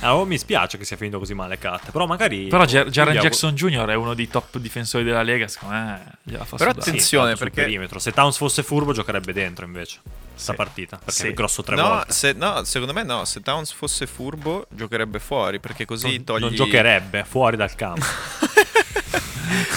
Ah, 0.00 0.16
oh, 0.16 0.24
mi 0.24 0.36
spiace 0.36 0.78
che 0.78 0.84
sia 0.84 0.96
finito 0.96 1.18
così 1.18 1.32
male 1.34 1.58
Cat. 1.58 1.90
Però 1.92 2.06
magari. 2.06 2.48
Però 2.48 2.64
Jar- 2.64 2.88
Jaren 2.88 3.18
Jackson 3.18 3.54
Jr. 3.54 3.86
è 3.86 3.94
uno 3.94 4.14
dei 4.14 4.28
top 4.28 4.58
difensori 4.58 5.04
della 5.04 5.22
Lega, 5.22 5.46
secondo 5.48 5.74
me 5.76 6.18
gliela 6.22 6.44
fa 6.44 6.56
Però 6.56 6.70
sudare. 6.70 6.82
Sì, 6.84 6.88
attenzione, 6.90 7.30
sul 7.30 7.38
perché- 7.38 7.62
perimetro. 7.62 7.98
Se 8.00 8.10
Towns 8.12 8.36
fosse 8.36 8.62
furbo, 8.62 8.92
giocherebbe 8.92 9.32
dentro 9.32 9.64
invece. 9.64 10.00
Sta 10.34 10.52
Sì. 10.52 10.56
partita. 10.56 10.96
Perché 10.96 11.12
Sì. 11.12 11.26
è 11.28 11.32
grosso 11.34 11.62
tre 11.62 11.76
no, 11.76 11.82
volte. 11.88 12.12
se- 12.12 12.32
no, 12.32 12.64
secondo 12.64 12.92
me 12.94 13.02
no. 13.04 13.24
Se 13.24 13.40
Towns 13.42 13.70
fosse 13.72 14.06
furbo, 14.06 14.66
giocherebbe 14.70 15.20
fuori. 15.20 15.60
Perché 15.60 15.84
così 15.84 16.16
Non, 16.16 16.24
togli. 16.24 16.40
non 16.40 16.54
giocherebbe 16.54 17.24
fuori 17.24 17.56
dal 17.56 17.74
campo. 17.76 18.04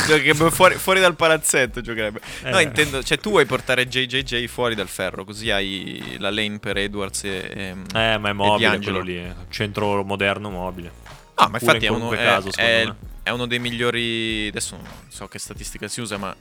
Giocherebbe 0.08 0.52
fuori, 0.52 0.76
fuori 0.76 1.00
dal 1.00 1.16
palazzetto. 1.16 1.82
Giocherebbe. 1.82 2.20
No, 2.44 2.58
Eh. 2.60 2.64
intendo. 2.64 3.04
Cioè, 3.04 3.18
tu 3.20 3.30
vuoi 3.30 3.46
portare 3.46 3.88
JJJ 3.88 4.46
fuori 4.48 4.76
dal 4.76 4.88
ferro. 4.88 5.24
Così 5.26 5.50
hai 5.52 6.16
la 6.20 6.30
lane 6.32 6.60
per 6.60 6.78
Edwards 6.78 7.24
e. 7.24 7.52
e 7.54 7.76
eh, 7.94 8.18
ma 8.18 8.30
è 8.30 8.34
mobile 8.34 8.80
quello 8.80 9.02
lì. 9.02 9.18
eh. 9.18 9.34
Centro 9.50 10.04
moderno 10.04 10.50
mobile. 10.50 10.92
No, 11.38 11.48
ma 11.50 11.58
infatti 11.60 11.86
in 11.86 11.92
è 11.92 11.96
uno, 11.96 12.14
è- 12.14 12.18
caso, 12.18 12.50
è- 12.56 12.88
è 13.24 13.30
uno 13.30 13.46
dei 13.48 13.60
migliori. 13.60 14.48
Adesso 14.48 14.76
non 14.78 14.86
so 15.10 15.28
che 15.28 15.40
statistica 15.40 15.88
si 15.88 16.00
usa, 16.02 16.18
ma 16.18 16.36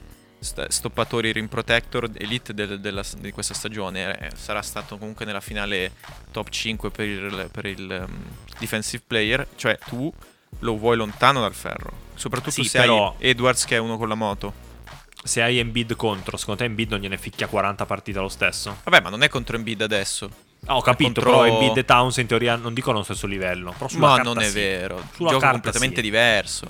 stoppatori 0.67 1.31
rim 1.31 1.47
protector 1.47 2.09
elite 2.17 2.53
del- 2.53 2.79
della- 2.79 3.03
di 3.17 3.31
questa 3.31 3.53
stagione. 3.53 4.17
Eh, 4.19 4.29
sarà 4.35 4.61
stato 4.61 4.97
comunque 4.97 5.25
nella 5.25 5.41
finale 5.41 5.91
top 6.31 6.49
5 6.49 6.91
per 6.91 7.05
il, 7.07 7.49
per 7.51 7.65
il, 7.65 8.05
um, 8.07 8.15
defensive 8.59 9.03
player. 9.05 9.47
Cioè, 9.55 9.77
tu 9.87 10.11
lo 10.59 10.77
vuoi 10.77 10.97
lontano 10.97 11.41
dal 11.41 11.53
ferro. 11.53 11.91
Soprattutto 12.15 12.51
Sì, 12.51 12.63
se 12.63 12.79
però- 12.79 13.15
hai 13.19 13.29
Edwards 13.29 13.65
che 13.65 13.75
è 13.75 13.79
uno 13.79 13.97
con 13.97 14.07
la 14.07 14.15
moto. 14.15 14.63
Se 15.23 15.41
hai 15.41 15.57
Embiid 15.57 15.95
contro, 15.95 16.37
secondo 16.37 16.59
te 16.59 16.65
Embiid 16.67 16.91
non 16.91 16.99
gliene 16.99 17.17
ficchia 17.17 17.47
40 17.47 17.85
partite 17.85 18.19
lo 18.19 18.29
stesso? 18.29 18.77
Vabbè, 18.83 19.01
ma 19.01 19.09
non 19.09 19.23
è 19.23 19.27
contro 19.29 19.55
Embiid 19.55 19.81
adesso. 19.81 20.29
Ah, 20.67 20.77
ho 20.77 20.81
capito, 20.81 21.21
Contro- 21.21 21.31
però 21.31 21.45
Embiid 21.45 21.77
e 21.77 21.85
Towns 21.85 22.17
in 22.17 22.27
teoria 22.27 22.55
non 22.55 22.73
dicono 22.73 22.95
allo 22.97 23.03
stesso 23.03 23.25
livello. 23.27 23.71
Però 23.71 23.87
sulla 23.87 24.07
Ma 24.07 24.15
carta 24.15 24.33
non 24.33 24.41
è 24.43 24.47
sì. 24.47 24.53
vero. 24.53 24.95
Sulla 25.13 25.29
Gioco 25.29 25.41
carta 25.41 25.51
completamente 25.51 25.95
sì. 25.97 26.01
diverso. 26.01 26.67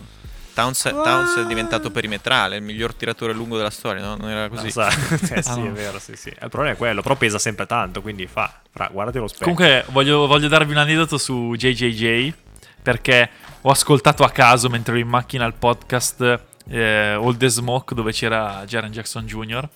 Towns, 0.54 0.82
Towns 0.84 1.38
è 1.38 1.46
diventato 1.48 1.92
perimetrale, 1.92 2.56
il 2.56 2.62
miglior 2.64 2.94
tiratore 2.94 3.34
lungo 3.34 3.58
della 3.58 3.70
storia, 3.70 4.02
no? 4.02 4.16
Non 4.16 4.30
era 4.30 4.48
così. 4.48 4.68
Ah, 4.68 4.72
sa- 4.72 4.88
eh, 5.36 5.42
sì, 5.42 5.50
Ah, 5.50 5.56
no. 5.56 5.66
è 5.68 5.72
vero, 5.72 6.00
sì, 6.00 6.16
sì. 6.16 6.30
Il 6.30 6.48
problema 6.50 6.72
è 6.72 6.78
quello, 6.78 7.02
però 7.02 7.16
pesa 7.16 7.38
sempre 7.40 7.66
tanto, 7.66 8.02
quindi 8.02 8.26
fa, 8.26 8.62
fra, 8.72 8.88
guardati 8.90 9.18
lo 9.18 9.28
specchio. 9.28 9.54
Comunque, 9.54 9.84
voglio, 9.92 10.28
voglio 10.28 10.48
darvi 10.48 10.72
un 10.72 10.78
aneddoto 10.78 11.18
su 11.18 11.54
JJJ. 11.58 12.34
Perché 12.82 13.30
ho 13.68 13.72
ascoltato 13.72 14.24
a 14.24 14.30
caso 14.30 14.70
mentre 14.70 14.94
ero 14.94 15.02
in 15.02 15.10
macchina 15.10 15.44
il 15.46 15.56
podcast 15.56 16.40
eh, 16.68 17.18
All 17.20 17.36
the 17.36 17.48
Smoke 17.48 17.96
dove 17.96 18.12
c'era 18.12 18.64
Jaren 18.66 18.92
Jackson 18.92 19.26
Jr. 19.26 19.68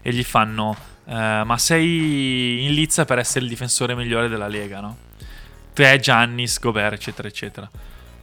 E 0.00 0.12
gli 0.12 0.24
fanno: 0.24 0.74
eh, 1.04 1.42
Ma 1.44 1.58
sei 1.58 2.64
in 2.64 2.72
lizza 2.72 3.04
per 3.04 3.18
essere 3.18 3.44
il 3.44 3.50
difensore 3.50 3.94
migliore 3.94 4.28
della 4.28 4.48
Lega, 4.48 4.80
no? 4.80 4.96
Te, 5.74 5.98
Giannis, 6.00 6.58
Gobert, 6.58 6.94
eccetera, 6.94 7.28
eccetera. 7.28 7.70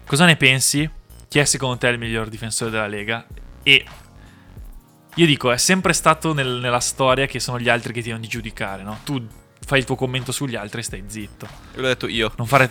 Cosa 0.03 0.25
ne 0.25 0.35
pensi? 0.35 0.89
Chi 1.27 1.37
è 1.37 1.45
secondo 1.45 1.77
te 1.77 1.89
il 1.89 1.99
miglior 1.99 2.27
difensore 2.27 2.71
della 2.71 2.87
Lega? 2.87 3.23
E 3.61 3.85
io 5.13 5.25
dico, 5.27 5.51
è 5.51 5.57
sempre 5.57 5.93
stato 5.93 6.33
nel- 6.33 6.59
nella 6.59 6.79
storia 6.79 7.27
che 7.27 7.39
sono 7.39 7.59
gli 7.59 7.69
altri 7.69 7.93
che 7.93 7.99
ti 7.99 8.07
devono 8.07 8.23
di 8.23 8.29
giudicare, 8.29 8.81
no? 8.81 8.97
Tu 9.03 9.23
fai 9.63 9.77
il 9.77 9.85
tuo 9.85 9.95
commento 9.95 10.31
sugli 10.31 10.55
altri 10.55 10.79
e 10.79 10.83
stai 10.83 11.03
zitto. 11.05 11.47
Io 11.75 11.81
l'ho 11.81 11.87
detto 11.87 12.07
io. 12.07 12.31
Non 12.37 12.47
fare... 12.47 12.67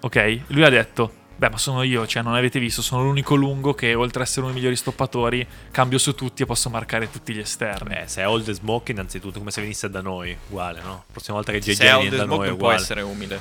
Ok? 0.00 0.40
Lui 0.48 0.64
ha 0.64 0.68
detto, 0.68 1.24
beh 1.36 1.50
ma 1.50 1.58
sono 1.58 1.82
io, 1.82 2.06
cioè 2.06 2.22
non 2.22 2.34
avete 2.34 2.58
visto, 2.58 2.82
sono 2.82 3.02
l'unico 3.02 3.34
lungo 3.34 3.74
che 3.74 3.94
oltre 3.94 4.20
ad 4.22 4.26
essere 4.26 4.40
uno 4.42 4.48
dei 4.50 4.56
migliori 4.56 4.76
stoppatori, 4.76 5.46
cambio 5.70 5.98
su 5.98 6.14
tutti 6.14 6.42
e 6.42 6.46
posso 6.46 6.70
marcare 6.70 7.10
tutti 7.10 7.32
gli 7.34 7.38
esterni. 7.38 7.94
Beh, 7.94 8.04
se 8.06 8.22
è 8.22 8.28
Old 8.28 8.50
Smoke, 8.50 8.92
innanzitutto, 8.92 9.38
come 9.38 9.50
se 9.50 9.60
venisse 9.60 9.90
da 9.90 10.00
noi, 10.00 10.36
uguale, 10.48 10.80
no? 10.82 11.04
Prossima 11.12 11.36
volta 11.36 11.52
che 11.52 11.60
JJ 11.60 11.76
viene 12.00 12.16
da 12.16 12.24
Smoke 12.24 12.26
noi, 12.26 12.28
non 12.28 12.38
può 12.38 12.54
uguale. 12.54 12.76
essere 12.76 13.00
umile. 13.02 13.40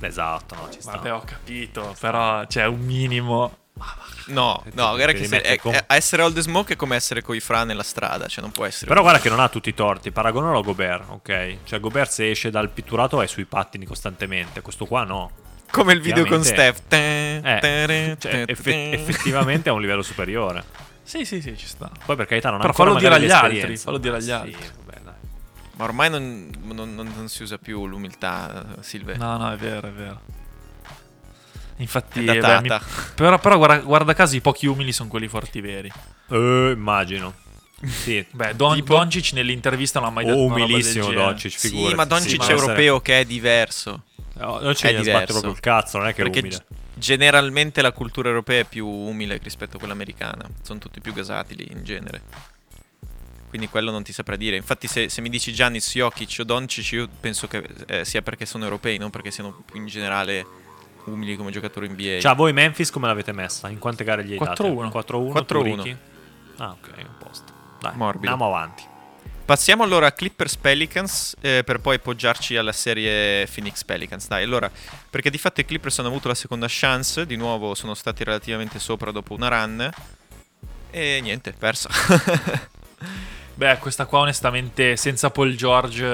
Esatto, 0.00 0.54
no, 0.54 0.68
ci 0.70 0.80
sta. 0.80 0.92
Vabbè, 0.92 1.12
ho 1.12 1.22
capito, 1.24 1.94
però 2.00 2.46
c'è 2.46 2.66
un 2.66 2.80
minimo... 2.80 3.54
No, 4.26 4.62
no, 4.74 4.94
guarda 4.94 5.12
che 5.12 5.24
se- 5.26 5.40
è- 5.40 5.58
con- 5.58 5.72
è- 5.72 5.84
essere 5.88 6.22
Old 6.22 6.38
Smoke 6.38 6.74
è 6.74 6.76
come 6.76 6.96
essere 6.96 7.22
coi 7.22 7.40
fra 7.40 7.64
nella 7.64 7.82
strada, 7.82 8.26
cioè 8.26 8.42
non 8.42 8.52
può 8.52 8.64
essere. 8.66 8.86
Però 8.86 9.00
guarda 9.00 9.20
che 9.20 9.30
non 9.30 9.40
ha 9.40 9.48
tutti 9.48 9.70
i 9.70 9.74
torti, 9.74 10.10
paragonalo 10.10 10.58
a 10.58 10.62
Gobert, 10.62 11.04
ok? 11.08 11.56
Cioè 11.64 11.80
Gobert 11.80 12.10
se 12.10 12.28
esce 12.30 12.50
dal 12.50 12.68
pitturato 12.68 13.22
è 13.22 13.26
sui 13.26 13.46
pattini 13.46 13.86
costantemente, 13.86 14.60
questo 14.60 14.84
qua 14.84 15.04
no. 15.04 15.30
Come 15.70 15.92
il 15.92 16.00
video 16.00 16.24
con 16.26 16.42
Steph. 16.44 16.80
Te- 16.88 17.36
Eh, 17.36 18.16
cioè, 18.18 18.44
effe- 18.46 18.62
te- 18.62 18.90
effettivamente 18.92 19.68
è 19.68 19.72
un 19.72 19.80
livello 19.80 20.02
superiore. 20.02 20.64
Sì, 21.02 21.24
sì, 21.24 21.40
sì, 21.40 21.56
ci 21.56 21.66
sta. 21.66 21.90
Poi 22.04 22.14
per 22.16 22.26
carità 22.26 22.50
non 22.50 22.58
ha 22.60 22.62
Però 22.62 22.70
ancora 22.70 22.88
fallo 22.90 23.00
dire 23.00 23.14
agli 23.14 23.30
altri, 23.30 23.76
fallo 23.76 23.98
dire 23.98 24.16
agli 24.16 24.22
Sì, 24.22 24.30
altri. 24.30 24.56
vabbè, 24.84 25.00
dai. 25.02 25.14
Ma 25.76 25.84
ormai 25.84 26.10
non, 26.10 26.50
non- 26.62 26.94
non- 26.94 27.12
non 27.16 27.28
si 27.28 27.42
usa 27.42 27.58
più 27.58 27.86
l'umiltà, 27.86 28.64
Silve. 28.80 29.16
No, 29.16 29.36
no, 29.36 29.52
è 29.52 29.56
vero, 29.56 29.88
è 29.88 29.92
vero. 29.92 30.20
Infatti, 31.78 32.20
È 32.20 32.24
beh, 32.24 32.38
datata. 32.40 32.78
mi- 32.84 33.02
però, 33.14 33.38
però 33.38 33.56
guarda, 33.56 33.78
guarda 33.78 34.12
caso 34.14 34.36
i 34.36 34.40
pochi 34.40 34.66
umili 34.66 34.92
sono 34.92 35.08
quelli 35.08 35.28
forti 35.28 35.60
veri. 35.60 35.90
Eh, 36.30 36.72
immagino. 36.74 37.34
Sì. 37.88 38.22
Beh, 38.30 38.54
Don, 38.56 38.74
Tipo- 38.74 38.94
Doncic 38.94 39.32
nell'intervista 39.32 40.00
non 40.00 40.08
ha 40.10 40.12
mai 40.12 40.26
detto 40.26 40.36
del 40.36 40.46
umilissimo. 40.50 41.10
Doncic, 41.12 41.58
Sì, 41.58 41.68
figurati. 41.70 41.94
ma 41.94 42.04
Doncic 42.04 42.36
ma 42.38 42.44
è 42.44 42.48
deve 42.48 42.60
europeo 42.60 43.00
che 43.00 43.20
è 43.20 43.24
diverso. 43.24 44.02
No, 44.40 44.58
non 44.60 44.70
È 44.70 44.74
c'è 44.74 44.86
ne 44.92 45.02
sbatte 45.02 45.02
diverso. 45.02 45.32
proprio 45.32 45.52
il 45.52 45.60
cazzo, 45.60 45.98
non 45.98 46.06
è 46.08 46.14
che 46.14 46.22
è 46.22 46.24
Perché 46.24 46.40
umile. 46.40 46.56
g- 46.56 46.98
generalmente 46.98 47.82
la 47.82 47.92
cultura 47.92 48.28
europea 48.28 48.60
è 48.60 48.64
più 48.64 48.86
umile 48.86 49.38
rispetto 49.42 49.76
a 49.76 49.78
quella 49.78 49.94
americana. 49.94 50.48
Sono 50.62 50.78
tutti 50.78 51.00
più 51.00 51.12
gasati 51.12 51.54
lì 51.56 51.68
in 51.70 51.84
genere. 51.84 52.22
Quindi 53.48 53.68
quello 53.68 53.90
non 53.90 54.02
ti 54.04 54.12
saprà 54.12 54.36
dire. 54.36 54.54
Infatti, 54.56 54.86
se, 54.86 55.08
se 55.08 55.20
mi 55.20 55.28
dici 55.28 55.52
Giannis, 55.52 55.90
Jokic 55.92 56.36
o 56.40 56.44
Doncic, 56.44 56.92
io 56.92 57.08
penso 57.18 57.48
che 57.48 57.66
eh, 57.86 58.04
sia 58.04 58.22
perché 58.22 58.46
sono 58.46 58.62
europei, 58.64 58.96
non 58.96 59.10
perché 59.10 59.30
siano 59.32 59.64
in 59.72 59.86
generale 59.86 60.46
umili 61.06 61.34
come 61.34 61.50
giocatori 61.50 61.88
NBA. 61.88 62.20
Cioè, 62.20 62.34
voi 62.36 62.52
Memphis 62.52 62.90
come 62.90 63.08
l'avete 63.08 63.32
messa? 63.32 63.68
In 63.68 63.78
quante 63.78 64.04
gare 64.04 64.24
gli 64.24 64.32
hai 64.32 64.38
date? 64.38 64.62
4-1. 64.62 64.88
4-1. 64.90 65.32
4-1. 65.32 65.44
tu, 65.46 65.62
Ricky? 65.62 65.96
Ah, 66.58 66.70
ok, 66.70 66.90
un 66.98 67.16
posto. 67.18 67.52
Dai, 67.80 67.96
Morbido. 67.96 68.30
andiamo 68.32 68.54
avanti. 68.54 68.84
Passiamo 69.50 69.82
allora 69.82 70.06
a 70.06 70.12
Clippers 70.12 70.56
Pelicans 70.56 71.34
eh, 71.40 71.64
per 71.64 71.80
poi 71.80 71.98
poggiarci 71.98 72.56
alla 72.56 72.70
serie 72.70 73.48
Phoenix 73.52 73.82
Pelicans. 73.82 74.28
Dai, 74.28 74.44
allora, 74.44 74.70
perché 75.10 75.28
di 75.28 75.38
fatto 75.38 75.60
i 75.60 75.64
Clippers 75.64 75.98
hanno 75.98 76.06
avuto 76.06 76.28
la 76.28 76.36
seconda 76.36 76.66
chance, 76.68 77.26
di 77.26 77.34
nuovo 77.34 77.74
sono 77.74 77.94
stati 77.94 78.22
relativamente 78.22 78.78
sopra 78.78 79.10
dopo 79.10 79.34
una 79.34 79.48
run 79.48 79.90
e 80.90 81.18
niente, 81.20 81.50
persa. 81.50 81.88
Beh, 83.54 83.78
questa 83.78 84.06
qua 84.06 84.20
onestamente 84.20 84.94
senza 84.94 85.30
Paul 85.30 85.56
George 85.56 86.06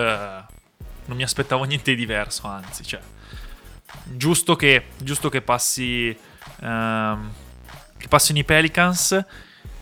non 1.05 1.17
mi 1.19 1.23
aspettavo 1.23 1.65
niente 1.65 1.91
di 1.91 1.99
diverso, 1.99 2.47
anzi, 2.47 2.85
cioè 2.85 3.01
giusto 4.03 4.57
che, 4.57 4.87
giusto 4.97 5.29
che 5.29 5.43
passi 5.43 6.17
ehm, 6.63 7.33
che 7.99 8.09
passino 8.09 8.39
i 8.39 8.45
Pelicans 8.45 9.23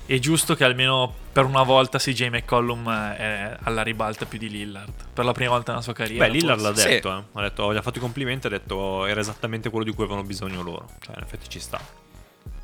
e 0.06 0.18
giusto 0.18 0.54
che 0.54 0.64
almeno 0.64 1.12
per 1.32 1.44
una 1.44 1.62
volta 1.62 1.98
CJ 1.98 2.28
McCollum 2.28 2.88
eh, 2.88 3.16
è 3.16 3.56
alla 3.62 3.82
ribalta 3.82 4.26
più 4.26 4.38
di 4.38 4.48
Lillard 4.50 4.92
per 5.12 5.24
la 5.24 5.32
prima 5.32 5.50
volta 5.50 5.72
nella 5.72 5.82
sua 5.82 5.92
carriera. 5.94 6.26
Beh, 6.26 6.30
Lillard 6.32 6.60
l'ha 6.60 6.68
forse. 6.68 6.82
Sì. 6.82 6.88
detto, 6.88 7.10
eh. 7.16 7.22
ha 7.38 7.42
detto, 7.42 7.72
gli 7.72 7.76
ha 7.76 7.82
fatto 7.82 7.98
i 7.98 8.00
complimenti, 8.00 8.46
ha 8.46 8.50
detto 8.50 9.06
era 9.06 9.20
esattamente 9.20 9.70
quello 9.70 9.84
di 9.84 9.92
cui 9.92 10.04
avevano 10.04 10.26
bisogno 10.26 10.62
loro. 10.62 10.90
Cioè, 11.00 11.14
in 11.16 11.22
effetti 11.22 11.48
ci 11.48 11.58
sta. 11.60 11.80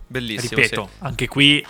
Bellissimo. 0.06 0.60
Ripeto, 0.60 0.90
anche 0.98 1.28
qui 1.28 1.64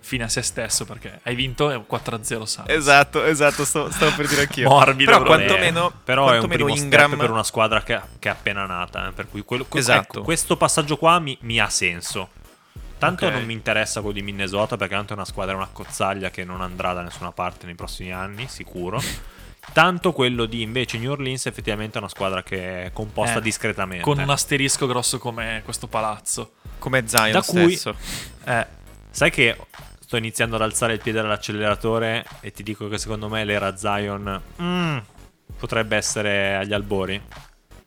fine 0.00 0.24
a 0.24 0.28
se 0.28 0.40
stesso 0.40 0.86
perché 0.86 1.20
hai 1.24 1.34
vinto 1.34 1.70
e 1.70 1.76
4-0 1.76 2.22
Suns. 2.22 2.46
sì. 2.46 2.60
Esatto, 2.66 3.24
esatto, 3.24 3.64
sto- 3.64 3.90
stavo 3.90 4.14
per 4.14 4.26
dire 4.26 4.42
anch'io. 4.42 4.68
Morbido, 4.70 5.10
Però 5.10 5.22
però. 5.24 5.34
quantomeno, 5.36 5.92
Però 6.04 6.22
è 6.22 6.24
un 6.32 6.38
quantomeno 6.38 6.64
primo 6.64 6.78
Ingram 6.80 7.06
step 7.08 7.20
per 7.20 7.30
una 7.30 7.42
squadra 7.44 7.82
che, 7.82 8.00
che 8.18 8.28
è 8.28 8.32
appena 8.32 8.64
nata. 8.66 9.08
eh, 9.08 9.12
Per 9.12 9.28
cui 9.28 9.42
quello- 9.42 9.64
que- 9.66 9.80
Esatto. 9.80 10.00
ecco, 10.18 10.22
questo 10.22 10.56
passaggio 10.56 10.96
qua 10.96 11.18
mi, 11.18 11.36
mi 11.42 11.58
ha 11.60 11.68
senso. 11.68 12.30
Tanto 12.98 13.26
Ok. 13.26 13.32
non 13.32 13.44
mi 13.44 13.52
interessa 13.52 14.00
quello 14.00 14.14
di 14.16 14.22
Minnesota 14.22 14.76
perché 14.76 14.94
tanto 14.94 15.12
è 15.12 15.16
una 15.16 15.24
squadra, 15.24 15.54
una 15.54 15.68
cozzaglia 15.72 16.30
che 16.30 16.44
non 16.44 16.60
andrà 16.60 16.92
da 16.92 17.02
nessuna 17.02 17.32
parte 17.32 17.66
nei 17.66 17.74
prossimi 17.74 18.12
anni, 18.12 18.46
sicuro. 18.48 19.00
Tanto 19.72 20.12
quello 20.12 20.46
di 20.46 20.62
invece 20.62 20.96
New 20.98 21.10
Orleans 21.10 21.44
effettivamente 21.46 21.96
è 21.96 22.00
una 22.00 22.08
squadra 22.08 22.42
che 22.42 22.84
è 22.84 22.92
composta 22.92 23.38
Eh, 23.38 23.42
discretamente. 23.42 24.02
Con 24.02 24.18
un 24.18 24.30
asterisco 24.30 24.86
grosso 24.86 25.18
come 25.18 25.60
questo 25.64 25.86
palazzo. 25.88 26.52
come 26.78 27.06
Zion 27.06 27.32
Da 27.32 27.42
cui- 27.42 27.76
stesso. 27.76 27.94
Eh, 28.44 28.66
Sai 29.10 29.30
che 29.30 29.56
sto 30.00 30.16
iniziando 30.16 30.56
ad 30.56 30.62
alzare 30.62 30.94
il 30.94 31.00
piede 31.00 31.20
dall'acceleratore 31.20 32.24
e 32.40 32.50
ti 32.52 32.62
dico 32.62 32.88
che 32.88 32.96
secondo 32.98 33.28
me 33.28 33.44
l'era 33.44 33.76
Zion 33.76 34.40
mm, 34.62 34.96
potrebbe 35.58 35.96
essere 35.96 36.54
agli 36.56 36.72
albori. 36.72 37.20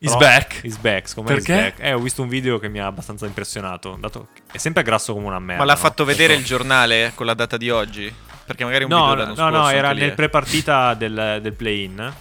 Is 0.03 0.11
Però- 0.15 0.17
back. 0.19 0.59
Is 0.63 0.77
back, 0.77 1.07
secondo 1.07 1.31
me 1.31 1.37
Perché? 1.37 1.53
back. 1.55 1.79
Eh, 1.79 1.93
ho 1.93 1.99
visto 1.99 2.21
un 2.23 2.27
video 2.27 2.57
che 2.59 2.67
mi 2.69 2.79
ha 2.79 2.87
abbastanza 2.87 3.25
impressionato. 3.27 3.97
Dato 3.99 4.27
è 4.51 4.57
sempre 4.57 4.81
grasso 4.83 5.13
come 5.13 5.27
una 5.27 5.39
merda. 5.39 5.61
Ma 5.61 5.65
l'ha 5.67 5.73
no? 5.73 5.79
fatto 5.79 6.03
vedere 6.05 6.33
il 6.33 6.39
Ecco. 6.39 6.47
giornale 6.47 7.11
con 7.15 7.25
la 7.27 7.33
data 7.35 7.55
di 7.57 7.69
oggi? 7.69 8.13
Perché 8.45 8.63
magari 8.65 8.83
un 8.83 8.89
No, 8.89 9.09
video 9.09 9.25
no, 9.25 9.33
dell'anno 9.33 9.57
no, 9.57 9.63
no, 9.63 9.69
era 9.69 9.93
nel 9.93 10.09
eh. 10.09 10.13
pre-partita 10.13 10.93
del, 10.95 11.39
del 11.41 11.53
play-in. 11.53 12.13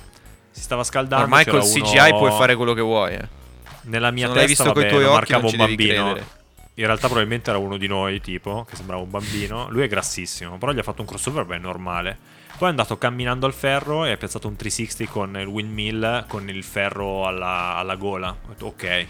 Si 0.50 0.60
stava 0.60 0.84
scaldando. 0.84 1.24
Ormai 1.24 1.44
col 1.44 1.60
uno- 1.60 1.64
CGI 1.64 2.10
puoi 2.10 2.30
fare 2.32 2.54
quello 2.54 2.74
che 2.74 2.82
vuoi. 2.82 3.14
eh. 3.14 3.28
Nella 3.82 4.10
mia 4.10 4.26
Se 4.26 4.32
non 4.32 4.36
l'hai 4.36 4.46
testa 4.46 4.64
visto 4.64 4.72
coi 4.78 4.82
vabbè, 4.84 4.94
tuoi 4.94 5.04
occhi, 5.04 5.14
marcavo 5.32 5.48
un 5.48 5.56
bambino. 5.56 6.04
credere. 6.12 6.26
In 6.74 6.86
realtà 6.86 7.06
probabilmente 7.06 7.50
era 7.50 7.58
uno 7.58 7.76
di 7.78 7.86
noi, 7.86 8.20
tipo, 8.20 8.64
che 8.68 8.76
sembrava 8.76 9.02
un 9.02 9.10
bambino. 9.10 9.68
Lui 9.70 9.82
è 9.82 9.88
grassissimo, 9.88 10.56
però 10.58 10.72
gli 10.72 10.78
ha 10.78 10.82
fatto 10.82 11.00
un 11.00 11.06
crossover, 11.08 11.44
beh, 11.44 11.58
normale. 11.58 12.18
Poi 12.60 12.68
è 12.68 12.72
andato 12.72 12.98
camminando 12.98 13.46
al 13.46 13.54
ferro 13.54 14.04
e 14.04 14.10
ha 14.10 14.16
piazzato 14.18 14.46
un 14.46 14.54
360 14.54 15.10
con 15.10 15.34
il 15.40 15.46
windmill 15.46 16.26
con 16.26 16.46
il 16.50 16.62
ferro 16.62 17.26
alla, 17.26 17.76
alla 17.76 17.94
gola. 17.94 18.28
Ho 18.28 18.48
detto, 18.48 18.66
ok, 18.66 19.06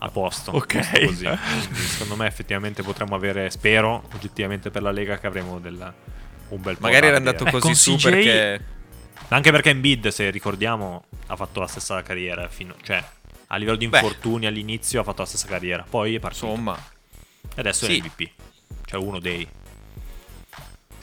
a 0.00 0.10
posto. 0.10 0.50
Ok. 0.50 1.06
così. 1.06 1.26
Secondo 1.72 2.16
me 2.16 2.26
effettivamente 2.26 2.82
potremmo 2.82 3.14
avere, 3.14 3.48
spero, 3.48 4.06
oggettivamente 4.12 4.70
per 4.70 4.82
la 4.82 4.90
Lega 4.90 5.18
che 5.18 5.26
avremo 5.26 5.58
del, 5.60 5.94
un 6.48 6.60
bel 6.60 6.74
po' 6.74 6.82
Magari 6.82 7.06
era 7.06 7.16
andato 7.16 7.46
Eh, 7.46 7.50
così 7.52 7.74
su 7.74 7.94
CJ 7.94 8.02
perché... 8.10 8.64
Anche 9.28 9.50
perché 9.50 9.70
Embiid, 9.70 10.08
se 10.08 10.28
ricordiamo, 10.28 11.04
ha 11.28 11.36
fatto 11.36 11.60
la 11.60 11.66
stessa 11.66 12.02
carriera. 12.02 12.48
Fino, 12.48 12.74
cioè, 12.82 13.02
a 13.46 13.56
livello 13.56 13.78
di 13.78 13.88
Beh. 13.88 13.96
infortuni 13.96 14.44
all'inizio 14.44 15.00
ha 15.00 15.04
fatto 15.04 15.22
la 15.22 15.28
stessa 15.28 15.46
carriera. 15.46 15.86
Poi 15.88 16.16
è 16.16 16.18
partito. 16.18 16.48
Insomma... 16.48 16.76
E 16.76 17.60
adesso 17.60 17.86
sì. 17.86 17.96
è 17.96 18.02
MVP. 18.02 18.30
Cioè 18.84 19.00
uno 19.00 19.20
dei. 19.20 19.48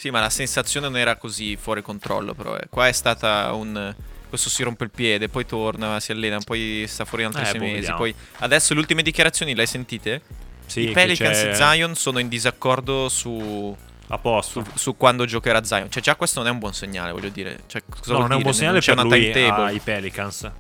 Sì, 0.02 0.10
ma 0.10 0.20
la 0.20 0.32
sensazione 0.32 0.88
non 0.88 0.98
era 0.98 1.16
così 1.16 1.56
fuori 1.58 1.84
controllo, 1.84 2.34
però. 2.34 2.58
eh. 2.58 2.66
Qua 2.70 2.88
è 2.88 2.92
stata 2.92 3.54
un... 3.54 3.94
Questo 4.30 4.50
si 4.50 4.64
rompe 4.64 4.86
il 4.86 4.90
piede, 4.90 5.30
poi 5.30 5.46
torna, 5.46 6.00
si 6.00 6.12
allena, 6.12 6.40
poi 6.44 6.86
sta 6.88 7.06
fuori 7.06 7.24
altri 7.24 7.44
Eh, 7.44 7.46
sei 7.46 7.60
boh, 7.60 7.66
mesi. 7.66 7.94
Poi 7.94 8.16
adesso 8.40 8.74
le 8.74 8.80
ultime 8.80 9.04
dichiarazioni 9.04 9.54
le 9.54 9.62
hai 9.62 9.68
sentite? 9.68 10.22
Sì, 10.66 10.90
I 10.90 10.92
Pelicans 10.92 11.38
e 11.44 11.54
Zion 11.54 11.94
sono 11.94 12.18
in 12.18 12.30
disaccordo 12.30 13.10
su, 13.10 13.78
A 14.08 14.18
posto. 14.18 14.64
su, 14.64 14.72
su 14.74 14.98
quando 14.98 15.26
giocherà 15.26 15.64
Zion. 15.64 15.92
Cioè, 15.92 16.02
già 16.02 16.16
questo 16.16 16.40
non 16.40 16.48
è 16.48 16.52
un 16.52 16.58
buon 16.58 16.74
segnale, 16.74 17.12
voglio 17.12 17.30
dire. 17.30 17.60
Cioè, 17.68 17.84
No, 18.08 18.14
non 18.14 18.22
è 18.22 18.24
un 18.24 18.28
dire? 18.30 18.42
buon 18.42 18.54
segnale 18.56 18.80
c'è 18.80 18.96
per 18.96 19.06
una 19.06 19.16
lui 19.16 19.32
ai 19.32 19.80
Pelicans. 19.80 20.52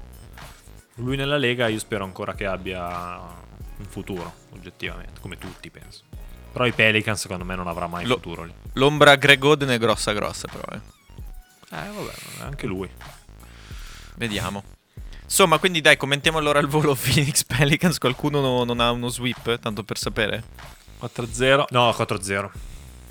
Lui 0.98 1.16
nella 1.16 1.38
Lega 1.38 1.68
io 1.68 1.80
spero 1.80 2.04
ancora 2.04 2.36
che 2.36 2.46
abbia 2.46 3.18
un 3.78 3.86
futuro, 3.90 4.32
oggettivamente, 4.52 5.20
come 5.20 5.40
tutti 5.40 5.72
penso. 5.72 6.04
Però 6.52 6.66
i 6.66 6.72
Pelicans 6.74 7.20
secondo 7.22 7.46
me 7.46 7.56
non 7.56 7.68
avrà 7.68 7.88
mai 7.88 8.06
Lo- 8.06 8.16
futuro 8.16 8.44
lì. 8.44 8.54
L'ombra 8.74 9.16
Greg 9.16 9.44
Oden 9.44 9.70
è 9.70 9.78
grossa 9.78 10.12
grossa, 10.14 10.48
però. 10.48 10.64
Eh. 10.74 10.80
Eh 11.74 11.90
vabbè, 11.96 12.12
anche 12.44 12.68
lui. 12.68 12.90
Vediamo. 14.16 14.64
Insomma, 15.24 15.58
quindi 15.60 15.80
dai, 15.80 15.96
commentiamo 15.96 16.38
allora 16.38 16.60
al 16.60 16.68
volo 16.68 16.94
Phoenix 16.96 17.44
Pelicans. 17.48 17.98
Qualcuno 17.98 18.42
no- 18.42 18.64
non 18.66 18.80
ha 18.82 18.92
uno 18.92 19.08
sweep, 19.08 19.60
tanto 19.60 19.84
per 19.84 19.98
sapere? 19.98 20.44
4-0. 21.02 21.66
No, 21.70 21.90
4-0. 21.92 22.50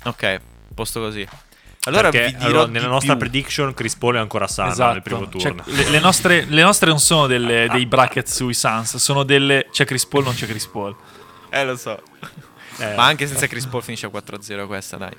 Ok, 0.03 0.39
posto 0.75 0.99
così. 0.99 1.27
Allora 1.85 2.09
Perché, 2.11 2.27
vi 2.27 2.35
dirò 2.35 2.47
allora, 2.49 2.65
di 2.67 2.71
nella 2.73 2.87
nostra 2.87 3.15
più. 3.15 3.21
prediction 3.27 3.73
Chris 3.73 3.95
Paul 3.95 4.15
è 4.15 4.19
ancora 4.19 4.47
sano 4.47 4.69
Esatto. 4.71 4.93
nel 4.93 5.01
primo 5.01 5.27
Cioè, 5.29 5.55
turno. 5.55 5.63
le, 5.65 5.89
le 5.89 5.99
nostre, 5.99 6.45
le 6.45 6.61
nostre 6.61 6.89
non 6.91 6.99
sono 6.99 7.25
delle- 7.25 7.67
dei 7.73 7.87
bracket 7.87 8.27
sui 8.27 8.53
Suns, 8.53 8.97
sono 8.97 9.23
delle. 9.23 9.67
C'è 9.71 9.83
Chris 9.85 10.05
Paul, 10.05 10.25
non 10.25 10.35
c'è 10.35 10.45
Chris 10.45 10.67
Paul. 10.67 10.95
Eh, 11.49 11.65
lo 11.65 11.75
so. 11.75 11.99
Eh, 12.77 12.95
Ma 12.95 13.05
anche 13.05 13.27
senza 13.27 13.47
Chris 13.47 13.65
Paul 13.65 13.83
finisce 13.83 14.05
a 14.05 14.09
4-0 14.09 14.65
questa, 14.67 14.97
dai. 14.97 15.15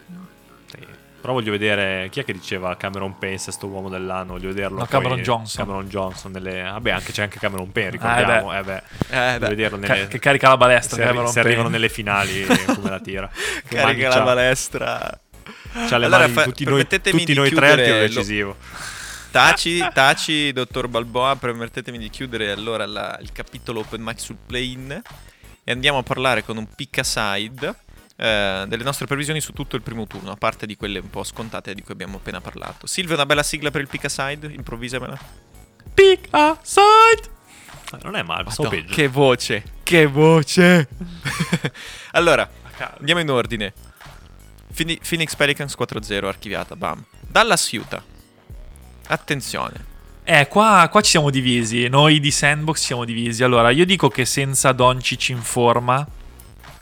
Però 1.20 1.34
voglio 1.34 1.52
vedere 1.52 2.08
chi 2.10 2.18
è 2.18 2.24
che 2.24 2.32
diceva 2.32 2.76
Cameron 2.76 3.16
Payne 3.16 3.38
sesto 3.38 3.68
uomo 3.68 3.88
dell'anno, 3.88 4.32
voglio 4.32 4.48
vederlo. 4.48 4.78
No, 4.78 4.86
Cameron 4.86 5.20
Johnson. 5.22 5.64
Cameron 5.64 5.88
Johnson 5.88 6.32
nelle... 6.32 6.62
Vabbè, 6.62 6.90
anche 6.90 7.12
c'è 7.12 7.22
anche 7.22 7.38
Cameron 7.38 7.70
Payne, 7.70 7.90
ricordiamo. 7.90 8.52
Eh, 8.58 8.62
beh. 8.64 8.76
Eh, 8.76 8.82
Voglio 9.10 9.38
beh. 9.38 9.48
vederlo 9.48 9.78
Ca- 9.78 9.92
nelle... 9.94 10.08
che 10.08 10.18
carica 10.18 10.48
la 10.48 10.56
balestra. 10.56 10.96
se, 10.96 11.02
arri- 11.04 11.28
se 11.28 11.38
arrivano 11.38 11.68
nelle 11.68 11.88
finali 11.88 12.44
come 12.74 12.90
la 12.90 12.98
tira. 12.98 13.30
Che 13.32 13.76
mani 13.76 13.86
Carica 14.00 14.08
la 14.08 14.14
c'ha. 14.16 14.22
balestra. 14.22 15.20
C'ha 15.88 15.96
le 15.98 16.06
Allora, 16.06 16.18
mani 16.22 16.32
fa- 16.32 16.42
tutti 16.42 16.64
noi, 16.64 16.72
permettetemi 16.74 17.18
tutti 17.20 17.32
di 17.32 17.38
noi 17.38 17.50
tre 17.52 17.70
al 17.70 17.82
tiro 17.82 17.94
lo- 17.94 18.00
decisivo. 18.00 18.56
Taci, 19.30 19.88
taci, 19.94 20.52
dottor 20.52 20.88
Balboa, 20.88 21.36
permettetemi 21.36 21.98
di 21.98 22.10
chiudere 22.10 22.50
allora 22.50 22.84
la- 22.84 23.16
il 23.22 23.30
capitolo 23.30 23.78
Open 23.78 24.02
Mic 24.02 24.18
sul 24.20 24.36
play-in 24.44 25.00
e 25.64 25.72
andiamo 25.72 25.98
a 25.98 26.03
parlare 26.03 26.44
con 26.44 26.57
un 26.57 26.66
pick 26.75 26.98
aside 26.98 27.75
eh, 28.16 28.64
delle 28.66 28.85
nostre 28.85 29.07
previsioni 29.07 29.40
su 29.40 29.53
tutto 29.53 29.77
il 29.77 29.83
primo 29.83 30.07
turno, 30.07 30.31
a 30.31 30.37
parte 30.37 30.66
di 30.66 30.77
quelle 30.77 30.98
un 30.98 31.11
po' 31.11 31.25
scontate 31.25 31.75
di 31.75 31.83
cui 31.83 31.92
abbiamo 31.92 32.16
appena 32.18 32.40
parlato. 32.40 32.87
Silvia, 32.87 33.14
una 33.14 33.27
bella 33.27 33.42
sigla 33.42 33.70
per 33.70 33.81
il 33.81 33.88
pick 33.88 34.05
aside? 34.05 34.46
Improvvisamela. 34.46 35.18
Pick 35.94 36.29
aside. 36.31 37.40
Non 38.03 38.16
è 38.16 38.22
male, 38.22 38.44
Madonna, 38.44 38.68
peggio. 38.70 38.94
Che 38.94 39.09
voce, 39.09 39.62
che 39.83 40.07
voce. 40.07 40.88
allora, 42.12 42.48
andiamo 42.98 43.20
in 43.20 43.31
ordine. 43.31 43.72
Phoenix 44.75 45.37
Pelicans 45.37 45.77
4-0, 45.79 46.25
archiviata, 46.25 46.75
bam. 46.75 47.05
Dallas 47.20 47.70
Utah. 47.72 48.03
Attenzione. 49.09 49.91
Eh, 50.24 50.46
qua, 50.48 50.88
qua 50.90 51.00
ci 51.00 51.11
siamo 51.11 51.30
divisi. 51.30 51.88
Noi 51.88 52.20
di 52.20 52.30
Sandbox 52.30 52.78
siamo 52.78 53.04
divisi. 53.04 53.42
Allora, 53.42 53.70
io 53.70 53.85
dico 53.85 54.08
che 54.08 54.24
senza 54.24 54.72
Doncic 54.72 55.30
in 55.30 55.42
forma. 55.42 56.06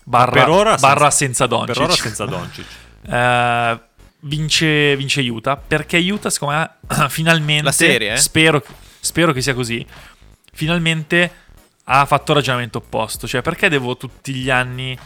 Barra, 0.05 0.33
Per 0.33 0.49
ora 0.49 0.77
barra 0.77 1.11
senza- 1.11 1.47
senza 1.47 1.47
Doncic. 1.47 1.75
Per 1.75 1.83
ora 1.83 1.95
senza 1.95 2.25
Doncic. 2.25 2.65
Eh, 3.03 3.81
vince, 4.21 4.95
vince 4.95 5.23
Utah. 5.23 5.57
Perché 5.57 5.97
Utah, 5.97 6.29
secondo 6.29 6.55
me, 6.55 7.09
finalmente. 7.09 7.63
La 7.65 7.73
serie, 7.73 8.13
eh? 8.13 8.17
Spero, 8.19 8.63
spero 9.01 9.33
che 9.33 9.41
sia 9.41 9.55
così. 9.55 9.85
Finalmente 10.53 11.33
ha 11.85 12.05
fatto 12.05 12.33
il 12.33 12.37
ragionamento 12.37 12.79
opposto. 12.79 13.27
Cioè, 13.27 13.41
perché 13.41 13.71
devo 13.71 13.97
tutti 13.97 14.35
gli 14.35 14.51
anni. 14.51 14.97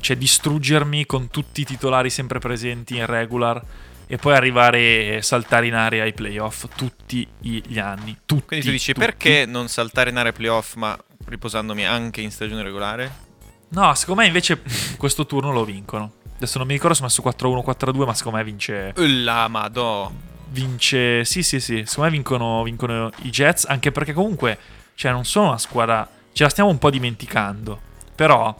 Cioè, 0.00 0.16
distruggermi 0.16 1.06
con 1.06 1.28
tutti 1.30 1.62
i 1.62 1.64
titolari 1.64 2.10
sempre 2.10 2.38
presenti 2.38 2.96
in 2.96 3.06
regular. 3.06 3.62
E 4.08 4.16
poi 4.18 4.34
arrivare 4.34 5.16
e 5.16 5.22
saltare 5.22 5.66
in 5.66 5.74
area 5.74 6.04
ai 6.04 6.12
playoff 6.12 6.66
tutti 6.76 7.26
gli 7.38 7.78
anni. 7.78 8.18
Tutti, 8.24 8.44
Quindi 8.46 8.66
tu 8.66 8.72
dici 8.72 8.92
tutti. 8.92 9.04
perché 9.04 9.46
non 9.46 9.68
saltare 9.68 10.10
in 10.10 10.16
area 10.16 10.32
playoff, 10.32 10.74
ma 10.74 10.96
riposandomi 11.26 11.84
anche 11.84 12.20
in 12.20 12.30
stagione 12.30 12.62
regolare. 12.62 13.24
No, 13.70 13.92
secondo 13.94 14.20
me 14.20 14.26
invece 14.28 14.62
questo 14.96 15.26
turno 15.26 15.50
lo 15.52 15.64
vincono. 15.64 16.12
Adesso 16.36 16.58
non 16.58 16.66
mi 16.66 16.74
ricordo 16.74 16.94
se 16.94 17.02
ho 17.02 17.04
messo 17.04 17.22
4-1, 17.22 17.64
4-2, 17.64 18.04
ma 18.04 18.14
secondo 18.14 18.38
me 18.38 18.44
vince... 18.44 18.92
La 18.96 19.48
madò. 19.48 20.12
Vince... 20.50 21.24
Sì, 21.24 21.42
sì, 21.42 21.58
sì. 21.60 21.82
Secondo 21.86 22.10
me 22.10 22.16
vincono, 22.16 22.62
vincono 22.62 23.10
i 23.22 23.30
Jets, 23.30 23.64
anche 23.64 23.90
perché 23.90 24.12
comunque, 24.12 24.58
cioè, 24.94 25.10
non 25.12 25.24
sono 25.24 25.48
una 25.48 25.58
squadra... 25.58 26.08
Ce 26.32 26.42
la 26.42 26.50
stiamo 26.50 26.68
un 26.68 26.78
po' 26.78 26.90
dimenticando. 26.90 27.80
Però, 28.14 28.54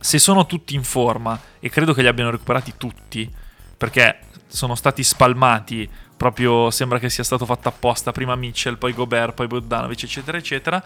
se 0.00 0.18
sono 0.18 0.46
tutti 0.46 0.74
in 0.74 0.82
forma, 0.82 1.38
e 1.60 1.68
credo 1.68 1.92
che 1.92 2.00
li 2.00 2.08
abbiano 2.08 2.30
recuperati 2.30 2.74
tutti, 2.78 3.30
perché 3.76 4.20
sono 4.46 4.74
stati 4.74 5.02
spalmati, 5.02 5.88
proprio 6.16 6.70
sembra 6.70 6.98
che 6.98 7.10
sia 7.10 7.24
stato 7.24 7.44
fatto 7.44 7.68
apposta, 7.68 8.12
prima 8.12 8.34
Mitchell, 8.34 8.78
poi 8.78 8.92
Gobert, 8.92 9.34
poi 9.34 9.46
Bogdanovic, 9.46 10.02
eccetera, 10.04 10.38
eccetera, 10.38 10.82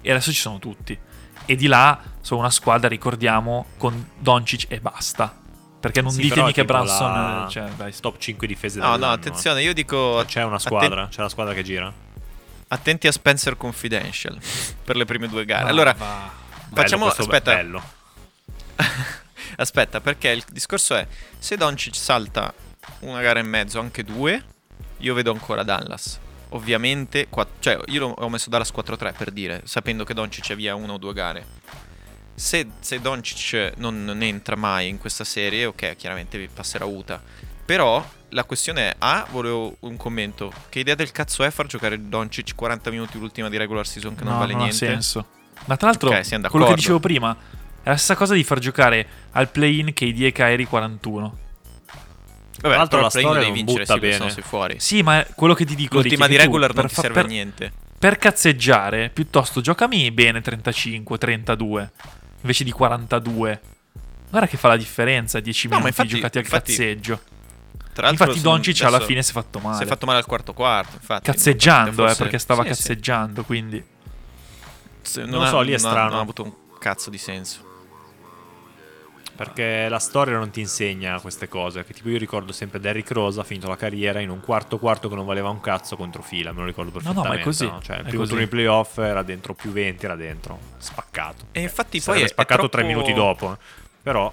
e 0.00 0.10
adesso 0.10 0.32
ci 0.32 0.40
sono 0.40 0.58
tutti. 0.58 0.98
E 1.46 1.56
di 1.56 1.66
là 1.66 2.00
sono 2.20 2.40
una 2.40 2.50
squadra, 2.50 2.88
ricordiamo, 2.88 3.66
con 3.76 4.10
Doncic 4.18 4.66
e 4.68 4.80
basta. 4.80 5.42
Perché 5.80 6.00
non 6.00 6.12
Sì, 6.12 6.22
ditemi 6.22 6.52
che 6.52 6.64
Branson... 6.64 7.12
la 7.12 7.46
Cioè, 7.50 7.68
dai, 7.76 7.92
Top 8.00 8.16
5 8.16 8.46
difese 8.46 8.80
No, 8.80 8.96
no, 8.96 9.10
attenzione, 9.10 9.62
io 9.62 9.74
dico... 9.74 10.20
eh. 10.20 10.24
C'è 10.24 10.42
una 10.42 10.56
atten- 10.56 10.66
squadra, 10.66 11.08
c'è 11.08 11.20
la 11.20 11.28
squadra 11.28 11.52
che 11.52 11.62
gira. 11.62 11.92
attenti 12.68 13.06
a 13.06 13.12
Spencer 13.12 13.56
Confidential 13.58 14.38
per 14.82 14.96
le 14.96 15.04
prime 15.04 15.28
due 15.28 15.44
gare. 15.44 15.64
va, 15.64 15.68
allora, 15.68 15.92
va. 15.92 16.30
Bello, 16.68 16.74
facciamo... 16.74 17.04
questo 17.04 17.22
Aspetta, 17.22 17.54
bello. 17.54 17.82
aspetta, 19.56 20.00
perché 20.00 20.30
il 20.30 20.42
discorso 20.50 20.94
è, 20.94 21.06
se 21.38 21.56
Doncic 21.56 21.94
salta 21.96 22.52
una 23.00 23.20
gara 23.20 23.40
e 23.40 23.42
mezzo, 23.42 23.80
anche 23.80 24.02
due, 24.04 24.42
io 24.98 25.14
vedo 25.14 25.32
ancora 25.32 25.62
Dallas. 25.62 26.18
Ovviamente, 26.50 27.26
qua- 27.28 27.46
cioè 27.58 27.78
io 27.86 28.06
ho 28.08 28.28
messo 28.28 28.48
Dallas 28.50 28.72
4-3 28.72 29.14
per 29.16 29.30
dire, 29.30 29.62
sapendo 29.64 30.04
che 30.04 30.14
Doncic 30.14 30.50
è 30.50 30.56
via 30.56 30.74
una 30.74 30.92
o 30.92 30.98
due 30.98 31.12
gare. 31.12 31.46
Se, 32.34 32.66
se 32.80 33.00
Doncic 33.00 33.72
non, 33.76 34.04
non 34.04 34.22
entra 34.22 34.56
mai 34.56 34.88
in 34.88 34.98
questa 34.98 35.24
serie, 35.24 35.66
ok, 35.66 35.96
chiaramente 35.96 36.38
vi 36.38 36.48
passerà 36.52 36.84
Uta. 36.84 37.20
Però 37.64 38.04
la 38.30 38.44
questione 38.44 38.90
è, 38.90 38.94
A, 38.98 39.26
volevo 39.30 39.76
un 39.80 39.96
commento, 39.96 40.52
che 40.68 40.80
idea 40.80 40.94
del 40.94 41.12
cazzo 41.12 41.44
è 41.44 41.50
far 41.50 41.66
giocare 41.66 42.08
Doncic 42.08 42.54
40 42.54 42.90
minuti 42.90 43.18
l'ultima 43.18 43.48
di 43.48 43.56
regular 43.56 43.86
season 43.86 44.14
che 44.14 44.24
non 44.24 44.34
No, 44.34 44.38
vale 44.40 44.52
non 44.52 44.62
ha 44.62 44.64
niente? 44.64 44.86
senso. 44.86 45.26
Ma 45.66 45.76
tra 45.76 45.88
l'altro, 45.88 46.10
Ok, 46.10 46.24
siamo 46.24 46.48
quello 46.48 46.66
che 46.66 46.74
dicevo 46.74 46.98
prima, 47.00 47.34
è 47.82 47.88
la 47.88 47.96
stessa 47.96 48.16
cosa 48.16 48.34
di 48.34 48.44
far 48.44 48.58
giocare 48.58 49.06
al 49.32 49.48
play-in 49.48 49.92
KD 49.92 50.22
e 50.22 50.32
Kyrie 50.32 50.66
41. 50.66 51.38
Vabbè, 52.64 52.76
Tra 52.76 52.76
l'altro 52.76 53.00
la 53.02 53.10
storia 53.10 53.32
devi 53.40 53.44
non 53.44 53.52
vincere, 53.52 53.80
butta 53.84 53.94
sì, 53.94 54.00
se 54.12 54.18
bene. 54.18 54.30
sei 54.30 54.42
fuori. 54.42 54.76
Sì, 54.80 55.02
ma 55.02 55.26
quello 55.34 55.52
che 55.52 55.66
ti 55.66 55.74
dico 55.74 55.96
L'ultima 55.96 56.26
di 56.26 56.32
che 56.32 56.38
tu, 56.38 56.44
regular 56.44 56.72
non 56.72 56.80
per 56.80 56.88
ti 56.88 56.94
fa- 56.94 57.00
serve 57.02 57.18
a 57.18 57.22
per- 57.22 57.30
niente. 57.30 57.72
per 57.98 58.16
cazzeggiare, 58.16 59.10
piuttosto 59.10 59.60
giocami 59.60 60.10
bene 60.12 60.40
35, 60.40 61.18
32 61.18 61.90
invece 62.40 62.64
di 62.64 62.70
42. 62.70 63.60
Guarda 64.30 64.48
che 64.48 64.56
fa 64.56 64.68
la 64.68 64.76
differenza 64.78 65.40
10 65.40 65.68
No, 65.68 65.74
minuti 65.76 65.88
infatti- 65.90 66.08
giocati 66.08 66.38
al 66.38 66.44
infatti- 66.44 66.70
cazzeggio. 66.72 67.20
Tra 67.92 68.06
l'altro 68.06 68.24
Infatti 68.24 68.42
Doncic 68.42 68.82
alla 68.82 68.98
fine 69.00 69.22
si 69.22 69.30
è 69.30 69.34
fatto 69.34 69.58
male. 69.60 69.76
Si 69.76 69.82
è 69.82 69.86
fatto 69.86 70.06
male 70.06 70.18
al 70.18 70.26
quarto 70.26 70.52
quarto, 70.54 70.96
infatti. 70.96 71.30
cazzeggiando, 71.30 71.90
eh, 72.02 72.06
Forse- 72.06 72.22
perché 72.22 72.38
stava 72.38 72.62
sì, 72.64 72.68
sì. 72.72 72.74
cazzeggiando, 72.76 73.44
quindi 73.44 73.84
Sì, 75.02 75.22
Non 75.26 75.42
ha- 75.42 75.48
so, 75.48 75.60
lì 75.60 75.72
è 75.72 75.76
non 75.76 75.84
ha- 75.86 75.88
strano. 75.90 76.08
Non 76.08 76.18
ha 76.18 76.22
avuto 76.22 76.42
un 76.42 76.52
cazzo 76.78 77.10
di 77.10 77.18
senso. 77.18 77.63
Perché 79.36 79.88
la 79.88 79.98
storia 79.98 80.36
non 80.38 80.50
ti 80.50 80.60
insegna 80.60 81.20
queste 81.20 81.48
cose. 81.48 81.84
Che 81.84 81.92
tipo 81.92 82.08
io 82.08 82.18
ricordo 82.18 82.52
sempre 82.52 82.78
Derrick 82.78 83.10
Rose 83.10 83.40
ha 83.40 83.44
finito 83.44 83.68
la 83.68 83.76
carriera 83.76 84.20
in 84.20 84.30
un 84.30 84.40
quarto 84.40 84.78
quarto 84.78 85.08
che 85.08 85.14
non 85.16 85.26
valeva 85.26 85.48
un 85.48 85.60
cazzo 85.60 85.96
contro 85.96 86.22
fila, 86.22 86.52
me 86.52 86.60
lo 86.60 86.66
ricordo 86.66 86.90
no, 86.90 86.98
perfettamente. 86.98 87.28
ma 87.34 87.40
è 87.40 87.42
così, 87.42 87.72
Cioè, 87.82 87.96
il 87.98 88.04
primo 88.04 88.24
turno 88.26 88.40
di 88.40 88.46
playoff 88.46 88.98
era 88.98 89.22
dentro 89.22 89.54
più 89.54 89.70
20, 89.72 90.04
era 90.04 90.14
dentro, 90.14 90.58
spaccato. 90.78 91.46
E 91.52 91.60
infatti 91.62 91.98
poi 91.98 92.00
Sarebbe 92.00 92.24
è, 92.24 92.28
spaccato 92.28 92.66
è 92.66 92.68
tre 92.68 92.82
troppo- 92.82 92.94
minuti 92.96 93.12
dopo. 93.12 93.52
eh. 93.52 93.56
Però 94.02 94.32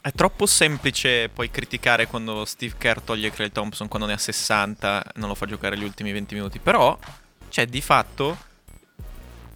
È 0.00 0.12
troppo 0.12 0.44
semplice 0.46 1.28
poi 1.30 1.50
criticare 1.50 2.06
quando 2.06 2.44
Steve 2.44 2.74
Kerr 2.78 2.98
toglie 3.00 3.30
Clay 3.30 3.50
Thompson 3.50 3.88
quando 3.88 4.06
ne 4.06 4.12
ha 4.12 4.18
60, 4.18 5.02
non 5.14 5.28
lo 5.28 5.34
fa 5.34 5.46
giocare 5.46 5.76
gli 5.78 5.82
ultimi 5.82 6.12
20 6.12 6.34
minuti. 6.34 6.58
Però, 6.58 6.96
cioè, 7.48 7.64
di 7.66 7.80
fatto, 7.80 8.36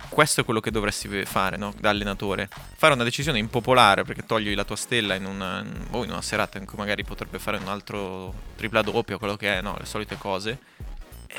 questo 0.08 0.40
è 0.40 0.44
quello 0.44 0.60
che 0.60 0.70
dovresti 0.70 1.24
fare, 1.24 1.56
no? 1.56 1.72
Da 1.78 1.90
allenatore. 1.90 2.48
Fare 2.76 2.94
una 2.94 3.04
decisione 3.04 3.38
impopolare 3.38 4.04
perché 4.04 4.24
togli 4.24 4.54
la 4.54 4.64
tua 4.64 4.76
stella 4.76 5.14
in 5.14 5.24
una, 5.24 5.64
o 5.90 6.04
in 6.04 6.10
una 6.10 6.22
serata 6.22 6.58
in 6.58 6.64
cui 6.66 6.78
magari 6.78 7.04
potrebbe 7.04 7.38
fare 7.38 7.56
un 7.56 7.68
altro 7.68 8.32
tripla 8.56 8.82
doppio, 8.82 9.18
quello 9.18 9.36
che 9.36 9.58
è, 9.58 9.60
no? 9.62 9.76
Le 9.78 9.86
solite 9.86 10.16
cose. 10.16 10.58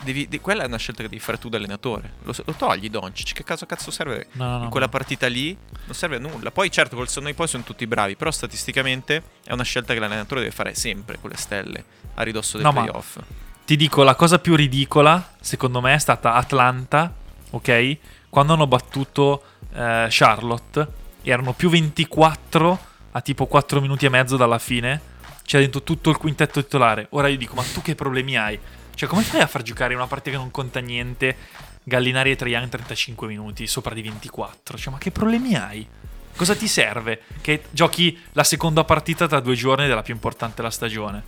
Devi- 0.04 0.28
de- 0.28 0.40
quella 0.40 0.64
è 0.64 0.66
una 0.68 0.78
scelta 0.78 1.02
che 1.02 1.10
devi 1.10 1.22
fare 1.22 1.40
tu 1.40 1.50
da 1.50 1.58
allenatore. 1.58 2.14
Lo, 2.24 2.34
lo 2.46 2.54
togli 2.54 2.90
Doncic, 2.90 3.34
che 3.34 3.44
caso 3.44 3.66
cazzo 3.66 3.90
serve 3.92 4.28
no, 4.34 4.60
no, 4.60 4.64
in 4.66 4.70
quella 4.70 4.88
partita 4.88 5.28
lì 5.28 5.58
non 5.86 5.96
serve 5.96 6.18
a 6.18 6.20
nulla. 6.20 6.52
Poi, 6.52 6.72
certo, 6.72 6.96
col 6.96 7.08
di 7.08 7.34
poi 7.34 7.48
sono 7.48 7.64
tutti 7.64 7.88
bravi, 7.88 8.16
però 8.16 8.32
statisticamente 8.32 9.24
è 9.44 9.52
una 9.52 9.64
scelta 9.64 9.94
che 9.94 10.00
l'allenatore 10.00 10.42
deve 10.42 10.54
fare 10.54 10.76
sempre 10.76 11.18
con 11.20 11.32
le 11.32 11.38
stelle 11.38 11.84
a 12.14 12.24
ridosso 12.24 12.58
dei 12.58 12.72
playoff. 12.72 13.18
Ti 13.66 13.76
dico, 13.76 14.04
la 14.04 14.16
cosa 14.16 14.40
più 14.40 14.56
ridicola, 14.56 15.36
secondo 15.40 15.82
me, 15.82 15.94
è 15.94 16.00
stata 16.00 16.34
Atlanta, 16.34 17.14
ok? 17.52 17.98
Quando 18.30 18.54
hanno 18.54 18.68
battuto 18.68 19.44
eh, 19.74 20.08
Charlotte, 20.10 20.88
erano 21.24 21.54
più 21.54 21.70
24 21.70 22.80
a 23.12 23.22
tipo 23.22 23.46
4 23.48 23.82
minuti 23.82 24.06
e 24.06 24.10
mezzo 24.10 24.38
dalla 24.38 24.60
fine. 24.60 25.02
C'è 25.44 25.60
dentro 25.60 25.82
tutto 25.84 26.10
il 26.12 26.18
quintetto 26.18 26.62
titolare. 26.62 27.08
Ora 27.12 27.28
io 27.28 27.38
dico, 27.38 27.56
ma 27.56 27.64
tu 27.64 27.82
che 27.82 27.96
problemi 27.96 28.38
hai? 28.38 28.60
Cioè, 28.94 29.10
come 29.10 29.24
fai 29.24 29.42
a 29.42 29.48
far 29.48 29.64
giocare 29.64 29.96
una 29.96 30.06
partita 30.08 30.32
che 30.32 30.42
non 30.42 30.52
conta 30.52 30.80
niente 30.80 31.36
Gallinari 31.84 32.32
e 32.32 32.36
Trajan 32.36 32.70
35 32.70 33.28
minuti 33.28 33.66
sopra 33.66 33.96
di 33.96 34.02
24? 34.04 34.78
Cioè, 34.78 34.92
ma 34.94 35.00
che 35.00 35.10
problemi 35.12 35.56
hai? 35.56 35.88
Cosa 36.36 36.56
ti 36.56 36.68
serve? 36.68 37.24
Che 37.42 37.64
giochi 37.72 38.18
la 38.34 38.44
seconda 38.44 38.84
partita 38.84 39.28
tra 39.28 39.40
due 39.40 39.56
giorni 39.56 39.88
della 39.88 40.04
più 40.04 40.14
importante 40.14 40.58
della 40.58 40.70
stagione. 40.70 41.24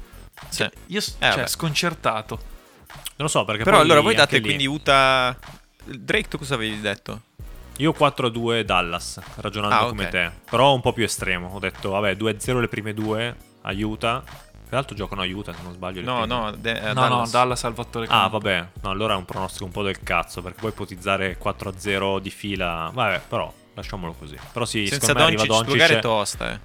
Sì. 0.50 0.70
Io, 0.88 1.00
Eh, 1.00 1.02
cioè, 1.02 1.30
vabbè. 1.30 1.48
sconcertato. 1.48 2.36
non 2.92 3.16
lo 3.16 3.28
so 3.28 3.44
perché 3.46 3.64
Però 3.64 3.78
poi 3.78 3.86
allora 3.86 4.02
voi 4.02 4.12
anche 4.16 4.22
date 4.24 4.38
lì- 4.38 4.44
quindi 4.44 4.68
Utah. 4.68 5.36
Drake, 5.84 6.28
tu 6.28 6.38
cosa 6.38 6.56
avevi 6.56 6.80
detto? 6.80 7.22
Io 7.78 7.94
4-2 7.98 8.62
Dallas, 8.64 9.20
ragionando 9.38 9.76
Ah, 9.76 9.88
come 9.88 10.08
te. 10.10 10.30
Però 10.50 10.74
un 10.74 10.82
po' 10.82 10.94
più 10.94 11.04
estremo. 11.04 11.50
Ho 11.54 11.60
detto, 11.60 11.90
vabbè, 11.92 12.14
2-0 12.16 12.60
le 12.60 12.68
prime 12.68 12.94
due, 12.94 13.36
aiuta. 13.64 14.22
Tra 14.24 14.80
l'altro 14.80 14.96
giocano 14.96 15.22
aiuta, 15.22 15.52
se 15.54 15.60
non 15.64 15.74
sbaglio. 15.74 16.00
le 16.00 16.06
No, 16.06 16.26
no, 16.26 16.52
de- 16.52 16.72
eh, 16.80 16.94
No, 16.94 17.02
no, 17.02 17.10
Dallas. 17.10 17.32
Dallas 17.32 17.64
ha 17.64 17.68
il 17.70 17.74
fattore 17.74 18.06
Ah, 18.10 18.28
vabbè. 18.28 18.68
No, 18.84 18.90
allora 18.90 19.16
è 19.16 19.18
un 19.18 19.26
pronostico 19.26 19.66
un 19.66 19.72
po' 19.72 19.84
del 19.84 20.00
cazzo, 20.04 20.42
perché 20.42 20.60
puoi 20.60 20.72
ipotizzare 20.72 21.38
4-0 21.38 22.20
di 22.20 22.30
fila. 22.30 22.90
Vabbè, 22.94 23.22
però 23.28 23.52
lasciamolo 23.74 24.14
così. 24.14 24.38
Però 24.54 24.64
sì, 24.66 24.86
Senza 24.88 25.08
secondo 25.08 25.20
me 25.30 25.36
arriva 25.36 25.46
Doncic, 25.46 25.68
due 25.68 25.78
Doncic. 25.78 26.00
tosta, 26.00 26.52
eh. 26.54 26.60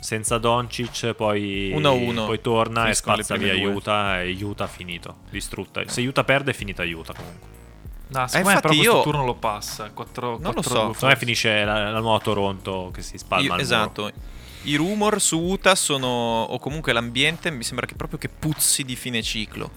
Senza 0.00 0.38
Doncic, 0.38 1.12
poi, 1.12 1.72
1-1. 1.76 2.24
poi 2.26 2.40
torna 2.40 2.80
e 2.80 2.84
Finiscono 2.84 3.16
le 3.16 3.22
spazza 3.22 3.40
via 3.42 3.54
due. 3.54 3.72
Utah 3.72 4.22
e 4.22 4.36
Utah 4.42 4.66
finito, 4.66 5.16
distrutta. 5.30 5.82
Se 5.86 6.00
Utah 6.06 6.24
perde 6.24 6.52
è 6.52 6.54
finita 6.54 6.82
Utah 6.84 7.12
comunque. 7.12 7.56
No, 8.10 8.26
secondo 8.26 8.48
me 8.48 8.52
Eh, 8.52 8.56
infatti 8.56 8.60
però 8.60 8.74
questo 8.74 8.96
io- 8.96 9.02
turno 9.02 9.24
lo 9.24 9.34
passa. 9.34 9.90
4, 9.92 10.38
Non 10.40 10.54
lo 10.54 10.62
so. 10.62 10.68
Secondo 10.70 11.06
me 11.06 11.16
finisce 11.16 11.64
la, 11.64 11.90
la 11.90 12.00
nuova 12.00 12.18
Toronto 12.20 12.90
che 12.92 13.02
si 13.02 13.18
spalma 13.18 13.54
Io- 13.54 13.60
esatto. 13.60 14.10
I 14.62 14.74
rumor 14.76 15.20
su 15.20 15.38
Utah 15.40 15.74
sono. 15.74 16.06
o 16.06 16.58
comunque 16.58 16.92
l'ambiente 16.92 17.50
mi 17.50 17.62
sembra 17.62 17.86
che 17.86 17.94
proprio 17.94 18.18
che 18.18 18.28
puzzi 18.28 18.84
di 18.84 18.96
fine 18.96 19.22
ciclo. 19.22 19.70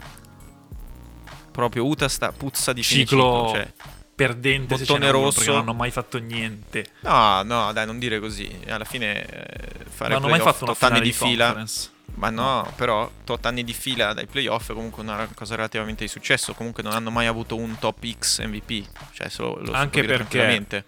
Proprio 1.52 1.86
Utah 1.86 2.08
sta 2.08 2.32
puzza 2.32 2.72
di 2.74 2.82
fine 2.84 3.02
Ciclo 3.06 3.48
ciclo. 3.48 3.50
Cioè, 3.54 3.74
perdente 4.16 4.78
se 4.78 4.86
ce 4.86 4.94
bottone 4.94 5.10
uno, 5.12 5.20
rosso. 5.26 5.38
perché 5.40 5.52
non 5.52 5.62
hanno 5.62 5.74
mai 5.74 5.92
fatto 5.92 6.18
niente. 6.18 6.86
no, 7.02 7.44
no, 7.44 7.74
dai, 7.74 7.86
non 7.86 8.00
dire 8.00 8.20
così. 8.20 8.50
Alla 8.70 8.86
fine 8.86 9.26
eh, 9.26 9.86
fare 9.90 10.14
Non 10.14 10.24
hanno 10.24 10.30
mai 10.32 10.40
fatto 10.40 10.64
una 10.64 10.74
tot 10.74 10.84
anni 10.84 11.00
finale 11.00 11.04
di 11.04 11.12
fila. 11.12 11.46
conference. 11.46 11.90
Ma 12.16 12.30
no, 12.30 12.72
però 12.76 13.10
tot 13.24 13.46
anni 13.46 13.64
di 13.64 13.74
fila 13.74 14.14
dai 14.14 14.28
playoff 14.28 14.72
è 14.72 14.74
comunque 14.74 15.02
una 15.02 15.28
cosa 15.34 15.56
relativamente 15.56 16.04
di 16.04 16.10
successo. 16.10 16.54
Comunque 16.54 16.84
non 16.84 16.94
hanno 16.94 17.10
mai 17.12 17.26
avuto 17.26 17.56
un 17.56 17.78
top 17.80 18.06
X 18.06 18.44
MVP. 18.46 18.88
Cioè, 19.14 19.30
solo, 19.30 19.60
lo 19.62 19.74
Anche 19.74 20.04
perché-. 20.04 20.86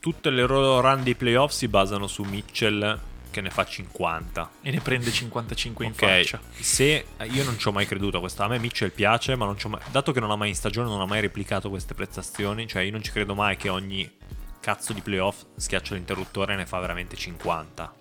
Tutte 0.00 0.28
le 0.30 0.42
loro 0.46 0.80
run 0.80 1.02
di 1.02 1.14
playoff 1.14 1.52
si 1.52 1.66
basano 1.66 2.06
su 2.06 2.24
Mitchell 2.24 3.00
che 3.34 3.40
ne 3.40 3.50
fa 3.50 3.64
50. 3.66 4.50
E 4.62 4.70
ne 4.70 4.80
prende 4.80 5.10
55 5.10 5.84
in 5.84 5.90
Ok, 5.90 5.98
faccia. 5.98 6.40
se 6.52 7.06
io 7.30 7.42
non 7.42 7.58
ci 7.58 7.66
ho 7.66 7.72
mai 7.72 7.84
creduto 7.84 8.18
a 8.18 8.20
questa, 8.20 8.44
a 8.44 8.48
me 8.48 8.60
Mitchell 8.60 8.92
piace, 8.92 9.34
ma 9.34 9.44
non 9.44 9.58
ci 9.58 9.66
ho 9.66 9.70
mai, 9.70 9.80
dato 9.90 10.12
che 10.12 10.20
non 10.20 10.30
ha 10.30 10.36
mai 10.36 10.50
in 10.50 10.54
stagione, 10.54 10.88
non 10.88 11.00
ha 11.00 11.06
mai 11.06 11.20
replicato 11.20 11.68
queste 11.68 11.94
prestazioni, 11.94 12.68
cioè 12.68 12.82
io 12.82 12.92
non 12.92 13.02
ci 13.02 13.10
credo 13.10 13.34
mai 13.34 13.56
che 13.56 13.68
ogni 13.70 14.08
cazzo 14.60 14.92
di 14.92 15.00
playoff 15.00 15.42
schiaccia 15.56 15.94
l'interruttore 15.94 16.52
e 16.54 16.56
ne 16.56 16.66
fa 16.66 16.78
veramente 16.78 17.16
50. 17.16 17.94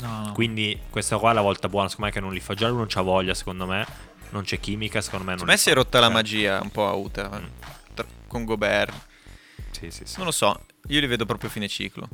No, 0.00 0.26
no. 0.26 0.32
Quindi 0.32 0.78
questa 0.90 1.18
qua 1.18 1.30
è 1.30 1.34
la 1.34 1.40
volta 1.40 1.68
buona, 1.68 1.88
secondo 1.88 2.10
me 2.10 2.16
che 2.16 2.20
non 2.20 2.32
li 2.32 2.40
fa 2.40 2.54
già 2.54 2.68
lui 2.68 2.78
non 2.78 2.86
c'ha 2.88 3.02
voglia, 3.02 3.34
secondo 3.34 3.66
me, 3.66 3.86
non 4.30 4.42
c'è 4.42 4.58
chimica, 4.58 5.00
secondo 5.00 5.24
me 5.24 5.30
non 5.32 5.40
Secondo 5.40 5.52
me 5.52 5.58
si 5.58 5.70
è 5.70 5.74
rotta 5.74 5.98
la 6.00 6.06
Cioè, 6.06 6.14
magia 6.14 6.60
un 6.62 6.70
po' 6.70 6.88
a 6.88 6.92
Utah. 6.94 7.28
Mm. 7.40 7.44
Tra- 7.94 8.06
Con 8.26 8.44
Gobert. 8.44 8.94
Sì, 9.70 9.90
sì, 9.90 10.02
sì. 10.04 10.14
Non 10.16 10.26
lo 10.26 10.32
so, 10.32 10.64
io 10.88 11.00
li 11.00 11.06
vedo 11.06 11.26
proprio 11.26 11.50
fine 11.50 11.68
ciclo. 11.68 12.08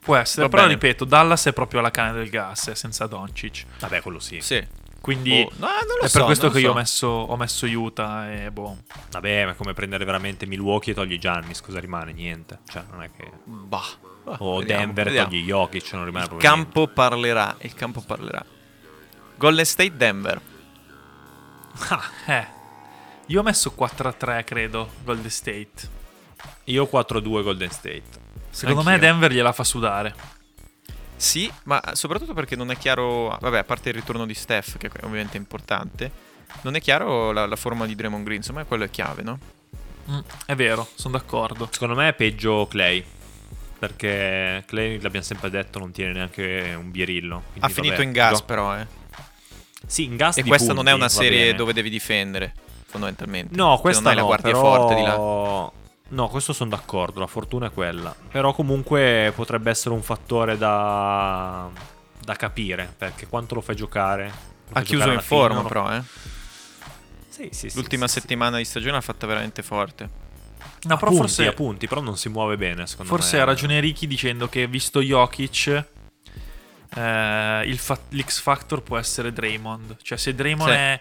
Può 0.00 0.16
essere, 0.16 0.42
Va 0.42 0.48
però 0.48 0.62
bene. 0.62 0.74
ripeto, 0.74 1.04
Dallas 1.06 1.46
è 1.46 1.52
proprio 1.54 1.80
alla 1.80 1.90
canna 1.90 2.12
del 2.12 2.28
gas, 2.28 2.68
eh, 2.68 2.74
senza 2.74 3.06
Doncic. 3.06 3.64
Vabbè, 3.80 4.02
quello 4.02 4.18
sì. 4.20 4.38
Sì. 4.40 4.62
Quindi 5.00 5.44
Boh, 5.44 5.52
no, 5.66 5.68
è 6.02 6.08
so, 6.08 6.18
per 6.18 6.26
questo 6.26 6.48
che 6.48 6.54
lo 6.54 6.58
io 6.60 6.68
ho 6.68 6.72
so. 6.72 6.78
messo, 6.78 7.06
ho 7.06 7.36
messo 7.36 7.66
Utah 7.66 8.32
e 8.32 8.50
boh. 8.50 8.78
Vabbè, 9.10 9.44
ma 9.46 9.50
è 9.52 9.54
come 9.54 9.72
prendere 9.74 10.04
veramente 10.04 10.46
Milwaukee 10.46 10.92
e 10.92 10.94
togli 10.94 11.18
Giannis, 11.18 11.60
cosa 11.60 11.78
rimane? 11.80 12.12
Niente. 12.12 12.60
Cioè, 12.68 12.84
non 12.90 13.02
è 13.02 13.10
che... 13.14 13.30
Bah. 13.44 13.82
O 14.24 14.58
vediamo, 14.58 14.84
Denver 14.86 15.04
vediamo. 15.04 15.28
togli 15.28 15.44
Jokic, 15.44 15.92
non 15.92 16.04
rimane 16.04 16.28
Il 16.30 16.36
campo 16.38 16.88
parlerà. 16.88 17.56
Il 17.60 17.74
campo 17.74 18.00
parlerà. 18.00 18.44
Golden 19.36 19.64
State 19.64 19.96
Denver. 19.96 20.40
Eh. 22.26 22.46
Io 23.26 23.40
ho 23.40 23.42
messo 23.42 23.74
4-3, 23.76 24.44
credo, 24.44 24.90
Golden 25.02 25.30
State. 25.30 25.58
niente. 25.60 25.88
Io 26.64 26.88
4-2 26.90 27.42
Golden 27.42 27.70
State. 27.70 28.02
Secondo 28.50 28.82
me 28.82 28.94
Anch'io. 28.94 29.08
Denver 29.08 29.32
gliela 29.32 29.52
fa 29.52 29.64
sudare. 29.64 30.14
Sì, 31.16 31.50
ma 31.64 31.80
soprattutto 31.92 32.34
perché 32.34 32.56
non 32.56 32.70
è 32.70 32.76
chiaro. 32.76 33.36
Vabbè, 33.40 33.58
a 33.58 33.64
parte 33.64 33.88
il 33.88 33.94
ritorno 33.94 34.26
di 34.26 34.34
Steph, 34.34 34.76
che 34.76 34.88
è 34.88 35.04
ovviamente 35.04 35.36
importante. 35.36 36.10
Non 36.62 36.74
è 36.74 36.80
chiaro 36.80 37.32
la, 37.32 37.46
la 37.46 37.56
forma 37.56 37.86
di 37.86 37.94
Draymond 37.94 38.24
Green. 38.24 38.38
Insomma, 38.38 38.64
quello 38.64 38.84
è 38.84 38.90
chiave, 38.90 39.22
no? 39.22 39.38
Mm, 40.10 40.18
è 40.46 40.54
vero, 40.54 40.86
sono 40.94 41.16
d'accordo. 41.16 41.68
Secondo 41.70 41.94
me 41.94 42.08
è 42.08 42.14
peggio 42.14 42.66
Clay. 42.66 43.04
Perché 43.78 44.62
Clay, 44.66 45.00
l'abbiamo 45.00 45.24
sempre 45.26 45.50
detto, 45.50 45.78
non 45.78 45.90
tiene 45.92 46.12
neanche 46.12 46.74
un 46.78 46.90
bierillo. 46.90 47.42
Quindi, 47.52 47.60
Ha 47.60 47.68
finito 47.68 47.94
vabbè, 47.94 48.06
in 48.06 48.12
gas, 48.12 48.38
gio- 48.38 48.44
però, 48.44 48.76
eh. 48.78 48.86
Sì, 49.86 50.04
in 50.04 50.16
gas 50.16 50.36
E 50.38 50.44
questa 50.44 50.72
punti, 50.72 50.82
non 50.84 50.92
è 50.92 50.96
una 50.96 51.08
serie 51.10 51.44
bene. 51.46 51.56
dove 51.56 51.72
devi 51.74 51.90
difendere, 51.90 52.54
fondamentalmente. 52.86 53.54
No, 53.56 53.74
Se 53.76 53.80
questa 53.82 54.02
non 54.02 54.10
hai 54.12 54.16
no, 54.16 54.20
la 54.22 54.26
guardia 54.28 54.52
però- 54.52 54.62
forte 54.76 54.94
di 54.94 55.02
là. 55.02 55.70
No, 56.06 56.28
questo 56.28 56.52
sono 56.52 56.70
d'accordo, 56.70 57.18
la 57.20 57.26
fortuna 57.26 57.66
è 57.66 57.70
quella. 57.70 58.14
Però 58.30 58.54
comunque 58.54 59.32
potrebbe 59.34 59.70
essere 59.70 59.94
un 59.94 60.02
fattore 60.02 60.56
da, 60.56 61.68
da 62.22 62.34
capire, 62.36 62.92
perché 62.96 63.26
quanto 63.26 63.54
lo 63.56 63.60
fai 63.60 63.74
giocare? 63.76 64.24
Lo 64.24 64.30
Ha 64.30 64.72
fai 64.74 64.84
chiuso 64.84 65.00
giocare 65.04 65.14
in 65.14 65.20
fine, 65.22 65.40
forma, 65.40 65.62
lo- 65.62 65.68
però, 65.68 65.92
eh. 65.92 66.02
Sì, 67.28 67.48
sì, 67.52 67.70
L'ultima 67.74 68.06
sì. 68.06 68.20
settimana 68.20 68.58
di 68.58 68.64
stagione 68.64 68.92
l'ha 68.92 69.00
fatta 69.00 69.26
veramente 69.26 69.62
forte. 69.62 70.08
No, 70.84 70.96
però 70.96 71.10
Appunti, 71.10 71.16
forse, 71.16 71.46
appunti, 71.46 71.86
però 71.88 72.00
non 72.00 72.16
si 72.16 72.28
muove 72.28 72.56
bene, 72.56 72.86
secondo 72.86 73.10
forse 73.10 73.36
me. 73.36 73.42
ha 73.42 73.44
ragione 73.46 73.80
Ricky 73.80 74.06
dicendo 74.06 74.48
che 74.48 74.66
visto 74.66 75.00
Jokic, 75.00 75.84
eh, 76.96 77.62
il 77.66 77.78
fa- 77.78 77.98
l'X 78.10 78.40
Factor 78.40 78.82
può 78.82 78.96
essere 78.98 79.32
Draymond. 79.32 79.96
Cioè, 80.02 80.18
se 80.18 80.34
Draymond 80.34 80.70
Sì. 80.70 80.76
è 80.76 81.00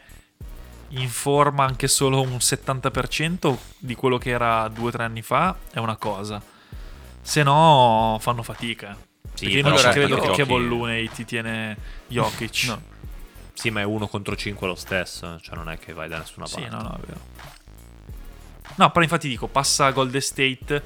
in 0.90 1.10
forma 1.10 1.66
anche 1.66 1.88
solo 1.88 2.22
un 2.22 2.38
70% 2.40 3.58
di 3.78 3.96
quello 3.96 4.18
che 4.18 4.30
era 4.30 4.68
due 4.68 4.88
o 4.90 4.92
tre 4.92 5.04
anni 5.04 5.22
fa, 5.22 5.56
è 5.72 5.80
una 5.80 5.96
cosa. 5.98 6.42
Se 7.22 7.44
no, 7.44 8.18
fanno 8.20 8.44
fatica. 8.44 8.98
Sì, 9.34 9.46
Perché 9.46 9.62
non 9.62 9.72
ci 9.78 9.86
allora, 9.86 9.92
credo 9.94 10.20
che 10.20 10.30
Kevin 10.32 10.68
Looney 10.68 11.10
ti 11.10 11.26
tiene 11.26 11.76
Jokic. 12.08 12.64
No. 12.68 12.82
Sì, 13.54 13.70
ma 13.70 13.82
è 13.82 13.84
uno 13.84 14.08
contro 14.08 14.36
5 14.36 14.68
lo 14.68 14.76
stesso, 14.76 15.40
cioè 15.42 15.56
non 15.56 15.70
è 15.70 15.78
che 15.80 15.94
vai 15.94 16.10
da 16.10 16.18
nessuna 16.20 16.46
Sì, 16.46 16.56
parte. 16.62 16.70
no, 16.70 16.82
no, 16.82 16.96
è 16.96 17.06
vero. 17.06 17.20
No, 18.76 18.90
però 18.92 19.04
infatti 19.04 19.28
dico, 19.28 19.48
passa 19.48 19.86
a 19.86 19.92
Golden 19.92 20.22
State, 20.22 20.82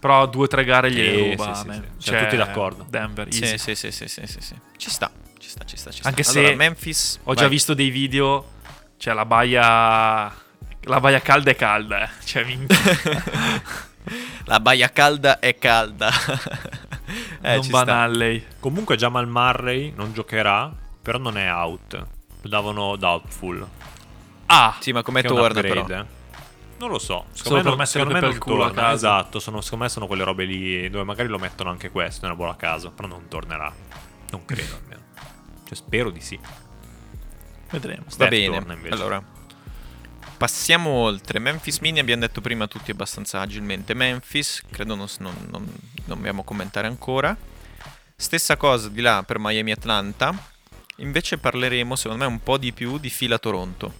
però 0.00 0.26
due 0.26 0.44
o 0.44 0.46
tre 0.48 0.64
gare 0.64 0.90
gliele 0.90 1.10
Sì, 1.16 1.30
ruba. 1.36 1.54
sì, 1.54 1.60
sì, 1.62 1.72
sì. 1.72 1.80
Cioè, 1.80 1.90
Siamo 1.98 2.20
tutti 2.22 2.36
d'accordo. 2.36 2.86
Denver, 2.88 3.26
easy. 3.28 3.46
Sì, 3.58 3.74
sì, 3.74 3.74
sì, 3.74 3.90
sì, 3.90 4.08
sì, 4.08 4.26
sì, 4.26 4.40
sì. 4.40 4.54
Ci 4.76 4.90
sta, 4.90 5.10
ci 5.38 5.48
sta, 5.48 5.64
ci 5.64 5.76
sta, 5.76 5.90
ci 5.90 5.98
sta. 6.00 6.08
Anche 6.08 6.22
se 6.22 6.38
Allora, 6.40 6.54
Memphis... 6.56 7.20
Ho 7.24 7.34
già 7.34 7.42
vai. 7.42 7.50
visto 7.50 7.74
dei 7.74 7.90
video, 7.90 8.52
cioè 8.96 9.14
la 9.14 9.24
baia... 9.24 10.44
La 10.88 11.00
baia 11.00 11.20
calda 11.20 11.50
è 11.50 11.56
calda, 11.56 12.04
eh. 12.04 12.08
Cioè, 12.24 12.44
minchia, 12.44 12.76
La 14.44 14.60
baia 14.60 14.88
calda 14.90 15.40
è 15.40 15.56
calda. 15.58 16.10
eh, 17.42 17.54
non 17.54 17.62
ci 17.62 17.68
sta. 17.70 17.84
banallei. 17.84 18.44
Comunque 18.60 18.96
Jamal 18.96 19.26
Murray 19.26 19.92
non 19.96 20.12
giocherà, 20.12 20.72
però 21.02 21.18
non 21.18 21.36
è 21.36 21.50
out. 21.50 22.06
Lo 22.42 22.48
davano 22.48 22.94
doubtful. 22.94 23.66
Ah, 24.46 24.76
Sì, 24.78 24.92
ma 24.92 25.02
come 25.02 25.22
torna 25.22 25.60
però? 25.60 25.84
Non 26.78 26.90
lo 26.90 26.98
so. 26.98 27.26
Solo 27.32 27.56
per 27.56 27.64
non- 27.64 27.72
mettere 27.78 27.86
secondo 27.86 28.12
me 28.14 28.20
per 28.20 28.28
non 28.28 28.36
il 28.36 28.42
culo 28.42 28.62
a 28.64 28.66
torna. 28.66 28.80
casa. 28.82 28.94
Esatto, 28.94 29.38
sono- 29.38 29.60
secondo 29.60 29.84
me 29.84 29.90
sono 29.90 30.06
quelle 30.06 30.24
robe 30.24 30.44
lì 30.44 30.90
dove 30.90 31.04
magari 31.04 31.28
lo 31.28 31.38
mettono 31.38 31.70
anche 31.70 31.90
questo 31.90 32.22
nella 32.26 32.36
buona 32.36 32.56
casa, 32.56 32.90
però 32.90 33.08
non 33.08 33.28
tornerà. 33.28 33.72
Non 34.30 34.44
credo 34.44 34.74
almeno. 34.76 35.00
Cioè 35.64 35.74
spero 35.76 36.10
di 36.10 36.20
sì. 36.20 36.38
vedremo. 37.70 38.02
Va 38.04 38.10
Steph 38.10 38.28
bene, 38.28 38.56
torna 38.58 38.72
invece. 38.74 38.94
allora. 38.94 39.22
Passiamo 40.36 40.90
oltre. 40.90 41.38
Memphis 41.38 41.78
Mini 41.78 41.98
abbiamo 41.98 42.20
detto 42.20 42.40
prima 42.42 42.66
tutti 42.66 42.90
abbastanza 42.90 43.40
agilmente. 43.40 43.94
Memphis, 43.94 44.62
credo 44.70 44.94
non, 44.94 45.06
non, 45.20 45.34
non, 45.50 45.62
non 45.64 45.72
dobbiamo 46.04 46.44
commentare 46.44 46.86
ancora. 46.86 47.34
Stessa 48.14 48.56
cosa 48.56 48.88
di 48.90 49.00
là 49.00 49.22
per 49.26 49.38
Miami 49.38 49.72
Atlanta. 49.72 50.34
Invece 50.96 51.38
parleremo, 51.38 51.96
secondo 51.96 52.24
me, 52.24 52.30
un 52.30 52.42
po' 52.42 52.58
di 52.58 52.72
più 52.72 52.98
di 52.98 53.08
fila 53.10 53.38
Toronto. 53.38 53.92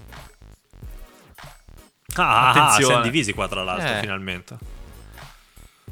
Ah, 2.22 2.46
ah, 2.46 2.48
Attenzione. 2.50 2.84
siamo 2.86 3.02
divisi 3.02 3.32
qua 3.32 3.48
tra 3.48 3.62
l'altro 3.62 3.94
Eh. 3.96 4.00
finalmente. 4.00 4.56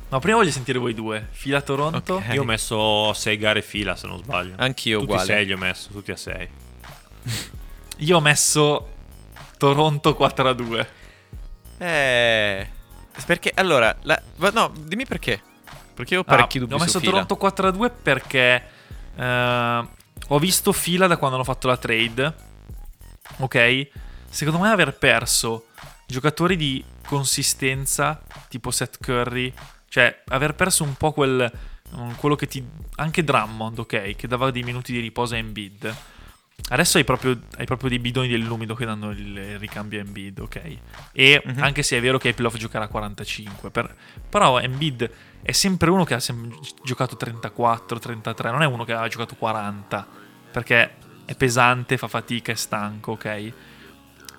No, 0.09 0.19
prima 0.21 0.37
voglio 0.37 0.51
sentire 0.53 0.79
voi 0.79 0.95
due. 0.95 1.27
Fila 1.31 1.61
Toronto. 1.61 2.15
Ok. 2.15 2.33
Io 2.35 2.43
ho 2.43 2.45
messo 2.45 3.13
6 3.13 3.37
gare 3.37 3.63
fila 3.63 3.97
se 3.97 4.07
non 4.07 4.19
sbaglio. 4.19 4.55
Anch'io 4.59 5.01
tutti 5.01 5.11
uguale. 5.11 5.27
6 5.27 5.47
li 5.47 5.53
ho 5.53 5.57
messo, 5.59 5.89
tutti 5.91 6.11
a 6.13 6.17
6. 6.17 6.49
Io 7.99 8.17
ho 8.17 8.21
messo 8.21 8.89
Toronto 9.59 10.15
4 10.15 10.49
a 10.49 10.53
2. 10.53 10.89
Eh. 11.79 12.69
Perché 13.27 13.53
allora, 13.55 13.97
la- 14.03 14.21
no, 14.53 14.73
dimmi 14.77 15.07
perché. 15.07 15.41
Perché 15.95 16.15
io 16.15 16.21
ho 16.21 16.25
parecchi 16.25 16.57
Ah, 16.59 16.61
dubbi 16.61 16.75
Ho 16.75 16.79
messo 16.79 16.91
su 16.91 16.99
fila. 16.99 17.11
Toronto 17.13 17.37
4 17.37 17.69
a 17.69 17.71
2 17.71 17.91
perché 17.91 18.63
eh, 19.17 19.83
ho 20.29 20.39
visto 20.41 20.73
fila 20.73 21.07
da 21.07 21.17
quando 21.17 21.37
hanno 21.37 21.45
fatto 21.45 21.69
la 21.69 21.77
trade. 21.77 22.35
Ok? 23.39 23.89
Secondo 24.29 24.59
me 24.61 24.71
aver 24.71 24.97
perso 24.99 25.67
giocatori 26.15 26.57
di 26.57 26.83
consistenza 27.07 28.23
tipo 28.49 28.71
Seth 28.71 28.99
Curry, 29.03 29.53
cioè 29.89 30.23
aver 30.29 30.55
perso 30.55 30.85
un 30.85 30.95
po' 30.95 31.13
quel 31.13 31.51
mm, 31.97 32.13
quello 32.13 32.37
che 32.37 32.47
ti 32.47 32.65
anche 32.97 33.25
Drummond, 33.25 33.81
ok, 33.81 34.15
che 34.15 34.27
dava 34.29 34.51
dei 34.53 34.63
minuti 34.63 34.93
di 34.93 35.01
riposo 35.01 35.35
a 35.35 35.39
Embiid. 35.39 35.95
Adesso 36.69 36.99
hai 36.99 37.05
proprio, 37.05 37.39
hai 37.57 37.67
proprio 37.67 37.89
dei 37.91 37.99
bidoni 37.99 38.29
dell'umido 38.29 38.75
che 38.77 38.87
danno 38.87 39.11
il, 39.11 39.59
ricambio 39.59 39.99
a 39.99 40.03
Embiid, 40.03 40.39
ok? 40.39 40.77
E 41.13 41.43
Mhm. 41.45 41.63
anche 41.63 41.83
se 41.83 41.99
è 41.99 42.01
vero 42.01 42.17
che 42.17 42.29
ai 42.29 42.35
playoff 42.35 42.57
giocherà 42.57 42.85
a 42.85 42.89
45, 42.89 43.71
per- 43.71 43.95
però 44.29 44.61
Embiid 44.61 45.11
è 45.43 45.53
sempre 45.53 45.91
uno 45.91 46.05
che 46.05 46.15
ha 46.15 46.21
sem- 46.21 46.57
giocato 46.85 47.17
34, 47.17 47.99
33, 47.99 48.51
non 48.53 48.63
è 48.63 48.67
uno 48.67 48.85
che 48.85 48.93
ha 48.93 49.07
giocato 49.09 49.35
40, 49.35 50.07
perché 50.53 50.95
è 51.25 51.35
pesante, 51.35 51.99
fa 51.99 52.07
fatica, 52.09 52.53
è 52.53 52.55
stanco, 52.55 53.13
ok? 53.13 53.53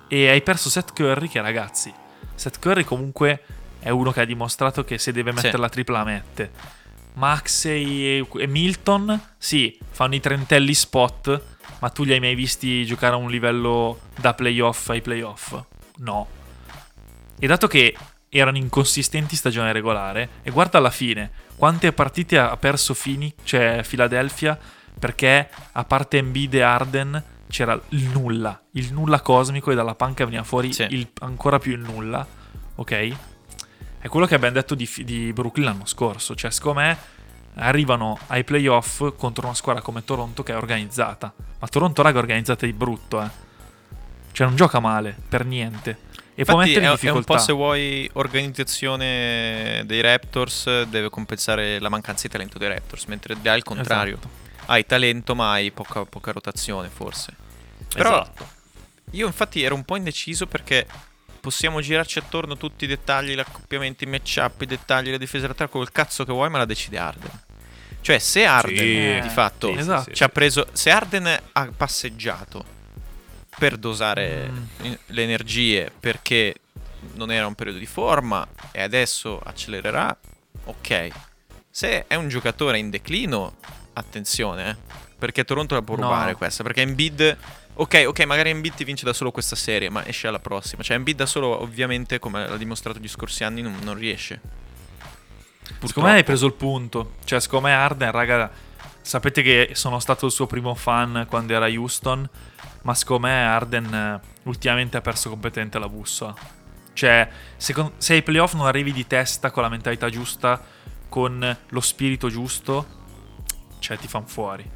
E 0.08 0.28
hai 0.28 0.42
perso 0.42 0.70
Seth 0.70 0.92
Curry 0.92 1.28
che 1.28 1.40
ragazzi, 1.40 1.92
Seth 2.34 2.58
Curry 2.60 2.84
comunque 2.84 3.42
è 3.80 3.90
uno 3.90 4.12
che 4.12 4.20
ha 4.20 4.24
dimostrato 4.24 4.84
che 4.84 4.98
se 4.98 5.12
deve 5.12 5.32
mettere 5.32 5.54
Sì. 5.54 5.60
la 5.60 5.68
tripla 5.68 5.98
la 5.98 6.04
mette. 6.04 6.50
Maxey 7.14 8.18
e, 8.20 8.26
e 8.38 8.46
Milton, 8.46 9.20
sì, 9.38 9.78
fanno 9.90 10.14
i 10.14 10.20
trentelli 10.20 10.74
spot, 10.74 11.42
ma 11.78 11.88
tu 11.88 12.04
li 12.04 12.12
hai 12.12 12.20
mai 12.20 12.34
visti 12.34 12.84
giocare 12.84 13.14
a 13.14 13.16
un 13.16 13.30
livello 13.30 14.00
da 14.20 14.34
playoff 14.34 14.90
ai 14.90 15.00
playoff? 15.00 15.58
No. 15.98 16.28
E 17.38 17.46
dato 17.46 17.66
che 17.66 17.96
erano 18.28 18.58
inconsistenti 18.58 19.34
stagione 19.34 19.72
regolare, 19.72 20.28
e 20.42 20.50
guarda 20.50 20.78
alla 20.78 20.90
fine, 20.90 21.30
quante 21.56 21.90
partite 21.92 22.38
ha 22.38 22.56
perso 22.58 22.92
Fini, 22.92 23.32
cioè 23.44 23.82
Philadelphia, 23.86 24.58
perché 24.98 25.48
a 25.72 25.84
parte 25.84 26.18
Embiid 26.18 26.54
e 26.54 26.60
Arden 26.60 27.24
c'era 27.48 27.78
il 27.90 28.04
nulla, 28.08 28.60
il 28.72 28.92
nulla 28.92 29.20
cosmico 29.20 29.70
e 29.70 29.74
dalla 29.74 29.94
panca 29.94 30.24
veniva 30.24 30.42
fuori 30.42 30.72
Sì. 30.72 30.86
il- 30.90 31.08
ancora 31.20 31.58
più 31.58 31.72
il 31.72 31.80
nulla, 31.80 32.26
ok? 32.76 33.16
È 34.00 34.08
quello 34.08 34.26
che 34.26 34.34
abbiamo 34.34 34.54
detto 34.54 34.74
di, 34.74 34.88
di 35.04 35.32
Brooklyn 35.32 35.66
l'anno 35.66 35.86
scorso, 35.86 36.34
cioè 36.34 36.50
secondo 36.50 36.80
me 36.80 36.96
arrivano 37.54 38.18
ai 38.28 38.44
playoff 38.44 39.14
contro 39.16 39.46
una 39.46 39.54
squadra 39.54 39.82
come 39.82 40.04
Toronto 40.04 40.42
che 40.42 40.52
è 40.52 40.56
organizzata, 40.56 41.32
ma 41.58 41.66
Toronto 41.68 42.02
raga 42.02 42.18
è 42.18 42.22
organizzata 42.22 42.66
di 42.66 42.72
brutto, 42.72 43.22
eh. 43.22 43.28
Cioè 44.32 44.46
non 44.46 44.56
gioca 44.56 44.78
male, 44.80 45.16
per 45.28 45.46
niente. 45.46 46.04
E 46.38 46.44
può 46.44 46.60
Infatti 46.60 46.68
mettere 46.68 46.74
è, 46.74 46.78
in 46.78 46.84
è 46.84 46.88
un 46.90 46.94
difficoltà. 47.00 47.32
po' 47.34 47.38
se 47.38 47.52
vuoi 47.54 48.10
organizzazione 48.12 49.82
dei 49.86 50.02
Raptors 50.02 50.82
deve 50.84 51.08
compensare 51.08 51.78
la 51.80 51.88
mancanza 51.88 52.26
di 52.26 52.32
talento 52.32 52.58
dei 52.58 52.68
Raptors, 52.68 53.04
mentre 53.06 53.34
è 53.40 53.48
al 53.48 53.62
contrario. 53.62 54.18
Esatto. 54.18 54.44
Hai 54.66 54.84
talento 54.86 55.34
ma 55.34 55.52
hai 55.52 55.70
poca, 55.70 56.04
poca 56.04 56.32
rotazione 56.32 56.88
forse. 56.88 57.34
Però 57.92 58.20
Esatto. 58.22 58.48
io 59.12 59.26
infatti 59.26 59.62
ero 59.62 59.74
un 59.74 59.84
po' 59.84 59.96
indeciso 59.96 60.46
perché 60.46 60.86
possiamo 61.40 61.80
girarci 61.80 62.18
attorno 62.18 62.56
tutti 62.56 62.84
i 62.84 62.88
dettagli, 62.88 63.34
gli 63.34 63.38
accoppiamenti, 63.38 64.04
i 64.04 64.08
matchup, 64.08 64.62
i 64.62 64.66
dettagli, 64.66 65.10
le 65.10 65.18
difese 65.18 65.46
laterali, 65.46 65.70
quel 65.70 65.92
cazzo 65.92 66.24
che 66.24 66.32
vuoi, 66.32 66.50
ma 66.50 66.58
la 66.58 66.64
decide 66.64 66.98
Arden. 66.98 67.40
Cioè 68.00 68.18
se 68.18 68.44
Arden 68.44 69.20
Sì, 69.22 69.28
di 69.28 69.32
fatto 69.32 69.72
sì, 69.72 69.78
esatto. 69.78 70.12
ci 70.12 70.22
ha 70.24 70.28
preso, 70.28 70.66
se 70.72 70.90
Arden 70.90 71.40
ha 71.52 71.70
passeggiato 71.76 72.64
per 73.58 73.76
dosare 73.78 74.48
Mm. 74.50 74.92
le 75.06 75.22
energie 75.22 75.90
perché 75.98 76.54
non 77.14 77.30
era 77.32 77.46
un 77.46 77.54
periodo 77.54 77.78
di 77.78 77.86
forma 77.86 78.46
e 78.72 78.82
adesso 78.82 79.38
accelererà, 79.40 80.16
ok. 80.64 81.08
Se 81.70 82.06
è 82.06 82.14
un 82.16 82.28
giocatore 82.28 82.78
in 82.78 82.90
declino, 82.90 83.56
attenzione, 83.98 84.70
eh, 84.70 84.76
perché 85.18 85.44
Toronto 85.44 85.74
la 85.74 85.82
può 85.82 85.96
No. 85.96 86.02
rubare 86.02 86.34
questa, 86.34 86.62
perché 86.62 86.82
Embiid 86.82 87.36
Ok, 87.78 88.04
ok, 88.06 88.20
magari 88.24 88.48
Embiid 88.48 88.72
ti 88.74 88.84
vince 88.84 89.04
da 89.04 89.12
solo 89.12 89.30
questa 89.30 89.54
serie, 89.54 89.90
ma 89.90 90.06
esce 90.06 90.28
alla 90.28 90.38
prossima. 90.38 90.82
Cioè 90.82 90.96
Embiid 90.96 91.18
da 91.18 91.26
solo, 91.26 91.60
ovviamente, 91.60 92.18
come 92.18 92.48
l'ha 92.48 92.56
dimostrato 92.56 92.98
gli 92.98 93.06
scorsi 93.06 93.44
anni, 93.44 93.60
non, 93.60 93.76
non 93.82 93.94
riesce. 93.94 94.40
Secondo 95.84 96.08
me 96.08 96.14
hai 96.16 96.24
preso 96.24 96.46
il 96.46 96.54
punto. 96.54 97.16
Cioè, 97.24 97.38
secondo 97.38 97.66
me 97.66 97.74
Arden, 97.74 98.10
raga, 98.12 98.50
sapete 99.02 99.42
che 99.42 99.70
sono 99.74 99.98
stato 100.00 100.24
il 100.24 100.32
suo 100.32 100.46
primo 100.46 100.74
fan 100.74 101.26
quando 101.28 101.52
era 101.52 101.66
Houston, 101.66 102.26
ma 102.82 102.94
secondo 102.94 103.26
me 103.26 103.44
Arden 103.44 103.92
eh, 103.94 104.20
ultimamente 104.44 104.96
ha 104.96 105.02
perso 105.02 105.28
completamente 105.28 105.78
la 105.78 105.88
bussola. 105.90 106.34
Cioè, 106.94 107.28
secondo- 107.58 107.92
se 107.98 108.14
ai 108.14 108.22
playoff 108.22 108.54
non 108.54 108.64
arrivi 108.66 108.90
di 108.90 109.06
testa 109.06 109.50
con 109.50 109.62
la 109.62 109.68
mentalità 109.68 110.08
giusta, 110.08 110.64
con 111.10 111.56
lo 111.68 111.80
spirito 111.82 112.30
giusto, 112.30 113.04
cioè 113.78 113.96
ti 113.98 114.08
fanno 114.08 114.26
fuori. 114.26 114.68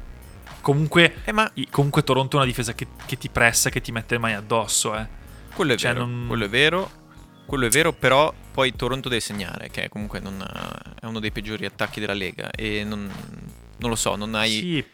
Comunque, 0.61 1.15
Eh, 1.23 1.31
ma 1.31 1.51
comunque 1.71 2.03
Toronto 2.03 2.35
è 2.35 2.39
una 2.39 2.45
difesa 2.47 2.73
che, 2.73 2.87
che 3.05 3.17
ti 3.17 3.29
pressa, 3.29 3.69
che 3.69 3.81
ti 3.81 3.91
mette 3.91 4.13
le 4.15 4.19
mani 4.19 4.33
addosso, 4.35 4.95
eh. 4.95 5.07
quello 5.55 5.73
è 5.73 5.77
Cioè, 5.77 5.93
vero. 5.93 6.05
non- 6.05 6.27
Quello 6.27 6.45
è 6.45 6.49
vero. 6.49 6.91
Quello 7.45 7.65
è 7.65 7.69
vero, 7.69 7.91
però 7.91 8.33
poi 8.53 8.73
Toronto 8.75 9.09
deve 9.09 9.19
segnare, 9.21 9.69
che 9.69 9.89
comunque 9.89 10.19
non 10.19 10.39
ha- 10.41 10.93
è 11.01 11.05
uno 11.05 11.19
dei 11.19 11.31
peggiori 11.31 11.65
attacchi 11.65 11.99
della 11.99 12.13
Lega. 12.13 12.49
E 12.51 12.83
non, 12.83 13.11
non 13.77 13.89
lo 13.89 13.95
so, 13.95 14.15
non 14.15 14.35
hai... 14.35 14.51
Sì. 14.51 14.85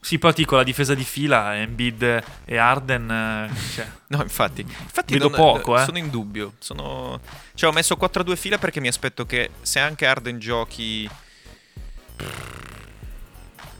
Sì, 0.00 0.18
poi 0.18 0.32
dico 0.32 0.54
la 0.54 0.62
difesa 0.62 0.94
di 0.94 1.02
fila, 1.02 1.56
Embiid 1.56 2.22
e 2.44 2.56
Arden, 2.56 3.10
eh, 3.50 3.50
cioè, 3.74 3.88
No, 4.08 4.22
infatti. 4.22 4.60
Infatti 4.60 5.14
Vedo 5.14 5.28
non- 5.28 5.36
poco, 5.36 5.76
eh. 5.78 5.84
sono 5.84 5.98
in 5.98 6.08
dubbio. 6.10 6.52
Sono... 6.58 7.20
Cioè, 7.54 7.70
ho 7.70 7.72
messo 7.72 7.96
4 7.96 8.20
a 8.20 8.24
2 8.24 8.36
fila 8.36 8.58
perché 8.58 8.80
mi 8.80 8.88
aspetto 8.88 9.26
che 9.26 9.50
se 9.62 9.80
anche 9.80 10.06
Arden 10.06 10.38
giochi... 10.38 11.08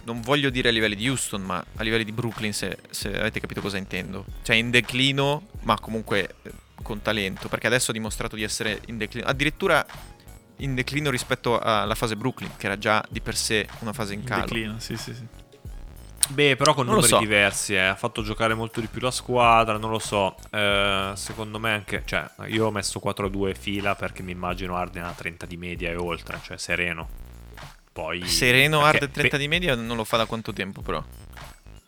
Non 0.08 0.22
voglio 0.22 0.48
dire 0.48 0.70
a 0.70 0.72
livelli 0.72 0.96
di 0.96 1.06
Houston, 1.06 1.42
ma 1.42 1.62
a 1.76 1.82
livelli 1.82 2.04
di 2.04 2.12
Brooklyn, 2.12 2.54
se, 2.54 2.78
se 2.88 3.08
avete 3.18 3.40
capito 3.40 3.60
cosa 3.60 3.76
intendo. 3.76 4.24
Cioè, 4.42 4.56
in 4.56 4.70
declino, 4.70 5.48
ma 5.62 5.78
comunque 5.78 6.36
eh, 6.42 6.50
con 6.82 7.02
talento. 7.02 7.48
Perché 7.48 7.66
adesso 7.66 7.90
ha 7.90 7.92
dimostrato 7.92 8.34
di 8.34 8.42
essere 8.42 8.80
in 8.86 8.96
declino. 8.96 9.26
Addirittura 9.26 9.84
in 10.60 10.74
declino 10.74 11.10
rispetto 11.10 11.58
alla 11.58 11.94
fase 11.94 12.16
Brooklyn, 12.16 12.52
che 12.56 12.66
era 12.66 12.78
già 12.78 13.04
di 13.10 13.20
per 13.20 13.36
sé 13.36 13.68
una 13.80 13.92
fase 13.92 14.14
in 14.14 14.20
in 14.20 14.24
calo. 14.24 14.42
declino, 14.42 14.78
sì, 14.78 14.96
sì, 14.96 15.14
sì. 15.14 15.26
Beh, 16.30 16.56
però 16.56 16.74
con 16.74 16.84
Non 16.84 16.94
numeri 16.96 17.12
so. 17.12 17.18
diversi, 17.18 17.74
eh. 17.74 17.80
ha 17.80 17.94
fatto 17.94 18.22
giocare 18.22 18.54
molto 18.54 18.80
di 18.80 18.86
più 18.86 19.00
la 19.00 19.10
squadra, 19.10 19.78
non 19.78 19.90
lo 19.90 19.98
so. 19.98 20.36
Eh, 20.50 21.12
secondo 21.14 21.58
me 21.58 21.70
anche, 21.72 22.02
cioè, 22.04 22.28
io 22.46 22.66
ho 22.66 22.70
messo 22.70 23.00
4-2 23.02 23.54
fila 23.54 23.94
perché 23.94 24.22
mi 24.22 24.32
immagino 24.32 24.74
Arden 24.76 25.04
a 25.04 25.12
30 25.12 25.46
di 25.46 25.56
media 25.56 25.90
e 25.90 25.96
oltre, 25.96 26.38
cioè 26.42 26.58
sereno. 26.58 27.08
Poi 28.00 28.24
Sereno 28.28 28.78
perché- 28.82 28.96
Arden 28.98 29.10
30 29.10 29.36
beh, 29.36 29.42
di 29.42 29.48
media 29.48 29.74
non 29.74 29.96
lo 29.96 30.04
fa 30.04 30.18
da 30.18 30.26
quanto 30.26 30.52
tempo, 30.52 30.82
però. 30.82 31.02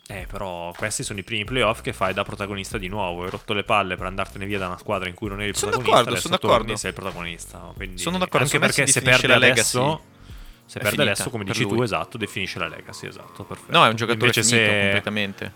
Eh, 0.08 0.26
però 0.28 0.72
questi 0.76 1.04
sono 1.04 1.20
i 1.20 1.22
primi 1.22 1.44
playoff 1.44 1.82
che 1.82 1.92
fai 1.92 2.12
da 2.12 2.24
protagonista 2.24 2.78
di 2.78 2.88
nuovo. 2.88 3.22
Hai 3.22 3.30
rotto 3.30 3.52
le 3.52 3.62
palle 3.62 3.94
per 3.94 4.06
andartene 4.06 4.44
via 4.44 4.58
da 4.58 4.66
una 4.66 4.76
squadra 4.78 5.08
in 5.08 5.14
cui 5.14 5.28
non 5.28 5.40
eri 5.40 5.54
Sono 5.54 5.70
protagonista. 5.70 6.10
d'accordo, 6.10 6.10
adesso 6.10 6.26
sono 6.28 6.38
d'accordo. 6.56 6.76
sei 6.76 6.90
il 6.90 6.96
protagonista. 6.96 7.72
Quindi, 7.76 7.98
Sono 7.98 8.18
d'accordo, 8.18 8.44
Anche 8.44 8.58
perché 8.58 8.86
se 8.88 9.02
perde 9.02 9.26
la 9.28 9.36
legacy, 9.38 9.78
adesso, 9.78 10.02
se 10.66 10.78
perde 10.80 10.88
finita 10.96 11.12
adesso, 11.12 11.30
come 11.30 11.44
dici 11.44 11.62
tu, 11.64 11.74
lui. 11.74 11.84
esatto, 11.84 12.18
definisce 12.18 12.58
la 12.58 12.66
legacy, 12.66 13.06
esatto, 13.06 13.44
perfetto. 13.44 13.70
No, 13.78 13.84
è 13.84 13.88
un 13.88 13.94
giocatore 13.94 14.24
Invece 14.32 14.42
finito 14.42 14.68
se 14.68 14.80
completamente. 14.80 15.52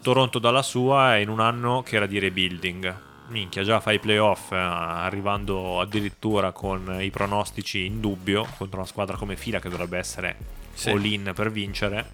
Toronto 0.00 0.38
dalla 0.38 0.62
sua 0.62 1.16
è 1.16 1.18
in 1.18 1.28
un 1.28 1.40
anno 1.40 1.82
che 1.82 1.96
era 1.96 2.06
di 2.06 2.20
rebuilding. 2.20 3.00
Minchia, 3.28 3.62
già 3.62 3.78
fai 3.80 3.96
i 3.96 3.98
playoff 3.98 4.52
eh, 4.52 4.56
arrivando 4.56 5.80
addirittura 5.80 6.52
con 6.52 6.98
i 7.00 7.10
pronostici 7.10 7.84
in 7.84 8.00
dubbio 8.00 8.46
contro 8.56 8.78
una 8.78 8.86
squadra 8.88 9.16
come 9.16 9.36
Fila 9.36 9.60
che 9.60 9.68
dovrebbe 9.68 9.98
essere 9.98 10.36
Sì. 10.72 10.90
all 10.90 11.04
in 11.04 11.32
per 11.34 11.50
vincere. 11.52 12.10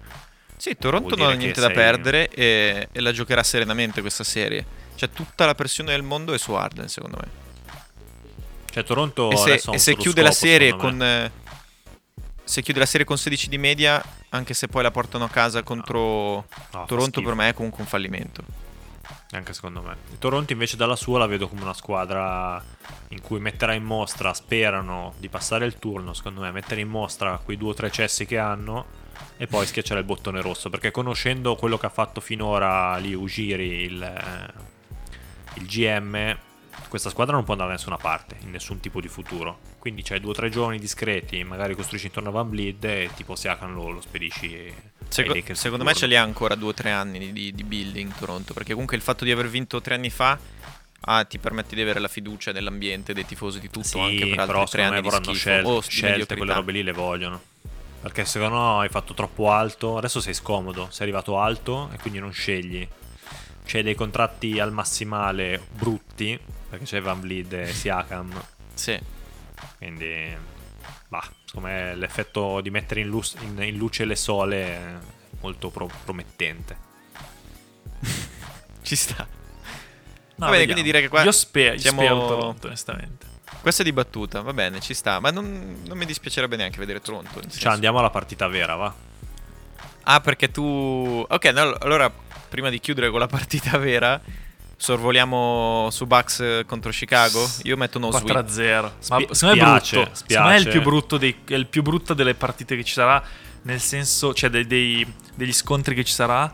Sì, 0.57 0.77
Toronto 0.77 1.15
non 1.15 1.27
ha 1.29 1.33
niente 1.33 1.59
da 1.61 1.67
sei- 1.67 1.75
perdere 1.75 2.29
e, 2.29 2.87
e 2.91 2.99
la 3.01 3.11
giocherà 3.11 3.43
serenamente 3.43 4.01
questa 4.01 4.23
serie. 4.23 4.65
Cioè, 4.95 5.09
tutta 5.09 5.45
la 5.45 5.55
pressione 5.55 5.91
del 5.91 6.03
mondo 6.03 6.33
è 6.33 6.37
su 6.37 6.53
Arden, 6.53 6.87
secondo 6.87 7.17
me. 7.21 7.43
Cioè 8.71 8.83
Toronto 8.83 9.31
e 9.31 9.37
se, 9.37 9.71
e 9.71 9.77
se 9.77 9.95
chiude 9.95 10.21
la 10.21 10.31
scopo, 10.31 10.45
serie 10.47 10.69
secondo 10.71 10.87
con. 10.97 11.03
eh, 11.07 11.31
Se 12.43 12.61
chiude 12.61 12.79
la 12.79 12.85
serie 12.85 13.05
con 13.05 13.17
16 13.17 13.47
di 13.49 13.57
media, 13.57 14.03
anche 14.29 14.53
se 14.53 14.67
poi 14.67 14.83
la 14.83 14.91
portano 14.91 15.23
a 15.25 15.29
casa 15.29 15.63
contro 15.63 15.99
No, 15.99 16.45
fa 16.69 16.83
Toronto, 16.85 17.21
per 17.21 17.33
me 17.35 17.49
è 17.49 17.53
comunque 17.53 17.81
un 17.81 17.87
fallimento. 17.87 18.43
Anche 19.31 19.53
secondo 19.53 19.81
me. 19.81 19.97
Il 20.11 20.19
Toronto 20.19 20.53
invece 20.53 20.77
dalla 20.77 20.95
sua 20.95 21.19
la 21.19 21.25
vedo 21.25 21.47
come 21.47 21.61
una 21.63 21.73
squadra 21.73 22.63
in 23.09 23.21
cui 23.21 23.39
metterà 23.39 23.73
in 23.73 23.83
mostra, 23.83 24.33
sperano 24.33 25.13
di 25.17 25.29
passare 25.29 25.65
il 25.65 25.79
turno, 25.79 26.13
secondo 26.13 26.41
me, 26.41 26.51
mettere 26.51 26.81
in 26.81 26.89
mostra 26.89 27.37
quei 27.43 27.57
due 27.57 27.71
o 27.71 27.73
tre 27.73 27.89
cessi 27.89 28.25
che 28.25 28.37
hanno 28.37 29.03
e 29.37 29.47
poi 29.47 29.65
schiacciare 29.65 29.99
il 29.99 30.05
bottone 30.05 30.41
rosso, 30.41 30.69
perché 30.69 30.91
conoscendo 30.91 31.55
quello 31.55 31.77
che 31.77 31.87
ha 31.87 31.89
fatto 31.89 32.21
finora 32.21 32.95
lì 32.97 33.13
Ugiri, 33.13 33.83
il, 33.83 34.01
eh, 34.01 34.53
il 35.55 35.65
GM, 35.65 36.37
questa 36.87 37.09
squadra 37.09 37.35
non 37.35 37.43
può 37.43 37.53
andare 37.53 37.71
da 37.71 37.77
nessuna 37.77 37.97
parte, 37.97 38.37
in 38.41 38.51
nessun 38.51 38.79
tipo 38.79 39.01
di 39.01 39.07
futuro. 39.07 39.59
Quindi 39.79 40.01
c'hai 40.03 40.19
due 40.19 40.31
o 40.31 40.33
tre 40.33 40.49
giovani 40.49 40.79
discreti, 40.79 41.43
magari 41.43 41.75
costruisci 41.75 42.07
intorno 42.07 42.29
a 42.29 42.31
Van 42.31 42.49
Bleed 42.49 42.83
e 42.83 43.09
tipo 43.15 43.35
Siakan 43.35 43.73
lo, 43.73 43.89
lo 43.89 44.01
spedisci 44.01 44.73
Seco- 45.07 45.53
secondo 45.55 45.83
me 45.85 45.93
ce 45.93 46.07
li 46.07 46.15
ha 46.15 46.21
ancora 46.21 46.55
2-3 46.55 46.91
anni 46.91 47.19
di- 47.19 47.31
di, 47.33 47.51
di 47.53 47.63
building 47.63 48.13
Toronto. 48.15 48.53
Perché 48.53 48.71
comunque 48.73 48.95
il 48.97 49.01
fatto 49.03 49.23
di 49.23 49.31
aver 49.31 49.47
vinto 49.47 49.81
tre 49.81 49.95
anni 49.95 50.09
fa 50.09 50.37
ah, 51.07 51.23
ti 51.23 51.37
permette 51.37 51.75
di 51.75 51.81
avere 51.81 51.99
la 51.99 52.07
fiducia 52.07 52.51
dell'ambiente, 52.51 53.13
dei 53.13 53.25
tifosi, 53.25 53.59
di 53.59 53.69
tutto. 53.69 53.85
Sì, 53.87 53.99
anche 53.99 54.27
per 54.27 54.39
altri 54.39 54.45
però 54.45 54.63
tre 54.65 54.67
secondo 54.67 54.81
me 54.81 54.97
anni 54.97 55.01
di 55.01 55.07
vorranno 55.09 55.33
schifo. 55.33 55.39
scel- 55.39 55.65
o 55.65 55.79
di 55.79 55.89
scelte, 55.89 56.35
quelle 56.37 56.53
robe 56.53 56.71
lì 56.71 56.83
le 56.83 56.91
vogliono. 56.93 57.41
Perché 58.01 58.25
secondo 58.25 58.55
me 58.55 58.81
hai 58.83 58.89
fatto 58.89 59.13
troppo 59.13 59.51
alto, 59.51 59.97
adesso 59.97 60.19
sei 60.21 60.33
scomodo, 60.33 60.87
sei 60.91 61.03
arrivato 61.07 61.39
alto 61.39 61.89
e 61.93 61.97
quindi 61.97 62.19
non 62.19 62.31
scegli. 62.31 62.87
C'hai 63.65 63.81
dei 63.81 63.95
contratti 63.95 64.59
al 64.59 64.71
massimale 64.71 65.59
brutti, 65.71 66.39
perché 66.69 66.85
c'è 66.85 67.01
Van 67.01 67.19
Vliet 67.19 67.51
e 67.53 67.73
Siakam, 67.73 68.31
Sì. 68.75 68.99
quindi 69.79 70.35
bah, 71.07 71.27
secondo 71.55 71.69
me 71.69 71.95
l'effetto 71.95 72.59
di 72.59 72.69
mettere 72.69 72.99
in, 72.99 73.07
lus- 73.07 73.35
in- 73.39 73.61
in 73.61 73.77
luce 73.77 74.03
le 74.03 74.15
sole 74.17 74.63
è 74.65 74.93
molto 75.39 75.69
pro- 75.69 75.89
promettente. 76.03 76.77
Ci 78.81 78.95
sta. 78.95 79.25
No, 80.37 80.45
Va 80.47 80.51
bene, 80.51 80.65
vediamo. 80.65 80.65
quindi 80.73 80.83
direi 80.83 81.01
che 81.01 81.07
qua 81.07 81.23
Io 81.23 81.31
spero, 81.31 81.77
siamo- 81.77 82.01
spero 82.01 82.27
Toronto, 82.27 82.67
onestamente. 82.67 83.25
Questa 83.61 83.81
è 83.81 83.85
dibattuta, 83.85 84.41
va 84.41 84.53
bene, 84.53 84.79
ci 84.79 84.93
sta. 84.93 85.19
Ma 85.19 85.31
non, 85.31 85.81
non 85.87 85.97
mi 85.97 86.05
dispiacerebbe 86.05 86.55
neanche 86.55 86.77
vedere 86.77 86.99
Toronto. 86.99 87.41
Cioè 87.47 87.71
andiamo 87.71 87.97
alla 87.99 88.09
partita 88.11 88.47
vera, 88.47 88.75
va? 88.75 88.93
Ah, 90.03 90.19
perché 90.19 90.51
tu. 90.51 91.25
Ok, 91.27 91.45
no, 91.45 91.73
allora 91.79 92.11
prima 92.49 92.69
di 92.69 92.79
chiudere 92.79 93.09
con 93.09 93.19
la 93.19 93.27
partita 93.27 93.77
vera, 93.77 94.21
sorvoliamo 94.77 95.87
su 95.91 96.05
Bucks 96.05 96.61
contro 96.65 96.91
Chicago. 96.91 97.47
Io 97.63 97.77
metto 97.77 97.99
no 97.99 98.09
4 98.09 98.27
sweep. 98.27 98.47
0. 98.49 98.93
Spia- 98.99 99.15
Ma 99.27 99.33
secondo 99.33 99.55
me 99.55 99.61
è 99.61 99.71
brutto. 99.71 100.09
Secondo 100.13 100.49
me 100.49 100.55
è 100.55 100.59
il 100.59 100.67
più 100.69 100.81
brutto, 100.81 101.17
dei, 101.17 101.41
è 101.47 101.53
il 101.53 101.67
più 101.67 101.81
brutto 101.81 102.13
delle 102.13 102.35
partite 102.35 102.75
che 102.75 102.83
ci 102.83 102.93
sarà. 102.93 103.21
Nel 103.63 103.79
senso, 103.79 104.33
cioè 104.33 104.49
dei- 104.49 104.67
dei- 104.67 105.13
degli 105.33 105.53
scontri 105.53 105.95
che 105.95 106.03
ci 106.03 106.13
sarà. 106.13 106.51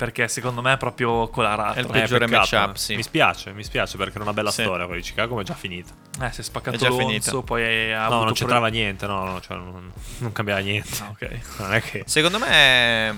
Perché 0.00 0.28
secondo 0.28 0.62
me 0.62 0.72
è 0.72 0.76
proprio 0.78 1.28
colarato. 1.28 1.74
È 1.78 1.80
il 1.82 1.86
Eh, 1.86 1.90
peggiore 1.90 2.24
peccato, 2.24 2.56
matchup, 2.56 2.74
eh. 2.74 2.78
sì. 2.78 2.96
Mi 2.96 3.02
spiace, 3.02 3.52
mi 3.52 3.62
spiace 3.62 3.98
perché 3.98 4.14
era 4.14 4.22
una 4.22 4.32
bella 4.32 4.50
Sì. 4.50 4.62
storia, 4.62 4.86
quella 4.86 4.98
di 4.98 5.06
Chicago 5.06 5.34
ma 5.34 5.42
è 5.42 5.44
già 5.44 5.52
finita. 5.52 5.92
Eh, 6.22 6.32
si 6.32 6.40
è 6.40 6.42
spaccato 6.42 6.76
È 6.76 6.78
già 6.78 6.88
Lonzo, 6.88 7.06
finita. 7.06 7.42
poi 7.42 7.92
ha 7.92 7.98
No, 7.98 8.04
avuto 8.06 8.24
non 8.24 8.32
c'entrava 8.32 8.68
niente, 8.68 9.06
no, 9.06 9.24
no, 9.24 9.40
cioè 9.42 9.58
non, 9.58 9.92
non 10.18 10.32
cambiava 10.32 10.60
niente. 10.60 10.88
Ah, 11.02 11.08
ok. 11.10 11.40
Non 11.58 11.74
è 11.74 11.82
che... 11.82 12.04
Secondo 12.06 12.38
me 12.38 12.46
è 12.48 13.14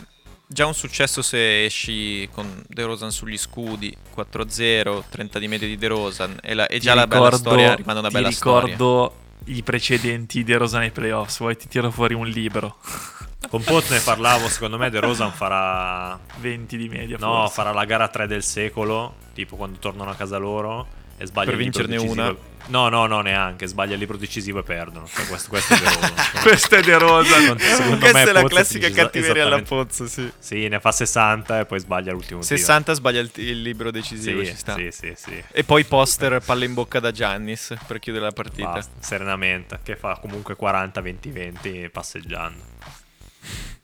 già 0.53 0.67
un 0.67 0.75
successo 0.75 1.23
se 1.23 1.65
esci 1.65 2.29
con 2.33 2.63
De 2.69 2.83
Rosan 2.85 3.11
sugli 3.11 3.37
scudi 3.39 3.95
4-0, 4.15 5.03
30 5.09 5.39
di 5.39 5.49
media 5.49 5.67
di 5.67 5.77
De 5.77 5.87
Rosan. 5.89 6.39
E, 6.43 6.55
la- 6.55 6.67
e 6.67 6.79
già 6.79 6.93
Ti 6.93 6.99
la 6.99 7.07
bella 7.07 7.25
ricordo- 7.25 7.37
storia 7.49 7.75
rimane 7.75 7.99
una 7.99 8.09
ti 8.09 8.15
bella 8.15 8.31
storia. 8.31 8.73
ricordo 8.73 9.17
i 9.47 9.63
precedenti 9.63 10.45
di 10.45 10.55
Rosa 10.55 10.79
nei 10.79 10.91
playoffs. 10.91 11.39
Vuoi 11.39 11.57
ti 11.57 11.69
tiro 11.69 11.91
fuori 11.91 12.15
un 12.15 12.27
libro? 12.29 12.77
Con 13.51 13.63
Pot 13.65 13.91
ne 13.91 13.99
parlavo, 13.99 14.49
secondo 14.49 14.79
me 14.79 14.89
De 14.89 15.01
Rosan 15.01 15.33
farà... 15.33 16.19
20 16.39 16.77
di 16.77 16.89
media. 16.89 17.17
No, 17.19 17.41
forse. 17.41 17.55
farà 17.55 17.73
la 17.73 17.85
gara 17.85 18.09
3 18.09 18.27
del 18.29 18.43
secolo, 18.45 19.17
tipo 19.35 19.57
quando 19.57 19.79
tornano 19.79 20.11
a 20.11 20.15
casa 20.15 20.37
loro 20.39 20.87
e 21.23 21.27
sbaglia 21.27 21.51
Per 21.51 21.59
vincerne 21.59 21.97
una? 21.97 22.35
No, 22.67 22.89
no, 22.89 23.07
no, 23.07 23.21
neanche, 23.23 23.67
sbaglia 23.67 23.95
il 23.95 23.99
libro 23.99 24.17
decisivo 24.17 24.61
e 24.61 24.63
perdono. 24.63 25.09
Cioè, 25.13 25.27
questo, 25.27 25.49
questo 25.49 25.75
è 25.75 25.79
De 25.79 25.85
Rosan. 25.85 26.13
Questo 26.43 26.75
è 26.77 26.81
De 26.83 26.99
Rosa. 26.99 27.35
Secondo- 27.41 27.63
secondo 27.65 27.97
Questa 27.99 28.19
me 28.19 28.31
è 28.31 28.33
la 28.33 28.45
classica 28.45 28.87
finisce 28.87 29.03
cattiveria 29.03 29.45
alla 29.47 29.63
Pozzo, 29.63 30.07
sì. 30.07 30.31
Sì, 30.39 30.69
ne 30.69 30.79
fa 30.79 30.93
60 30.93 31.59
e 31.61 31.67
poi 31.67 31.81
sbaglia 31.81 32.13
l'ultimo 32.13 32.41
tiro. 32.41 32.57
60 32.57 32.93
sbaglia 32.95 33.21
il, 33.21 33.31
il 33.35 33.63
libro 33.63 33.91
decisivo, 33.91 34.43
Sì, 34.45 34.51
ci 34.51 34.57
sta. 34.57 34.75
sì, 34.77 34.89
sì, 34.93 35.13
sì. 35.17 35.43
E 35.51 35.65
poi 35.65 35.85
poster 35.85 36.41
palla 36.41 36.65
in 36.65 36.75
bocca 36.75 37.01
da 37.01 37.11
Giannis 37.11 37.75
per 37.87 37.99
chiudere 37.99 38.25
la 38.27 38.33
partita. 38.33 38.69
Basta, 38.71 38.93
serenamente, 39.01 39.81
che 39.83 39.97
fa 39.97 40.17
comunque 40.21 40.57
40-20-20 40.59 41.91
passeggiando. 41.91 42.63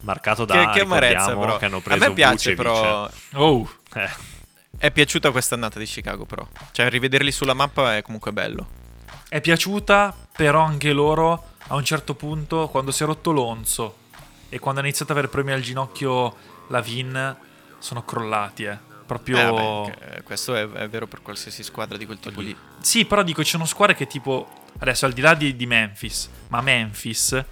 Marcato 0.02 0.44
da 0.44 0.66
che, 0.66 0.78
che 0.78 0.80
amarezza 0.82 1.34
però. 1.36 1.56
che 1.56 1.64
hanno 1.64 1.78
A 1.78 1.80
preso 1.80 1.98
me 2.08 2.12
piace 2.12 2.54
Vucevic. 2.54 2.56
però. 2.56 3.10
Oh, 3.34 3.68
Eh, 3.94 4.08
È 4.78 4.90
piaciuta 4.92 5.32
questa 5.32 5.56
annata 5.56 5.78
di 5.78 5.84
Chicago 5.86 6.24
però. 6.24 6.46
Cioè 6.70 6.88
rivederli 6.88 7.32
sulla 7.32 7.54
mappa 7.54 7.96
è 7.96 8.02
comunque 8.02 8.32
bello. 8.32 8.66
è 9.28 9.40
piaciuta, 9.40 10.14
però 10.36 10.62
anche 10.62 10.92
loro 10.92 11.50
a 11.68 11.74
un 11.74 11.84
certo 11.84 12.14
punto, 12.14 12.68
quando 12.68 12.90
si 12.90 13.02
è 13.02 13.06
rotto 13.06 13.30
Lonzo 13.30 13.96
e 14.48 14.58
quando 14.58 14.80
ha 14.80 14.84
iniziato 14.84 15.12
ad 15.12 15.18
avere 15.18 15.30
problemi 15.30 15.58
al 15.58 15.62
ginocchio 15.62 16.36
la 16.68 16.80
Vin, 16.80 17.36
sono 17.78 18.04
crollati, 18.04 18.64
eh. 18.64 18.86
Proprio... 19.06 19.38
Eh, 19.38 19.50
vabbè, 19.50 20.16
eh, 20.16 20.22
questo 20.22 20.54
è, 20.54 20.68
è 20.68 20.88
vero 20.88 21.06
per 21.06 21.22
qualsiasi 21.22 21.62
squadra 21.62 21.96
di 21.96 22.04
quel 22.04 22.18
tipo 22.18 22.40
lì. 22.40 22.54
Sì, 22.80 23.04
però 23.06 23.22
dico, 23.22 23.42
ci 23.42 23.50
sono 23.50 23.64
squadre 23.64 23.94
che 23.94 24.06
tipo... 24.06 24.66
Adesso, 24.80 25.06
al 25.06 25.12
di 25.12 25.20
là 25.20 25.34
di, 25.34 25.56
di 25.56 25.66
Memphis, 25.66 26.28
ma 26.48 26.60
Memphis, 26.60 27.42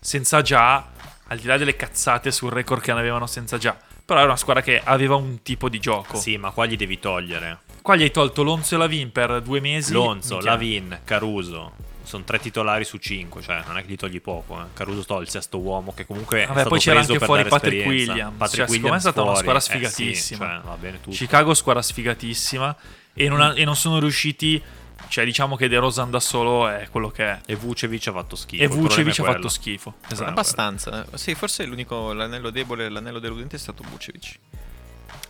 senza 0.00 0.42
già, 0.42 0.88
al 1.26 1.38
di 1.38 1.46
là 1.46 1.56
delle 1.58 1.76
cazzate 1.76 2.32
sul 2.32 2.50
record 2.50 2.82
che 2.82 2.92
ne 2.92 2.98
avevano 2.98 3.26
senza 3.26 3.56
già, 3.58 3.76
però 4.06 4.20
era 4.20 4.28
una 4.28 4.38
squadra 4.38 4.62
che 4.62 4.80
aveva 4.82 5.16
un 5.16 5.42
tipo 5.42 5.68
di 5.68 5.78
gioco. 5.78 6.16
Sì, 6.16 6.38
ma 6.38 6.50
qua 6.52 6.64
gli 6.64 6.76
devi 6.76 6.98
togliere. 6.98 7.58
Qua 7.82 7.96
gli 7.96 8.02
hai 8.02 8.10
tolto 8.10 8.42
Lonzo 8.42 8.74
e 8.76 8.78
Lavin 8.78 9.12
per 9.12 9.42
due 9.42 9.60
mesi. 9.60 9.92
Lonzo. 9.92 10.40
Lavin, 10.40 11.00
Caruso. 11.04 11.72
Sono 12.02 12.22
tre 12.22 12.38
titolari 12.38 12.84
su 12.84 12.98
cinque, 12.98 13.42
cioè 13.42 13.62
non 13.66 13.76
è 13.78 13.82
che 13.84 13.90
gli 13.90 13.96
togli 13.96 14.20
poco. 14.20 14.60
Eh. 14.60 14.64
Caruso 14.74 15.04
toglie 15.04 15.24
il 15.24 15.28
sesto 15.28 15.58
uomo, 15.58 15.92
che 15.92 16.06
comunque 16.06 16.38
è 16.44 16.46
Vabbè, 16.46 16.52
stato 16.54 16.68
poi 16.70 16.78
c'era 16.78 17.00
anche 17.00 17.18
fuori 17.18 17.42
Patrick 17.44 17.76
esperienza. 17.78 18.12
Williams. 18.12 18.36
Patrick 18.38 18.56
Cioè, 18.56 18.66
secondo 18.68 18.90
me 18.90 18.96
è 18.96 19.00
stata 19.00 19.22
una 19.22 19.30
fuori. 19.34 19.48
squadra 19.48 19.58
Eh 19.60 19.64
sì, 19.64 19.90
sfigatissima. 19.90 20.46
cioè, 20.46 20.60
va 20.64 20.76
bene 20.76 21.00
tutto. 21.00 21.16
Chicago 21.16 21.54
squadra 21.54 21.82
sfigatissima 21.82 22.76
e 23.12 23.28
non, 23.28 23.40
ha- 23.40 23.54
e 23.56 23.64
non 23.64 23.74
sono 23.74 23.98
riusciti, 23.98 24.62
cioè 25.08 25.24
diciamo 25.24 25.56
che 25.56 25.68
De 25.68 25.78
Rosan 25.78 26.10
da 26.10 26.20
solo 26.20 26.68
è 26.68 26.88
quello 26.90 27.10
che 27.10 27.24
è. 27.24 27.40
E 27.46 27.54
Vucevic 27.56 28.06
ha 28.08 28.12
fatto 28.12 28.36
schifo. 28.36 28.62
E 28.62 28.66
il 28.66 28.72
Vucevic 28.72 29.18
è 29.18 29.22
ha 29.22 29.32
fatto 29.32 29.48
schifo. 29.48 29.94
Esatto. 30.08 30.30
Abbastanza. 30.30 31.06
Sì, 31.14 31.34
forse 31.34 31.64
l'unico 31.64 32.12
l'anello 32.12 32.50
debole, 32.50 32.88
l'anello 32.88 33.18
deludente 33.18 33.56
è 33.56 33.58
stato 33.58 33.82
Vucevic. 33.88 34.38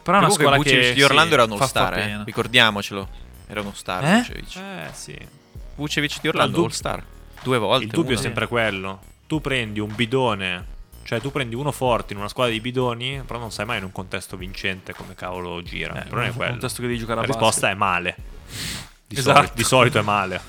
Però 0.03 0.19
è 0.19 0.21
una 0.21 0.31
squadra 0.31 0.57
Vucevic 0.57 0.81
che 0.89 0.95
di 0.95 1.03
Orlando 1.03 1.29
sì, 1.29 1.35
era 1.35 1.45
uno 1.45 1.57
fa- 1.57 1.63
fa 1.65 1.69
star, 1.69 1.93
eh. 1.99 2.03
pena. 2.03 2.23
ricordiamocelo. 2.25 3.09
Era 3.49 3.61
uno 3.61 3.73
star 3.75 4.05
Eh? 4.05 4.17
Vucevic. 4.19 4.57
Eh 4.57 4.89
sì. 4.93 5.19
Vucevic 5.77 6.21
di 6.21 6.29
Orlando, 6.29 6.51
il 6.51 6.55
dub- 6.57 6.65
all 6.67 6.71
star. 6.77 7.05
Due 7.43 7.59
volte. 7.59 7.85
Il 7.85 7.91
dubbio 7.91 8.11
è 8.11 8.15
uno. 8.15 8.23
sempre 8.23 8.47
quello. 8.47 9.01
Tu 9.27 9.41
prendi 9.41 9.81
un 9.81 9.95
bidone, 9.95 10.67
cioè 11.03 11.21
tu 11.21 11.31
prendi 11.31 11.55
uno 11.55 11.71
forte 11.73 12.13
in 12.13 12.19
una 12.19 12.29
squadra 12.29 12.53
di 12.53 12.61
bidoni, 12.61 13.23
però 13.27 13.39
non 13.39 13.51
sai 13.53 13.67
mai 13.67 13.79
in 13.79 13.85
un 13.85 13.93
contesto 13.93 14.37
vincente 14.37 14.95
come 14.95 15.15
cavolo 15.15 15.63
gira. 15.63 15.95
Eh, 15.95 15.99
il 15.99 16.07
problema 16.07 16.31
è 16.33 16.35
quello. 16.35 16.51
contesto 16.53 16.81
che 16.81 16.87
devi 16.87 16.99
giocare 16.99 17.19
a 17.19 17.23
La 17.23 17.27
risposta 17.29 17.67
basket. 17.69 17.75
è 17.75 17.79
male. 17.79 18.17
Di, 19.07 19.17
Esatto. 19.19 19.37
soli- 19.39 19.51
di 19.55 19.65
solito 19.65 19.99
è 19.99 20.03
male. 20.03 20.41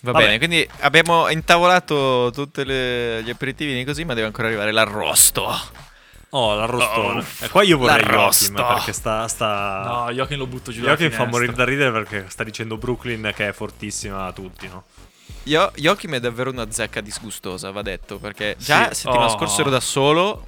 Va 0.00 0.12
Vabbè. 0.12 0.24
bene, 0.24 0.38
quindi 0.38 0.68
abbiamo 0.80 1.28
intavolato 1.30 2.30
tutti 2.32 2.64
gli 2.64 3.30
aperitivi 3.30 3.82
così, 3.84 4.04
ma 4.04 4.14
deve 4.14 4.26
ancora 4.26 4.46
arrivare 4.46 4.70
l'arrosto. 4.70 5.52
Oh, 6.30 6.54
l'arrostone. 6.54 7.20
Oh, 7.20 7.44
e 7.44 7.48
qua 7.48 7.62
io 7.62 7.78
vorrei 7.78 8.02
l'arrosto. 8.02 8.52
Joachim 8.52 8.74
perché 8.74 8.92
sta... 8.92 9.26
sta... 9.26 9.82
No, 10.04 10.12
Joachim 10.12 10.36
lo 10.38 10.46
butto 10.46 10.70
giù 10.70 10.82
dalla 10.82 10.94
Joachim 10.96 11.16
fa 11.16 11.24
morire 11.24 11.52
da 11.54 11.64
ridere 11.64 11.90
perché 11.90 12.26
sta 12.28 12.44
dicendo 12.44 12.76
Brooklyn 12.76 13.32
che 13.34 13.48
è 13.48 13.52
fortissima 13.52 14.26
a 14.26 14.32
tutti, 14.32 14.68
no? 14.68 14.84
Io, 15.44 15.72
Joachim 15.76 16.14
è 16.14 16.20
davvero 16.20 16.50
una 16.50 16.70
zecca 16.70 17.00
disgustosa, 17.00 17.70
va 17.70 17.82
detto, 17.82 18.18
perché 18.18 18.54
già 18.58 18.88
Sì. 18.92 19.02
settimana 19.02 19.26
Oh. 19.32 19.36
scorsa 19.36 19.60
ero 19.62 19.70
da 19.70 19.80
solo, 19.80 20.46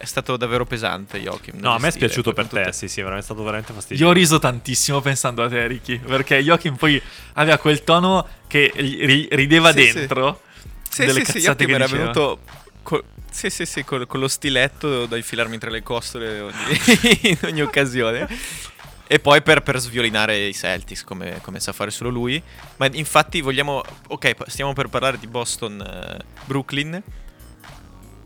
è 0.00 0.06
stato 0.06 0.36
davvero 0.38 0.64
pesante 0.64 1.18
Joachim. 1.20 1.58
No, 1.60 1.74
a 1.74 1.78
me 1.78 1.88
è 1.88 1.90
spiaciuto 1.90 2.32
per 2.32 2.46
tutte- 2.46 2.62
te, 2.64 2.72
sì, 2.72 2.88
sì, 2.88 3.00
è 3.00 3.02
veramente 3.02 3.26
stato 3.26 3.42
veramente 3.44 3.72
Io 3.72 3.78
fastidioso. 3.78 4.10
ho 4.10 4.14
riso 4.14 4.38
tantissimo 4.38 5.00
pensando 5.00 5.42
a 5.42 5.48
te, 5.48 5.66
Ricky, 5.66 5.98
perché 5.98 6.42
Joachim 6.42 6.76
poi 6.76 7.00
aveva 7.34 7.58
quel 7.58 7.84
tono 7.84 8.26
che 8.46 8.72
ri- 8.74 9.28
rideva 9.30 9.72
Sì, 9.72 9.86
sì. 9.86 9.92
dentro 9.92 10.40
Sì, 10.88 11.04
delle 11.04 11.12
sì, 11.20 11.24
sì, 11.26 11.32
cazzate 11.32 11.64
Joachim 11.64 11.66
che 11.66 11.74
era 11.74 11.86
venuto... 11.86 12.38
col- 12.82 13.04
Sì, 13.30 13.50
sì, 13.50 13.64
sì, 13.66 13.84
col- 13.84 14.06
con 14.06 14.18
lo 14.20 14.28
stiletto 14.28 15.06
da 15.06 15.16
infilarmi 15.16 15.58
tra 15.58 15.70
le 15.70 15.82
costole 15.82 16.40
ogni- 16.40 16.54
in 17.22 17.38
ogni 17.44 17.60
occasione. 17.62 18.26
E 19.06 19.18
poi 19.18 19.42
per, 19.42 19.62
per 19.62 19.78
sviolinare 19.80 20.38
i 20.38 20.54
Celtics, 20.54 21.02
come, 21.04 21.40
come 21.42 21.58
sa 21.60 21.72
fare 21.72 21.90
solo 21.90 22.10
lui. 22.10 22.40
Ma 22.76 22.88
infatti 22.92 23.40
vogliamo... 23.40 23.82
Ok, 24.08 24.36
stiamo 24.46 24.72
per 24.72 24.86
parlare 24.88 25.18
di 25.18 25.26
Boston-Brooklyn. 25.26 27.02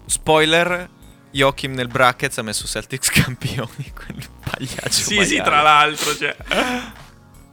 Spoiler, 0.06 0.88
Joachim 1.34 1.72
nel 1.72 1.88
brackets 1.88 2.38
ha 2.38 2.42
messo 2.42 2.66
Celtics 2.66 3.10
campioni. 3.22 3.92
Quel 3.92 4.24
pagliaccio 4.48 4.88
Sì, 4.90 5.16
maiale. 5.16 5.26
sì, 5.26 5.42
tra 5.42 5.60
l'altro, 5.62 6.14
cioè... 6.16 6.36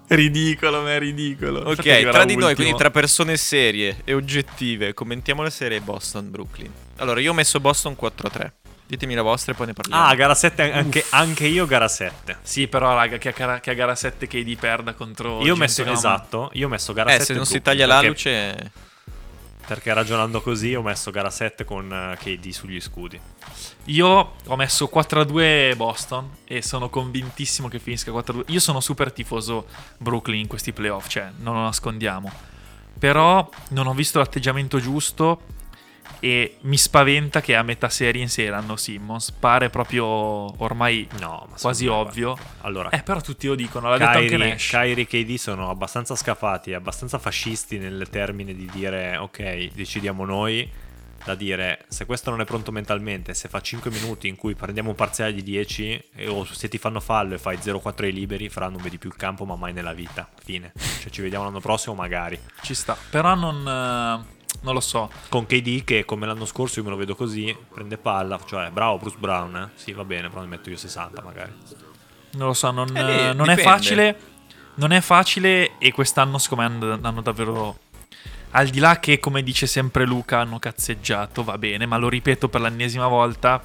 Ridicolo, 0.07 0.81
ma 0.81 0.93
è 0.95 0.99
ridicolo. 0.99 1.61
Ok, 1.69 1.81
tra 2.09 2.25
di 2.25 2.35
noi, 2.35 2.49
ultimo. 2.49 2.53
quindi 2.55 2.75
tra 2.75 2.91
persone 2.91 3.37
serie 3.37 4.01
e 4.03 4.13
oggettive, 4.13 4.93
commentiamo 4.93 5.41
la 5.41 5.49
serie 5.49 5.79
Boston-Brooklyn. 5.79 6.69
Allora, 6.97 7.21
io 7.21 7.31
ho 7.31 7.33
messo 7.33 7.59
Boston 7.61 7.95
4-3. 7.99 8.51
Ditemi 8.87 9.13
la 9.15 9.21
vostra 9.21 9.53
e 9.53 9.55
poi 9.55 9.67
ne 9.67 9.73
parliamo. 9.73 10.03
Ah, 10.05 10.13
gara 10.15 10.35
7, 10.35 10.69
anche, 10.73 11.05
anche 11.11 11.47
io 11.47 11.65
gara 11.65 11.87
7. 11.87 12.39
Sì, 12.41 12.67
però, 12.67 12.93
raga, 12.93 13.17
che 13.17 13.29
a, 13.29 13.31
gara- 13.31 13.59
che 13.61 13.69
a 13.71 13.73
gara 13.73 13.95
7 13.95 14.27
KD 14.27 14.57
perda 14.59 14.93
contro... 14.93 15.41
Io 15.43 15.53
ho 15.53 15.55
messo, 15.55 15.85
esatto, 15.89 16.49
io 16.55 16.65
ho 16.67 16.69
messo 16.69 16.91
gara 16.91 17.09
eh, 17.11 17.13
7 17.13 17.23
se 17.23 17.33
non 17.33 17.45
si 17.45 17.61
taglia 17.61 17.85
la 17.87 18.01
perché- 18.01 18.07
luce... 18.09 18.71
Perché 19.71 19.93
ragionando 19.93 20.41
così 20.41 20.75
ho 20.75 20.81
messo 20.81 21.11
gara 21.11 21.29
7 21.29 21.63
con 21.63 21.89
eh, 21.89 22.17
KD 22.17 22.49
sugli 22.49 22.81
scudi. 22.81 23.17
Io 23.85 24.33
ho 24.45 24.55
messo 24.57 24.89
4-2 24.93 25.77
Boston 25.77 26.29
e 26.43 26.61
sono 26.61 26.89
convintissimo 26.89 27.69
che 27.69 27.79
finisca 27.79 28.11
4-2. 28.11 28.43
Io 28.47 28.59
sono 28.59 28.81
super 28.81 29.13
tifoso 29.13 29.67
Brooklyn 29.97 30.41
in 30.41 30.47
questi 30.47 30.73
playoff, 30.73 31.07
cioè 31.07 31.31
non 31.37 31.53
lo 31.53 31.61
nascondiamo. 31.61 32.29
Però 32.99 33.49
non 33.69 33.87
ho 33.87 33.93
visto 33.93 34.19
l'atteggiamento 34.19 34.77
giusto 34.81 35.39
e 36.21 36.57
mi 36.61 36.77
spaventa 36.77 37.41
che 37.41 37.55
a 37.55 37.63
metà 37.63 37.89
serie 37.89 38.21
inseranno 38.21 38.77
Simmons. 38.77 39.31
Pare 39.31 39.69
proprio 39.69 40.05
ormai 40.05 41.05
No, 41.19 41.47
ma 41.49 41.55
quasi 41.59 41.87
ovvio. 41.87 42.37
Allora, 42.61 42.89
Eh, 42.89 43.01
però 43.01 43.19
tutti 43.19 43.47
lo 43.47 43.55
dicono, 43.55 43.89
l'ha 43.89 43.97
detto 43.97 44.09
anche 44.17 44.27
Kyrie, 44.29 44.49
Nash. 44.51 44.69
Kyrie 44.69 45.03
e 45.03 45.07
KD 45.07 45.35
sono 45.35 45.69
abbastanza 45.69 46.15
scafati, 46.15 46.73
abbastanza 46.73 47.17
fascisti 47.19 47.77
nel 47.79 48.07
termine 48.09 48.53
di 48.53 48.69
dire 48.71 49.17
ok, 49.17 49.69
decidiamo 49.73 50.23
noi, 50.23 50.69
da 51.23 51.35
dire 51.35 51.85
se 51.87 52.05
questo 52.05 52.29
non 52.29 52.41
è 52.41 52.45
pronto 52.45 52.71
mentalmente, 52.71 53.33
se 53.33 53.47
fa 53.49 53.59
5 53.61 53.89
minuti 53.91 54.27
in 54.27 54.35
cui 54.35 54.53
prendiamo 54.55 54.89
un 54.89 54.95
parziale 54.95 55.33
di 55.33 55.41
10 55.43 56.01
e- 56.15 56.27
o 56.27 56.43
se 56.45 56.67
ti 56.67 56.77
fanno 56.77 56.99
fallo 56.99 57.33
e 57.33 57.37
fai 57.39 57.57
0-4 57.57 58.05
ai 58.05 58.13
liberi, 58.13 58.47
fra 58.49 58.69
non 58.69 58.81
vedi 58.81 58.97
più 58.99 59.09
il 59.09 59.15
campo 59.15 59.45
ma 59.45 59.55
mai 59.55 59.73
nella 59.73 59.93
vita, 59.93 60.29
fine. 60.43 60.71
Cioè 60.75 61.09
ci 61.09 61.21
vediamo 61.21 61.45
l'anno 61.45 61.59
prossimo 61.59 61.95
magari. 61.95 62.39
Ci 62.61 62.73
sta. 62.75 62.95
Però 63.09 63.33
non, 63.35 63.67
eh, 63.67 64.39
non 64.61 64.73
lo 64.73 64.79
so. 64.79 65.09
Con 65.29 65.45
KD 65.45 65.83
che 65.83 66.05
come 66.05 66.25
l'anno 66.25 66.45
scorso 66.45 66.79
io 66.79 66.85
me 66.85 66.91
lo 66.91 66.97
vedo 66.97 67.15
così, 67.15 67.55
prende 67.73 67.97
palla, 67.97 68.39
cioè 68.45 68.69
bravo 68.69 68.97
Bruce 68.97 69.17
Brown, 69.17 69.55
eh? 69.55 69.69
sì 69.75 69.91
va 69.93 70.03
bene, 70.03 70.29
però 70.29 70.41
ne 70.41 70.47
metto 70.47 70.69
io 70.69 70.77
60 70.77 71.21
magari. 71.21 71.51
Non 72.33 72.47
lo 72.47 72.53
so, 72.53 72.71
non, 72.71 72.95
Eh, 72.95 73.03
lì 73.03 73.19
eh, 73.19 73.33
non 73.33 73.49
è 73.49 73.57
facile. 73.57 74.29
Non 74.75 74.91
è 74.91 75.01
facile 75.01 75.77
e 75.79 75.91
quest'anno 75.91 76.37
secondo 76.37 76.63
me 76.63 76.85
hanno, 76.85 76.99
hanno 77.01 77.21
davvero... 77.21 77.77
Al 78.51 78.67
di 78.67 78.79
là 78.79 78.99
che, 78.99 79.19
come 79.19 79.43
dice 79.43 79.65
sempre 79.65 80.05
Luca, 80.05 80.39
hanno 80.39 80.59
cazzeggiato, 80.59 81.43
va 81.43 81.57
bene, 81.57 81.85
ma 81.85 81.97
lo 81.97 82.09
ripeto 82.09 82.49
per 82.49 82.61
l'ennesima 82.61 83.07
volta, 83.07 83.61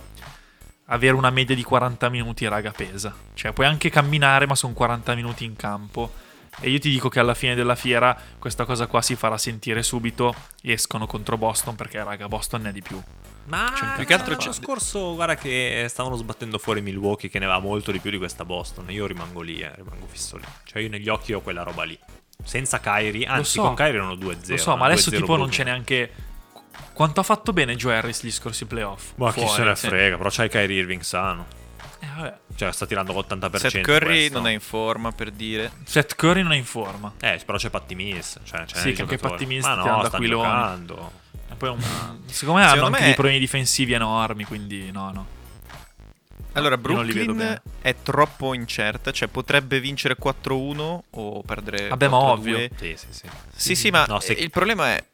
avere 0.87 1.15
una 1.15 1.31
media 1.31 1.57
di 1.57 1.63
40 1.63 2.09
minuti, 2.09 2.47
raga, 2.47 2.71
pesa. 2.71 3.15
Cioè, 3.35 3.53
puoi 3.53 3.67
anche 3.67 3.91
camminare, 3.91 4.47
ma 4.47 4.55
sono 4.55 4.75
40 4.75 5.15
minuti 5.15 5.45
in 5.45 5.57
campo. 5.57 6.13
E 6.61 6.71
io 6.71 6.79
ti 6.79 6.89
dico 6.89 7.09
che 7.09 7.21
alla 7.21 7.35
fine 7.35 7.55
della 7.55 7.75
fiera 7.75 8.19
questa 8.39 8.65
cosa 8.65 8.87
qua 8.87 9.03
si 9.03 9.15
farà 9.15 9.37
sentire 9.37 9.83
subito. 9.83 10.35
Escono 10.63 11.07
contro 11.07 11.37
Boston 11.37 11.75
perché, 11.75 12.03
raga, 12.03 12.29
Boston 12.29 12.63
ne 12.63 12.71
è 12.71 12.73
di 12.73 12.83
più. 12.83 13.01
Ma 13.47 13.73
un 13.81 13.93
più 13.95 14.05
che 14.05 14.15
altro 14.15 14.35
l'anno 14.37 14.53
scorso, 14.53 15.15
guarda 15.15 15.37
che 15.37 15.87
stavano 15.89 16.17
sbattendo 16.17 16.59
fuori 16.59 16.81
Milwaukee 16.81 17.31
che 17.31 17.39
ne 17.39 17.45
aveva 17.45 17.61
molto 17.61 17.93
di 17.93 18.01
più 18.01 18.11
di 18.11 18.19
questa 18.19 18.45
Boston. 18.45 18.91
Io 18.91 19.07
rimango 19.07 19.41
lì, 19.41 19.61
eh, 19.61 19.73
rimango 19.75 20.07
fisso 20.07 20.37
lì. 20.37 20.45
Cioè 20.65 20.83
io 20.83 20.89
negli 20.89 21.09
occhi 21.09 21.33
ho 21.33 21.41
quella 21.41 21.63
roba 21.63 21.85
lì. 21.85 21.99
Senza 22.43 22.81
Kyrie, 22.81 23.27
anzi 23.27 23.53
so. 23.53 23.63
con 23.63 23.75
Kyrie 23.75 23.95
erano 23.95 24.15
2-0. 24.15 24.49
Lo 24.49 24.57
so, 24.57 24.77
ma 24.77 24.87
adesso 24.87 25.11
2-0 25.11 25.17
tipo 25.17 25.37
non 25.37 25.49
c'è 25.49 25.65
neanche... 25.65 26.11
Quanto 26.93 27.21
ha 27.21 27.23
fatto 27.23 27.53
bene 27.53 27.77
Joe 27.77 27.97
Harris 27.97 28.25
gli 28.25 28.33
scorsi 28.33 28.65
playoff? 28.65 29.13
Ma 29.17 29.33
chi 29.33 29.47
se 29.47 29.63
ne 29.63 29.77
sì. 29.77 29.87
frega, 29.87 30.17
però 30.17 30.31
c'hai 30.31 30.49
Kyrie 30.49 30.81
Irving 30.81 31.03
sano. 31.03 31.47
Eh, 32.07 32.21
vabbè. 32.21 32.39
Cioè 32.55 32.73
sta 32.73 32.87
tirando 32.87 33.13
l'80%. 33.13 33.57
Seth 33.57 33.81
Curry 33.83 34.05
questo. 34.07 34.39
non 34.39 34.47
è 34.49 34.53
in 34.53 34.61
forma, 34.61 35.13
per 35.13 35.31
dire. 35.31 35.73
Seth 35.85 36.15
Curry 36.15 36.43
non 36.43 36.53
è 36.53 36.57
in 36.57 36.65
forma. 36.65 37.13
Eh, 37.21 37.41
però 37.45 37.59
c'è 37.59 37.71
Patty 37.71 37.95
Mills. 37.95 38.39
Cioè, 38.45 38.65
c'è 38.65 38.79
Sì, 38.79 38.93
che 38.93 39.03
anche. 39.03 39.19
Patty 39.19 39.47
Mills 39.47 39.65
Ma 39.67 39.75
no, 39.75 40.01
aquiloni. 40.01 40.43
giocando. 40.43 41.13
E 41.51 41.55
poi 41.55 41.69
un- 41.71 41.81
secondo 42.27 42.61
me 42.61 42.67
hanno 42.67 42.75
Secondo 42.75 42.87
anche 42.87 42.99
me- 43.01 43.05
dei 43.07 43.15
problemi 43.15 43.39
difensivi 43.39 43.93
enormi, 43.93 44.45
quindi 44.45 44.91
no, 44.91 45.11
no. 45.13 45.27
Allora, 46.53 46.79
Brooklyn 46.79 47.61
è 47.83 47.95
troppo 48.03 48.55
incerta, 48.55 49.11
cioè 49.13 49.29
potrebbe 49.29 49.79
vincere 49.79 50.17
4-1 50.17 51.03
o 51.11 51.43
perdere 51.43 51.89
Vabbè, 51.89 52.09
ma 52.09 52.17
4-2. 52.19 52.31
ovvio. 52.31 52.69
Sì, 52.79 52.95
sì, 52.97 53.07
sì. 53.11 53.29
Sì, 53.55 53.75
sì, 53.75 53.91
ma 53.91 54.07
No, 54.07 54.21
se- 54.21 54.33
il 54.33 54.49
problema 54.51 54.89
è 54.95 55.05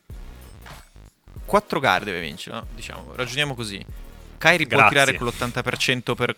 4 1.44 1.80
gare 1.80 2.04
deve 2.04 2.20
vincere, 2.20 2.56
no? 2.56 2.66
Diciamo, 2.74 3.12
ragioniamo 3.16 3.54
così. 3.54 3.84
Kyrie 4.38 4.66
può 4.66 4.76
Grazie. 4.78 4.98
tirare 4.98 5.16
con 5.18 5.26
l'80% 5.26 6.14
per 6.14 6.36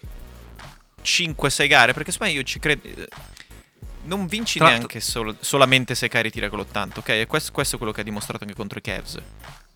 5-6 1.04 1.68
gare, 1.68 1.92
perché 1.92 2.10
secondo 2.12 2.32
me 2.32 2.38
io 2.38 2.44
ci 2.44 2.58
credo 2.58 2.88
non 4.04 4.26
vinci 4.26 4.58
Tra- 4.58 4.68
neanche 4.68 5.00
solo- 5.00 5.36
solamente 5.40 5.94
se 5.94 6.08
Kyrie 6.08 6.30
tira 6.30 6.48
con 6.48 6.58
l'80, 6.58 6.98
ok? 6.98 7.08
E 7.10 7.26
questo, 7.26 7.52
questo 7.52 7.76
è 7.76 7.78
quello 7.78 7.92
che 7.92 8.00
ha 8.00 8.04
dimostrato 8.04 8.44
anche 8.44 8.56
contro 8.56 8.78
i 8.78 8.82
Cavs. 8.82 9.18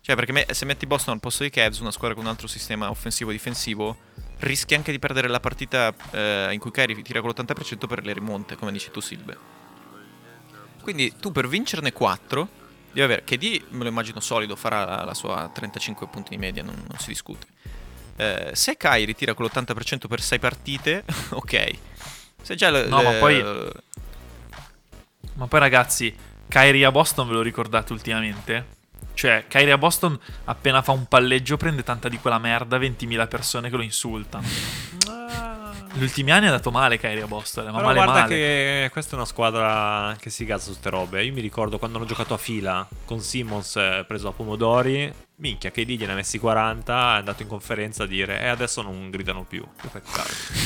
Cioè, 0.01 0.15
perché 0.15 0.31
me- 0.31 0.45
se 0.51 0.65
metti 0.65 0.85
Boston 0.85 1.15
al 1.15 1.19
posto 1.19 1.43
dei 1.43 1.51
Cavs, 1.51 1.79
una 1.79 1.91
squadra 1.91 2.15
con 2.15 2.25
un 2.25 2.29
altro 2.29 2.47
sistema 2.47 2.89
offensivo-difensivo, 2.89 3.97
rischi 4.39 4.73
anche 4.73 4.91
di 4.91 4.99
perdere 4.99 5.27
la 5.27 5.39
partita 5.39 5.93
eh, 6.11 6.49
in 6.51 6.59
cui 6.59 6.71
Kyrie 6.71 7.01
tira 7.01 7.21
con 7.21 7.29
l'80% 7.29 7.87
per 7.87 8.05
le 8.05 8.13
rimonte, 8.13 8.55
come 8.55 8.71
dici 8.71 8.91
tu, 8.91 8.99
Silve. 8.99 9.37
Quindi 10.81 11.13
tu 11.19 11.31
per 11.31 11.47
vincerne 11.47 11.91
4 11.91 12.49
devi 12.87 13.01
avere. 13.01 13.23
KD 13.23 13.65
me 13.69 13.83
lo 13.83 13.89
immagino 13.89 14.19
solido, 14.19 14.55
farà 14.55 14.85
la, 14.85 15.03
la 15.03 15.13
sua 15.13 15.49
35 15.53 16.07
punti 16.07 16.29
di 16.29 16.37
media, 16.37 16.63
non, 16.63 16.75
non 16.75 16.97
si 16.99 17.09
discute. 17.09 17.47
Eh, 18.19 18.49
se 18.53 18.75
Kyrie 18.75 19.13
tira 19.15 19.33
con 19.33 19.45
l'80% 19.45 20.07
per 20.07 20.19
6 20.21 20.39
partite, 20.39 21.03
ok. 21.31 21.71
Se 22.41 22.55
già 22.55 22.69
l- 22.69 22.87
No, 22.89 23.01
ma 23.01 23.11
l- 23.15 23.19
poi- 23.19 23.71
Ma 25.35 25.47
poi 25.47 25.59
ragazzi, 25.59 26.13
Kyrie 26.49 26.83
a 26.85 26.91
Boston 26.91 27.27
ve 27.27 27.33
lo 27.33 27.41
ricordate 27.41 27.93
ultimamente? 27.93 28.77
Cioè, 29.13 29.45
Kyrie 29.47 29.71
a 29.71 29.77
Boston 29.77 30.19
appena 30.45 30.81
fa 30.81 30.91
un 30.91 31.05
palleggio 31.07 31.55
prende 31.55 31.83
tanta 31.83 32.09
di 32.09 32.17
quella 32.19 32.39
merda, 32.39 32.77
20.000 32.77 33.27
persone 33.27 33.69
che 33.69 33.75
lo 33.77 33.81
insultano. 33.83 34.45
Gli 35.93 36.03
ultimi 36.03 36.31
anni 36.31 36.43
è 36.45 36.47
andato 36.49 36.71
male 36.71 36.97
Kyrie 36.99 37.23
a 37.23 37.27
Boston, 37.27 37.65
ma 37.65 37.71
Però 37.71 37.83
male 37.83 37.95
guarda 37.95 38.13
male. 38.21 38.35
che 38.35 38.89
questa 38.91 39.13
è 39.13 39.15
una 39.15 39.25
squadra 39.25 40.15
che 40.19 40.29
si 40.29 40.45
gazza 40.45 40.65
su 40.71 40.73
ste 40.73 40.89
robe. 40.89 41.23
Io 41.23 41.33
mi 41.33 41.41
ricordo 41.41 41.77
quando 41.79 41.97
hanno 41.97 42.05
giocato 42.05 42.33
a 42.33 42.37
fila 42.37 42.85
con 43.05 43.21
Simmons 43.21 43.75
eh, 43.77 44.03
preso 44.07 44.27
a 44.27 44.31
pomodori. 44.33 45.11
Minchia, 45.39 45.71
che 45.71 45.85
ne 45.85 46.11
ha 46.11 46.15
messi 46.15 46.37
40, 46.37 47.15
è 47.15 47.17
andato 47.19 47.41
in 47.43 47.47
conferenza 47.47 48.03
a 48.03 48.05
dire 48.05 48.41
e 48.41 48.47
adesso 48.47 48.81
non 48.81 49.09
gridano 49.09 49.43
più. 49.45 49.63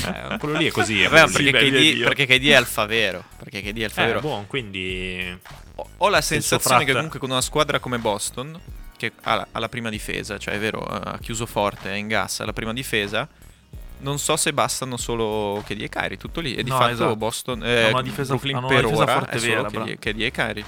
Eh, 0.08 0.38
quello 0.40 0.58
lì 0.58 0.66
è 0.68 0.72
così. 0.72 1.02
È 1.02 1.08
Vabbè, 1.10 1.22
così. 1.32 1.44
perché, 1.52 1.70
KD, 1.70 2.04
perché 2.04 2.26
KD 2.26 2.48
è 2.48 2.54
alfa 2.54 2.86
vero. 2.86 3.24
Perché 3.38 3.62
KD 3.62 3.78
è 3.80 3.84
alfa 3.84 4.04
Eh, 4.04 4.08
vero. 4.08 4.20
buon, 4.20 4.48
quindi 4.48 5.40
Ho- 5.76 5.88
Ho 5.98 6.10
la 6.10 6.22
sensazione 6.22 6.86
che 6.86 6.94
comunque 6.94 7.20
con 7.20 7.30
una 7.32 7.42
squadra 7.42 7.80
come 7.80 7.98
Boston, 7.98 8.60
che 8.98 9.12
ha 9.24 9.36
la, 9.36 9.48
ha 9.52 9.60
la 9.60 9.70
prima 9.70 9.90
difesa, 9.90 10.38
cioè 10.38 10.54
è 10.56 10.60
vero, 10.60 10.80
ha 10.82 11.18
chiuso 11.20 11.46
forte, 11.48 11.90
è 11.92 11.96
in 11.96 12.08
gas, 12.08 12.40
ha 12.42 12.46
la 12.46 12.54
prima 12.54 12.74
difesa, 12.74 13.28
non 14.00 14.20
so 14.20 14.36
se 14.38 14.54
bastano 14.54 14.98
solo 14.98 15.64
KD 15.66 15.82
e 15.82 15.90
Kyrie, 15.90 16.18
tutto 16.18 16.42
lì. 16.42 16.56
E 16.56 16.64
di 16.64 16.70
No, 16.70 16.78
fatto 16.78 16.92
esatto. 16.92 17.16
Boston, 17.16 17.64
eh, 17.66 17.80
Hanno 17.84 17.90
una 17.94 18.02
difesa- 18.02 18.30
Brooklyn 18.36 18.58
una 18.58 18.68
per 18.68 18.86
ora 18.86 19.14
forte 19.20 19.32
è 19.36 19.40
solo 19.40 19.64
vera, 19.70 19.84
KD. 19.86 20.00
KD 20.00 20.22
e 20.22 20.32
Kyrie. 20.32 20.66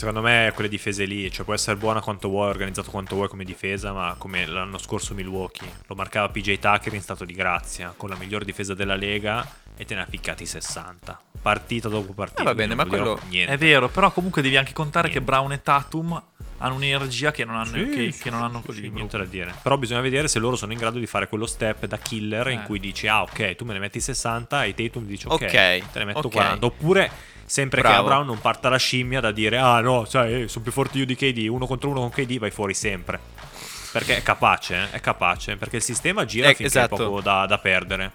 Secondo 0.00 0.22
me 0.22 0.50
quelle 0.54 0.70
difese 0.70 1.04
lì, 1.04 1.30
cioè 1.30 1.44
può 1.44 1.52
essere 1.52 1.76
buona 1.76 2.00
quanto 2.00 2.30
vuoi, 2.30 2.48
organizzato 2.48 2.90
quanto 2.90 3.16
vuoi 3.16 3.28
come 3.28 3.44
difesa, 3.44 3.92
ma 3.92 4.14
come 4.16 4.46
l'anno 4.46 4.78
scorso 4.78 5.12
Milwaukee, 5.12 5.68
lo 5.88 5.94
marcava 5.94 6.30
PJ 6.30 6.58
Tucker 6.58 6.94
in 6.94 7.02
stato 7.02 7.26
di 7.26 7.34
grazia, 7.34 7.92
con 7.94 8.08
la 8.08 8.16
miglior 8.16 8.44
difesa 8.44 8.72
della 8.72 8.96
Lega 8.96 9.46
e 9.76 9.84
te 9.84 9.94
ne 9.94 10.00
ha 10.00 10.06
piccati 10.08 10.46
60, 10.46 11.20
partita 11.42 11.90
dopo 11.90 12.14
partita. 12.14 12.40
Eh, 12.40 12.44
va 12.46 12.54
bene, 12.54 12.74
ma 12.74 12.86
quello- 12.86 13.20
niente. 13.28 13.52
È 13.52 13.58
vero, 13.58 13.90
però 13.90 14.10
comunque 14.10 14.40
devi 14.40 14.56
anche 14.56 14.72
contare 14.72 15.08
Niente. 15.08 15.22
che 15.22 15.30
Brown 15.32 15.52
e 15.52 15.60
Tatum 15.60 16.22
hanno 16.62 16.74
un'energia 16.76 17.30
che 17.32 17.44
non 17.44 17.56
hanno, 17.56 17.72
Sì, 17.76 17.88
che, 17.88 18.12
sì, 18.12 18.22
che 18.22 18.30
non 18.30 18.42
hanno 18.42 18.60
sì, 18.60 18.66
così. 18.66 18.80
sì, 18.82 18.88
niente 18.90 19.16
da 19.18 19.24
dire. 19.24 19.54
Però 19.62 19.76
bisogna 19.76 20.00
vedere 20.00 20.28
se 20.28 20.38
loro 20.38 20.56
sono 20.56 20.72
in 20.72 20.78
grado 20.78 20.98
di 20.98 21.06
fare 21.06 21.26
quello 21.28 21.46
step 21.46 21.86
da 21.86 21.96
killer 21.98 22.48
in 22.48 22.60
Eh. 22.60 22.62
cui 22.64 22.78
dici 22.78 23.06
ah 23.08 23.22
ok, 23.22 23.54
tu 23.56 23.64
me 23.64 23.72
ne 23.72 23.78
metti 23.78 23.98
60 24.00 24.64
e 24.64 24.74
Tatum 24.74 25.04
dice 25.04 25.26
ok, 25.28 25.32
Ok, 25.32 25.48
te 25.50 25.98
ne 25.98 26.04
metto 26.04 26.18
ok. 26.26 26.30
40. 26.32 26.66
Oppure 26.66 27.10
sempre 27.44 27.80
che 27.80 27.86
a 27.88 27.90
Bravo. 27.92 28.06
Brown 28.06 28.26
non 28.26 28.38
parta 28.40 28.68
la 28.68 28.76
scimmia 28.78 29.20
da 29.20 29.32
dire 29.32 29.58
ah 29.58 29.80
no, 29.80 30.04
sai, 30.04 30.42
eh, 30.42 30.48
sono 30.48 30.62
più 30.62 30.72
forte 30.72 30.98
io 30.98 31.06
di 31.06 31.16
KD, 31.16 31.46
uno 31.48 31.66
contro 31.66 31.88
uno 31.90 32.00
con 32.00 32.10
KD 32.10 32.38
vai 32.38 32.50
fuori 32.50 32.74
sempre. 32.74 33.18
Perché 33.92 34.18
è 34.18 34.22
capace, 34.22 34.74
eh, 34.76 34.90
è 34.92 35.00
capace, 35.00 35.56
perché 35.56 35.76
il 35.76 35.82
sistema 35.82 36.24
gira 36.24 36.46
Eh, 36.48 36.54
finché 36.54 36.66
esatto. 36.66 36.94
è 36.94 36.98
poco 36.98 37.20
da, 37.22 37.44
da 37.46 37.58
perdere. 37.58 38.12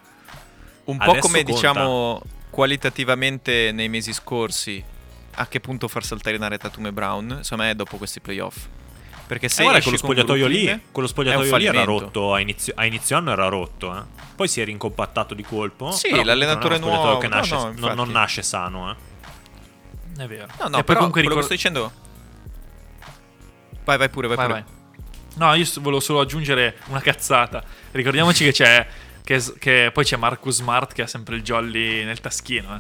Un 0.86 0.98
po' 0.98 1.04
Adesso 1.12 1.20
come 1.28 1.44
conta. 1.44 1.52
diciamo 1.52 2.22
qualitativamente 2.50 3.72
nei 3.74 3.90
mesi 3.90 4.14
scorsi, 4.14 4.82
a 5.36 5.48
che 5.48 5.60
punto 5.60 5.88
far 5.88 6.04
saltare 6.04 6.36
in 6.36 6.44
area 6.44 6.58
Tatum 6.58 6.88
e 6.88 6.92
Brown, 6.92 7.40
secondo 7.44 7.64
me 7.64 7.72
è 7.72 7.76
dopo 7.76 7.98
questi 7.98 8.20
playoff. 8.20 8.66
Perché 9.28 9.50
se 9.50 9.62
E 9.62 9.64
guarda, 9.64 9.82
quello 9.82 9.98
spogliatoio 9.98 10.46
lì, 10.46 10.82
quello 10.92 11.08
spogliatoio 11.08 11.56
lì 11.58 11.66
era 11.66 11.84
rotto 11.84 12.34
a 12.36 12.40
inizio, 12.40 12.74
a 12.76 12.86
inizio 12.86 13.18
anno 13.18 13.32
era 13.32 13.48
rotto, 13.48 13.98
eh. 13.98 14.02
Poi 14.36 14.48
si 14.48 14.62
è 14.62 14.66
rincompattato 14.66 15.34
di 15.34 15.42
colpo. 15.44 15.92
Sì, 15.92 16.10
però 16.10 16.22
l'allenatore 16.24 16.78
non 16.78 16.90
nuovo, 16.90 17.18
che 17.18 17.28
no, 17.28 17.36
nasce- 17.36 17.56
no, 17.56 17.74
non- 17.76 17.96
non, 17.96 18.10
nasce 18.12 18.44
sano, 18.44 18.92
eh. 18.92 18.96
È 20.24 20.28
vero. 20.28 20.46
No, 20.60 20.68
no, 20.68 20.68
e 20.68 20.70
poi 20.70 20.84
però 20.84 20.98
comunque 21.00 21.24
quello 21.24 21.40
ricor- 21.40 21.40
che 21.40 21.44
sto 21.44 21.54
dicendo... 21.54 21.92
Vai, 23.84 23.98
vai 23.98 24.10
pure, 24.10 24.28
vai, 24.28 24.36
Vai, 24.38 24.46
pure. 24.48 24.64
vai. 24.64 24.74
No, 25.38 25.54
io 25.56 25.66
volevo 25.82 26.00
solo 26.00 26.20
aggiungere 26.22 26.78
una 26.88 27.02
cazzata. 27.02 27.64
Ricordiamoci 27.92 28.44
che 28.46 28.52
c'è. 28.52 28.88
Che, 29.24 29.44
che 29.60 29.90
poi 29.92 30.04
c'è 30.06 30.18
Marcus 30.18 30.58
Smart 30.58 30.94
che 30.94 31.02
ha 31.02 31.08
sempre 31.08 31.36
il 31.36 31.42
jolly 31.42 32.04
nel 32.06 32.20
taschino. 32.22 32.76
eh. 32.76 32.80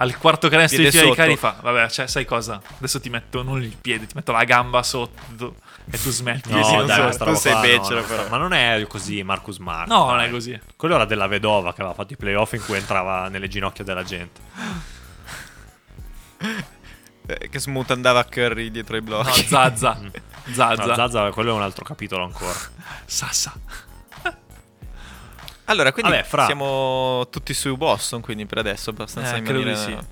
Al 0.00 0.16
quarto 0.16 0.48
canestro 0.48 0.82
di 0.82 0.88
Piede 0.90 0.98
fila 0.98 1.10
di 1.10 1.16
cari 1.16 1.34
sotto. 1.36 1.54
fa. 1.54 1.58
Vabbè, 1.60 1.90
cioè, 1.90 2.06
sai 2.06 2.24
cosa? 2.24 2.60
Adesso 2.78 3.00
ti 3.00 3.08
metto 3.10 3.42
non 3.42 3.60
il 3.62 3.76
piede, 3.76 4.06
ti 4.06 4.14
metto 4.14 4.30
la 4.32 4.44
gamba 4.44 4.82
sotto 4.84 5.56
e 5.90 5.98
tu 6.00 6.10
smetti. 6.10 6.50
No, 6.52 6.62
Sì, 6.62 6.76
non 6.76 6.86
dai, 6.86 7.12
so. 7.12 7.24
tu 7.24 7.34
sei 7.34 7.52
qua, 7.52 7.60
becero, 7.62 8.00
no, 8.00 8.06
però. 8.06 8.28
Ma 8.28 8.36
non 8.36 8.52
è 8.52 8.84
così 8.88 9.22
Marcus 9.24 9.56
Smart. 9.56 9.88
No, 9.88 10.06
non 10.06 10.18
dai. 10.18 10.28
è 10.28 10.30
così. 10.30 10.60
Quello 10.76 10.94
era 10.94 11.04
della 11.04 11.26
vedova 11.26 11.72
che 11.74 11.80
aveva 11.80 11.94
fatto 11.96 12.12
i 12.12 12.16
playoff 12.16 12.52
in 12.52 12.64
cui 12.64 12.76
entrava 12.76 13.28
nelle 13.28 13.48
ginocchia 13.48 13.82
della 13.84 14.04
gente. 14.04 14.40
Eh, 17.30 17.50
che 17.50 17.58
smooth 17.58 17.90
andava 17.90 18.20
a 18.20 18.24
Curry 18.24 18.70
dietro 18.70 18.94
ai 18.96 19.02
No, 19.02 19.06
blocchi. 19.22 19.42
Zazza. 19.48 19.98
No, 20.00 20.10
Zazza. 20.50 20.94
Zaza, 20.94 21.30
quello 21.30 21.50
è 21.50 21.54
un 21.54 21.60
altro 21.60 21.84
capitolo 21.84 22.24
ancora. 22.24 22.54
Sassa. 23.04 23.52
Allora, 25.68 25.92
quindi 25.92 26.10
Vabbè, 26.12 26.24
fra- 26.24 26.46
siamo 26.46 27.26
tutti 27.30 27.52
su 27.54 27.76
Boston, 27.76 28.20
quindi 28.20 28.46
per 28.46 28.58
adesso 28.58 28.90
abbastanza 28.90 29.34
Eh, 29.34 29.38
in 29.38 29.44
credo 29.44 29.58
di 29.60 29.64
maniera... 29.70 30.00
sì. 30.00 30.06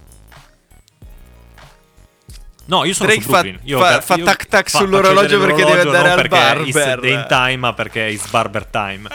No, 2.68 2.84
io 2.84 2.94
sono 2.94 3.08
Drake 3.08 3.22
su 3.24 3.30
fa- 3.30 3.40
Brooklyn. 3.42 3.60
Io, 3.68 3.78
fa- 3.78 3.94
io- 3.94 4.00
fa 4.00 4.16
tac 4.18 4.46
tac 4.48 4.70
fa- 4.70 4.78
sull'orologio 4.78 5.38
perché 5.38 5.64
deve 5.64 5.80
andare 5.82 6.02
non 6.02 6.10
al 6.10 6.16
perché 6.16 6.28
barber. 6.36 6.66
It's 6.66 7.00
Dame 7.00 7.26
time, 7.28 7.56
ma 7.56 7.72
perché 7.74 8.00
it's 8.02 8.28
barber 8.28 8.66
time. 8.66 9.08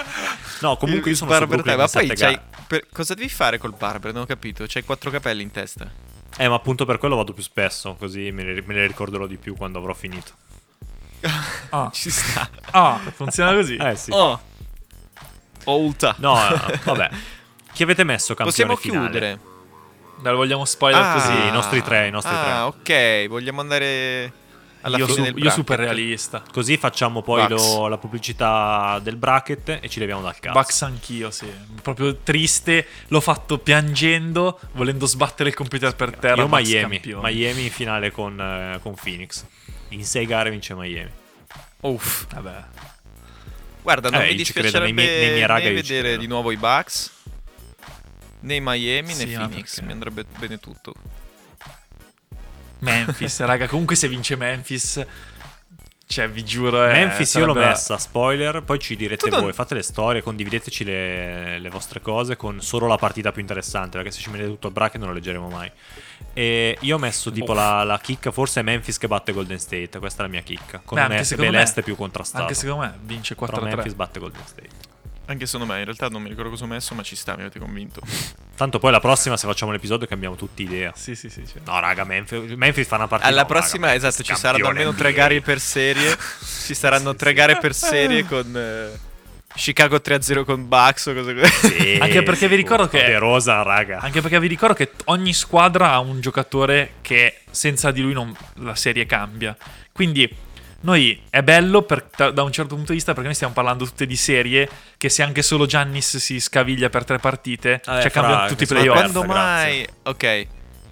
No, 0.62 0.78
comunque 0.78 1.10
io 1.12 1.16
sono 1.18 1.32
su 1.32 1.38
Brooklyn 1.38 1.62
time. 1.64 1.76
Ma 1.76 1.84
in 1.84 1.89
poi 2.08 2.16
c'hai... 2.16 2.39
per- 2.66 2.88
Cosa 2.92 3.14
devi 3.14 3.28
fare 3.30 3.58
col 3.58 3.74
barber? 3.78 4.14
Non 4.14 4.22
ho 4.24 4.26
capito. 4.26 4.64
C'hai 4.68 4.84
quattro 4.84 5.12
capelli 5.12 5.42
in 5.44 5.52
testa. 5.52 5.89
Eh, 6.38 6.48
ma 6.48 6.56
appunto 6.56 6.86
per 6.86 6.98
quello 6.98 7.18
vado 7.18 7.34
più 7.34 7.44
spesso, 7.44 7.96
così 8.00 8.32
me 8.32 8.44
ne, 8.44 8.64
me 8.66 8.74
ne 8.74 8.88
ricorderò 8.88 9.28
di 9.28 9.36
più 9.38 9.56
quando 9.56 9.80
avrò 9.80 9.94
finito. 9.94 10.32
Ah, 11.70 11.89
Ci 11.94 12.10
sta. 12.10 12.50
ah, 12.72 13.00
funziona 13.14 13.54
così. 13.54 13.76
Eh 13.76 13.96
sì. 13.96 14.12
Oh. 14.12 14.39
Olta. 15.66 16.16
No, 16.20 16.36
eh, 16.49 16.80
vabbè. 16.84 17.09
Chi 17.74 17.84
avete 17.84 18.03
messo 18.03 18.34
campione 18.34 18.74
Possiamo 18.74 18.76
finale? 18.76 19.09
chiudere. 19.09 19.39
Dai, 20.22 20.32
lo 20.32 20.38
vogliamo 20.38 20.66
spoiler 20.66 21.01
Ah, 21.01 21.14
così. 21.14 21.47
i 21.47 21.51
nostri 21.51 21.82
tre, 21.82 22.07
i 22.07 22.12
nostri 22.12 22.36
ah, 22.36 22.68
ok. 22.68 23.28
Vogliamo 23.28 23.59
andare 23.62 24.32
alla 24.82 24.97
io, 24.97 25.05
fine 25.07 25.28
su- 25.28 25.34
del 25.34 25.43
io 25.43 25.49
super 25.49 25.80
realista. 25.80 26.43
Così 26.51 26.78
facciamo 26.78 27.22
poi 27.24 27.47
lo- 27.47 27.88
la 27.88 27.97
pubblicità 27.97 28.99
del 29.01 29.16
bracket 29.16 29.80
e 29.82 29.89
ci 29.89 29.99
leviamo 29.99 30.22
dal 30.22 30.38
cazzo. 30.39 30.59
Bucks 30.59 30.82
anch'io, 30.84 31.32
sì. 31.32 31.51
Proprio 31.82 32.18
triste. 32.18 32.86
L'ho 33.07 33.22
fatto 33.22 33.57
piangendo, 33.57 34.59
volendo 34.74 35.05
sbattere 35.07 35.49
il 35.49 35.55
computer 35.55 35.95
per 35.95 36.16
terra. 36.18 36.41
Io 36.43 36.47
Bucks 36.47 36.68
Miami. 36.70 36.99
campione. 36.99 37.32
Miami 37.32 37.64
in 37.64 37.72
finale 37.72 38.12
con, 38.12 38.39
eh, 38.39 38.80
con 38.84 38.93
Phoenix. 38.93 39.43
In 39.89 40.05
sei 40.05 40.26
gare 40.28 40.51
vince 40.51 40.76
Miami. 40.76 41.09
Uff. 41.82 42.26
Vabbè. 42.32 42.64
Guarda, 43.82 44.10
non 44.10 44.22
Eh, 44.22 44.28
mi 44.28 44.36
dispiacerebbe 44.36 44.86
nei 44.86 44.94
miei- 44.94 45.20
nei 45.22 45.32
miei 45.34 45.46
raga 45.48 45.70
vedere 45.70 46.18
di 46.18 46.28
nuovo 46.28 46.52
i 46.52 46.58
Bucks, 46.58 47.12
né 48.42 48.60
Miami, 48.60 49.14
Sì, 49.14 49.26
né 49.26 49.34
Phoenix. 49.36 49.70
perché? 49.76 49.86
Mi 49.86 49.92
andrebbe 49.92 50.26
bene 50.38 50.60
tutto. 50.60 50.94
Memphis, 52.80 53.40
raga. 53.42 53.68
Comunque, 53.68 53.96
se 53.96 54.08
vince 54.08 54.36
Memphis, 54.36 55.04
cioè, 56.12 56.30
vi 56.30 56.43
giuro. 56.45 56.86
eh, 56.88 56.91
Memphis 56.91 57.34
io 57.34 57.45
l'ho 57.45 57.53
sarebbe- 57.53 57.70
messa, 57.72 57.97
spoiler, 57.97 58.62
poi 58.62 58.78
ci 58.80 58.95
direte 58.95 59.30
non- 59.30 59.41
voi, 59.41 59.53
fate 59.53 59.74
le 59.74 59.82
storie, 59.82 60.22
condivideteci 60.22 60.84
le, 60.84 61.57
le 61.59 61.70
vostre 61.70 62.01
cose 62.01 62.36
con 62.36 62.62
solo 62.62 62.86
la 62.88 62.97
partita 62.97 63.32
più 63.32 63.41
interessante, 63.41 63.97
perché 63.97 64.12
se 64.12 64.20
ci 64.22 64.30
mettete 64.30 64.49
tutto 64.49 64.68
il 64.68 64.74
bracket 64.74 64.99
non 64.99 65.07
lo 65.09 65.14
leggeremo 65.16 65.47
mai. 65.49 65.72
E 66.34 66.78
io 66.82 66.95
ho 66.95 66.99
messo 66.99 67.32
tipo 67.32 67.53
la, 67.53 67.84
la 67.84 67.99
chicca, 67.99 68.32
forse 68.32 68.59
è 68.59 68.64
Memphis 68.64 68.97
che 68.97 69.07
batte 69.07 69.32
Golden 69.34 69.59
State, 69.59 69.97
questa 69.99 70.24
è 70.24 70.26
la 70.28 70.32
mia 70.32 70.41
chicca, 70.41 70.82
con 70.84 70.97
Beh, 70.99 71.05
un 71.05 71.12
est 71.14 71.30
secondo 71.30 71.51
me- 71.51 71.57
l'est 71.57 71.82
più 71.82 71.95
contrastato. 71.95 72.43
Anche 72.43 72.53
secondo 72.53 72.84
me 72.84 72.97
vince 73.01 73.36
Però 73.36 73.57
4-3. 73.59 73.64
Memphis 73.64 73.93
batte 73.93 74.20
Golden 74.20 74.45
State. 74.45 74.70
Anche 75.32 75.46
secondo 75.46 75.72
me, 75.72 75.80
in 75.80 75.86
realtà 75.86 76.08
non 76.10 76.22
mi 76.22 76.30
ricordo 76.30 76.50
cosa 76.50 76.66
ho 76.66 76.68
messo, 76.68 76.94
ma 76.94 77.04
ci 77.04 77.16
sta, 77.16 77.36
mi 77.36 77.42
avete 77.42 77.58
convinto. 77.60 78.02
Tanto 78.56 78.80
poi 78.80 78.92
la 78.92 79.00
prossima 79.00 79.38
se 79.38 79.48
facciamo 79.48 79.72
l'episodio 79.72 80.06
cambiamo 80.08 80.36
tutti 80.36 80.62
idea. 80.64 80.92
Sì, 80.96 81.16
sì, 81.16 81.30
sì. 81.30 81.44
sì. 81.46 81.60
No, 81.66 81.80
raga, 81.80 82.04
Memphis, 82.04 82.52
Memphis 82.56 82.86
fa 82.88 82.98
una 82.98 83.08
partita. 83.08 83.30
Alla 83.30 83.42
no, 83.42 83.48
prossima, 83.48 83.88
raga, 83.88 83.98
esatto, 84.08 84.24
ci 84.24 84.36
saranno 84.36 84.68
almeno 84.68 84.94
tre 84.94 85.14
gare 85.14 85.40
per 85.42 85.60
serie. 85.60 86.16
ci 86.66 86.74
saranno 86.74 87.12
Sì, 87.12 87.18
tre 87.18 87.30
sì. 87.30 87.36
gare 87.36 87.58
per 87.58 87.74
serie 87.74 88.26
con 88.26 88.54
eh, 88.56 89.00
Chicago 89.56 89.96
3-0 89.98 90.44
con 90.44 90.68
Bucks 90.68 91.06
o 91.08 91.14
cose 91.14 91.34
così. 91.34 91.68
Sì, 91.68 91.98
Anche 92.02 92.24
perché 92.24 92.48
vi 92.48 92.56
ricordo 92.56 92.88
che- 92.88 93.04
De 93.04 93.18
Rosa, 93.18 93.62
raga. 93.64 94.00
Anche 94.00 94.22
perché 94.22 94.40
vi 94.40 94.48
ricordo 94.48 94.76
che 94.76 94.92
ogni 95.06 95.34
squadra 95.34 95.92
ha 95.94 96.00
un 96.00 96.20
giocatore 96.22 96.96
che 97.02 97.40
senza 97.50 97.92
di 97.92 98.02
lui 98.02 98.14
non- 98.14 98.36
la 98.56 98.76
serie 98.76 99.06
cambia. 99.06 99.56
Quindi 99.92 100.30
noi 100.82 101.22
è 101.30 101.42
bello 101.42 101.84
per- 101.84 102.08
da, 102.16 102.44
un 102.44 102.52
certo 102.52 102.76
punto 102.76 102.92
di 102.92 102.96
vista 102.98 103.12
perché 103.12 103.28
noi 103.28 103.36
stiamo 103.36 103.54
parlando 103.54 103.86
tutte 103.86 104.06
di 104.06 104.16
serie 104.16 104.70
che 104.98 105.10
se 105.10 105.24
anche 105.24 105.42
solo 105.42 105.66
Giannis 105.66 106.18
si 106.18 106.40
scaviglia 106.40 106.90
per 106.90 107.06
tre 107.06 107.18
partite, 107.20 107.82
Vabbè, 107.84 108.02
cioè 108.02 108.10
fra, 108.10 108.22
cambiano 108.22 108.48
tutti 108.48 108.64
i 108.64 108.68
che 108.68 108.74
Ma 108.74 108.80
playoff. 108.80 108.98
quando 109.00 109.22
grazie. 109.22 109.34
mai? 109.36 109.88
Ok. 110.04 110.48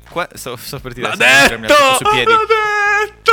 Qua, 0.10 0.28
sto, 0.34 0.56
sto 0.56 0.80
per 0.80 0.94
dire 0.94 1.08
L'ha 1.08 1.16
detto! 1.16 1.74
sui 1.98 2.10
piedi. 2.12 2.32
L'ha 2.32 2.38
detto! 3.06 3.32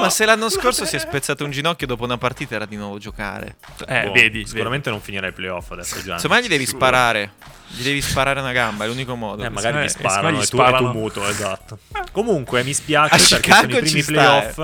Ma 0.00 0.08
se 0.10 0.24
l'anno 0.24 0.48
scorso 0.48 0.84
si 0.86 0.96
è 0.96 0.98
spezzato 0.98 1.44
un 1.44 1.50
ginocchio 1.50 1.86
dopo 1.86 2.04
una 2.04 2.16
partita 2.16 2.54
era 2.54 2.64
di 2.64 2.76
nuovo 2.76 2.98
giocare. 2.98 3.56
Eh, 3.86 4.04
Boh, 4.04 4.12
vedi, 4.12 4.46
Sicuramente 4.46 4.90
non 4.90 5.00
finirà 5.00 5.26
i 5.26 5.32
playoff 5.32 5.70
adesso 5.72 6.00
già. 6.02 6.14
Insomma, 6.14 6.40
gli 6.40 6.48
devi 6.48 6.64
sparare. 6.66 7.32
Gli 7.66 7.82
devi 7.82 8.00
sparare 8.00 8.40
una 8.40 8.52
gamba, 8.52 8.84
è 8.84 8.88
l'unico 8.88 9.14
modo. 9.16 9.42
Eh, 9.44 9.50
magari 9.50 9.78
Eh, 9.78 9.80
mi 9.82 9.88
secondo 9.88 10.08
sparano 10.08 10.36
me 10.36 10.42
e 10.42 10.46
gli 10.46 10.48
tu, 10.48 10.60
e 10.62 10.76
tu 10.76 10.98
muto, 10.98 11.28
esatto. 11.28 11.78
Comunque 12.12 12.62
mi 12.64 12.72
spiace 12.72 13.14
A 13.14 13.18
perché 13.18 13.34
Chicago 13.40 13.70
sono 13.72 13.76
i 13.76 13.80
primi 13.80 14.00
eh. 14.00 14.04
playoff. 14.04 14.56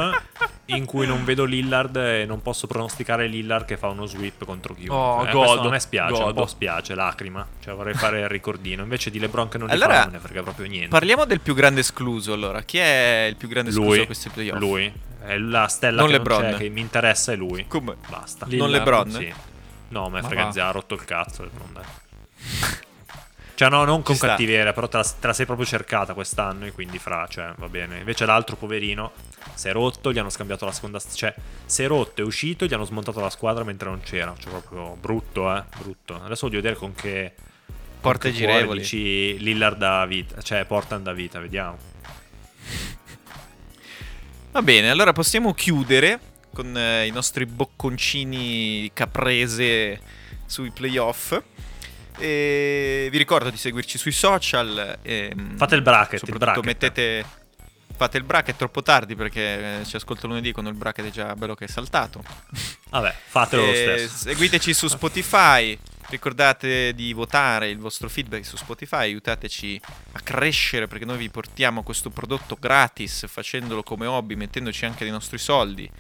In 0.66 0.84
cui 0.86 1.06
non 1.06 1.24
vedo 1.24 1.44
Lillard 1.44 1.94
e 1.96 2.24
non 2.26 2.40
posso 2.42 2.66
pronosticare 2.66 3.26
Lillard 3.26 3.64
che 3.66 3.76
fa 3.76 3.88
uno 3.88 4.06
sweep 4.06 4.44
contro 4.44 4.74
chiunque. 4.74 4.96
Oh, 4.96 5.26
Eh, 5.26 5.30
godo, 5.30 5.68
a 5.68 5.70
me 5.70 5.78
spiace, 5.80 6.12
un 6.14 6.18
godo. 6.20 6.40
po' 6.42 6.46
spiace, 6.46 6.94
lacrima. 6.94 7.46
Cioè 7.62 7.74
vorrei 7.74 7.94
fare 7.94 8.20
il 8.20 8.28
ricordino. 8.28 8.82
Invece 8.82 9.10
di 9.10 9.18
LeBron 9.18 9.48
che 9.48 9.58
non 9.58 9.66
li 9.68 9.74
Allora, 9.74 9.94
fa, 9.94 10.02
non 10.04 10.12
ne 10.12 10.18
frega 10.20 10.42
proprio 10.42 10.66
niente. 10.66 10.88
Parliamo 10.88 11.24
del 11.26 11.40
più 11.40 11.54
grande 11.54 11.80
escluso 11.80 12.32
allora. 12.32 12.62
Chi 12.62 12.78
è 12.78 13.26
il 13.28 13.36
più 13.36 13.48
grande 13.48 13.70
escluso 13.70 13.90
lui, 13.90 14.00
a 14.00 14.06
questi 14.06 14.28
playoff? 14.30 14.58
lui. 14.58 14.92
È 15.20 15.36
la 15.38 15.66
stella 15.68 16.00
Non 16.02 16.10
che 16.10 16.16
LeBron. 16.18 16.42
non 16.42 16.50
c'è, 16.52 16.56
che 16.58 16.68
mi 16.68 16.80
interessa 16.80 17.32
è 17.32 17.36
lui. 17.36 17.66
Come? 17.66 17.96
Basta. 18.08 18.46
Non 18.46 18.54
Lillard, 18.70 18.72
LeBron? 18.72 19.10
Sì. 19.10 19.32
No, 19.88 20.08
me 20.08 20.20
Ma 20.22 20.26
frega 20.28 20.50
zia, 20.52 20.68
ha 20.68 20.70
rotto 20.70 20.94
il 20.94 21.04
cazzo 21.04 21.42
LeBron, 21.42 21.72
dai. 21.72 21.84
Cioè, 23.54 23.68
no, 23.68 23.84
non 23.84 24.02
con 24.02 24.16
cattiveria, 24.16 24.72
però 24.72 24.88
te 24.88 24.96
la, 24.96 25.04
te 25.04 25.26
la 25.28 25.32
sei 25.32 25.46
proprio 25.46 25.66
cercata 25.66 26.12
quest'anno 26.12 26.66
e 26.66 26.72
quindi 26.72 26.98
fra, 26.98 27.26
cioè, 27.28 27.52
va 27.56 27.68
bene. 27.68 27.98
Invece 27.98 28.26
l'altro 28.26 28.56
poverino 28.56 29.12
si 29.54 29.68
è 29.68 29.72
rotto, 29.72 30.12
gli 30.12 30.18
hanno 30.18 30.30
scambiato 30.30 30.64
la 30.64 30.72
seconda... 30.72 30.98
Cioè, 31.00 31.32
si 31.64 31.82
è 31.84 31.86
rotto, 31.86 32.22
è 32.22 32.24
uscito, 32.24 32.66
gli 32.66 32.74
hanno 32.74 32.84
smontato 32.84 33.20
la 33.20 33.30
squadra 33.30 33.62
mentre 33.62 33.88
non 33.88 34.00
c'era. 34.00 34.34
Cioè, 34.36 34.50
proprio 34.50 34.96
brutto, 35.00 35.54
eh, 35.54 35.62
brutto. 35.78 36.20
Adesso 36.22 36.46
voglio 36.46 36.60
vedere 36.60 36.74
con 36.76 36.94
che... 36.94 37.32
Porte 38.00 38.28
con 38.28 38.30
che 38.32 38.36
girevoli. 38.36 38.80
Dici 38.80 39.38
Lillard 39.38 39.78
da 39.78 40.04
vita, 40.04 40.42
cioè 40.42 40.64
Portland 40.64 41.04
da 41.04 41.12
vita, 41.12 41.38
vediamo. 41.38 41.78
Va 44.50 44.62
bene, 44.62 44.90
allora 44.90 45.12
possiamo 45.12 45.54
chiudere 45.54 46.20
con 46.52 46.76
eh, 46.76 47.06
i 47.06 47.10
nostri 47.10 47.46
bocconcini 47.46 48.90
caprese 48.92 50.00
sui 50.46 50.70
playoff. 50.70 51.40
E 52.18 53.08
vi 53.10 53.18
ricordo 53.18 53.50
di 53.50 53.56
seguirci 53.56 53.98
sui 53.98 54.12
social. 54.12 54.98
E, 55.02 55.34
Fate 55.56 55.74
il 55.74 55.82
bracket, 55.82 56.12
il 56.14 56.18
soprattutto 56.28 56.60
bracket. 56.60 56.64
mettete. 56.64 57.42
Fate 57.96 58.16
il 58.16 58.24
bracket 58.24 58.56
troppo 58.56 58.82
tardi 58.82 59.14
perché 59.14 59.80
eh, 59.80 59.84
ci 59.84 59.94
ascolto 59.94 60.26
lunedì 60.26 60.50
quando 60.50 60.68
il 60.70 60.76
bracket 60.76 61.06
è 61.06 61.10
già 61.10 61.34
bello 61.36 61.54
che 61.54 61.66
è 61.66 61.68
saltato. 61.68 62.24
Vabbè, 62.90 63.14
fatelo 63.26 63.66
lo 63.66 63.72
stesso. 63.72 64.16
Seguiteci 64.16 64.74
su 64.74 64.88
Spotify. 64.88 65.78
Ricordate 66.06 66.92
di 66.94 67.12
votare 67.14 67.70
il 67.70 67.78
vostro 67.78 68.10
feedback 68.10 68.44
su 68.44 68.56
Spotify, 68.56 68.98
aiutateci 68.98 69.80
a 70.12 70.20
crescere 70.20 70.86
perché 70.86 71.06
noi 71.06 71.16
vi 71.16 71.30
portiamo 71.30 71.82
questo 71.82 72.10
prodotto 72.10 72.58
gratis, 72.60 73.26
facendolo 73.26 73.82
come 73.82 74.04
hobby, 74.06 74.34
mettendoci 74.34 74.84
anche 74.84 75.04
dei 75.04 75.12
nostri 75.12 75.38
soldi. 75.38 75.90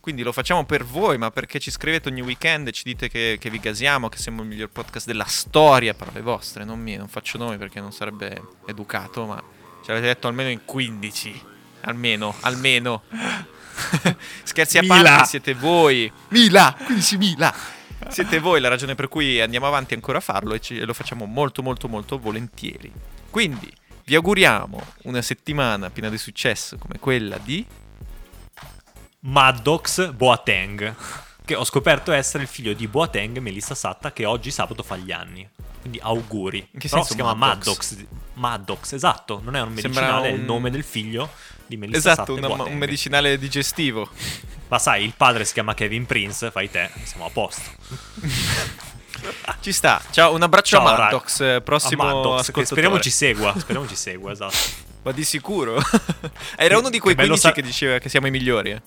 Quindi 0.00 0.22
lo 0.22 0.32
facciamo 0.32 0.64
per 0.64 0.84
voi, 0.84 1.18
ma 1.18 1.30
perché 1.30 1.58
ci 1.58 1.70
scrivete 1.70 2.08
ogni 2.08 2.22
weekend 2.22 2.68
e 2.68 2.72
ci 2.72 2.84
dite 2.84 3.08
che, 3.08 3.36
che 3.38 3.50
vi 3.50 3.60
gasiamo, 3.60 4.08
che 4.08 4.16
siamo 4.16 4.40
il 4.40 4.48
miglior 4.48 4.70
podcast 4.70 5.06
della 5.06 5.26
storia, 5.26 5.92
parole 5.92 6.22
vostre, 6.22 6.64
non 6.64 6.80
mie, 6.80 6.96
non 6.96 7.08
faccio 7.08 7.36
nomi 7.36 7.58
perché 7.58 7.80
non 7.80 7.92
sarebbe 7.92 8.40
educato, 8.66 9.26
ma 9.26 9.42
ci 9.84 9.90
avete 9.90 10.06
detto 10.06 10.26
almeno 10.26 10.48
in 10.48 10.62
15. 10.64 11.42
Almeno, 11.82 12.34
almeno. 12.40 13.02
Scherzi 14.42 14.78
a 14.78 14.82
Mila. 14.82 15.02
parte, 15.02 15.26
siete 15.26 15.54
voi. 15.54 16.10
Mila, 16.28 16.74
15.000. 16.78 17.54
Siete 18.08 18.38
voi 18.38 18.60
la 18.60 18.68
ragione 18.68 18.94
per 18.94 19.08
cui 19.08 19.40
andiamo 19.40 19.66
avanti 19.66 19.92
ancora 19.92 20.18
a 20.18 20.22
farlo 20.22 20.54
e, 20.54 20.60
ci- 20.60 20.78
e 20.78 20.84
lo 20.86 20.94
facciamo 20.94 21.26
molto 21.26 21.62
molto 21.62 21.88
molto 21.88 22.18
volentieri. 22.18 22.90
Quindi 23.28 23.70
vi 24.04 24.14
auguriamo 24.14 24.82
una 25.02 25.20
settimana 25.20 25.90
piena 25.90 26.08
di 26.08 26.18
successo 26.18 26.78
come 26.78 26.98
quella 26.98 27.36
di... 27.36 27.64
Maddox 29.20 30.10
Boateng, 30.12 30.94
che 31.44 31.54
ho 31.54 31.64
scoperto 31.64 32.12
essere 32.12 32.42
il 32.44 32.48
figlio 32.48 32.72
di 32.72 32.86
Boateng 32.88 33.38
Melissa 33.38 33.74
Satta, 33.74 34.12
che 34.12 34.24
oggi 34.24 34.50
sabato 34.50 34.82
fa 34.82 34.96
gli 34.96 35.12
anni. 35.12 35.48
Quindi 35.80 35.98
auguri. 36.02 36.58
In 36.72 36.78
che 36.78 36.88
Però 36.88 37.02
senso 37.02 37.08
si 37.10 37.14
chiama 37.14 37.34
Maddox? 37.34 37.92
Maddox. 37.92 38.06
Maddox, 38.34 38.92
esatto. 38.92 39.40
Non 39.42 39.56
è 39.56 39.60
un 39.62 39.72
medicinale, 39.72 40.28
è 40.28 40.32
il 40.32 40.40
un- 40.40 40.44
nome 40.46 40.70
del 40.70 40.84
figlio 40.84 41.30
di 41.66 41.76
Melissa 41.76 42.12
Esatto, 42.12 42.34
Satta 42.34 42.46
e 42.46 42.48
Boateng. 42.48 42.72
un 42.72 42.78
medicinale 42.78 43.38
digestivo. 43.38 44.08
Ma 44.68 44.78
sai, 44.78 45.04
il 45.04 45.14
padre 45.16 45.44
si 45.44 45.52
chiama 45.54 45.74
Kevin 45.74 46.06
Prince, 46.06 46.50
fai 46.50 46.70
te, 46.70 46.90
siamo 47.04 47.24
a 47.26 47.30
posto. 47.30 47.62
Ci 49.60 49.72
sta. 49.72 50.00
Ciao, 50.10 50.34
un 50.34 50.42
abbraccio 50.42 50.76
Ciao, 50.76 50.86
a 50.86 50.90
raga. 50.90 51.02
Maddox, 51.04 51.40
eh, 51.40 51.60
prossimo 51.62 52.02
A 52.02 52.14
Maddox, 52.14 52.62
speriamo 52.62 53.00
ci 53.00 53.10
segua, 53.10 53.54
speriamo 53.58 53.86
ci 53.88 53.96
segua, 53.96 54.32
esatto. 54.32 54.56
Ma 55.02 55.12
di 55.12 55.24
sicuro. 55.24 55.80
Era 56.56 56.78
uno 56.78 56.90
di 56.90 56.98
quei 56.98 57.14
Che 57.14 57.22
bello 57.22 57.34
15 57.36 57.40
sa- 57.40 57.52
che 57.52 57.62
diceva 57.62 57.98
che 57.98 58.08
siamo 58.10 58.26
i 58.26 58.30
migliori. 58.30 58.70
eh. 58.72 58.82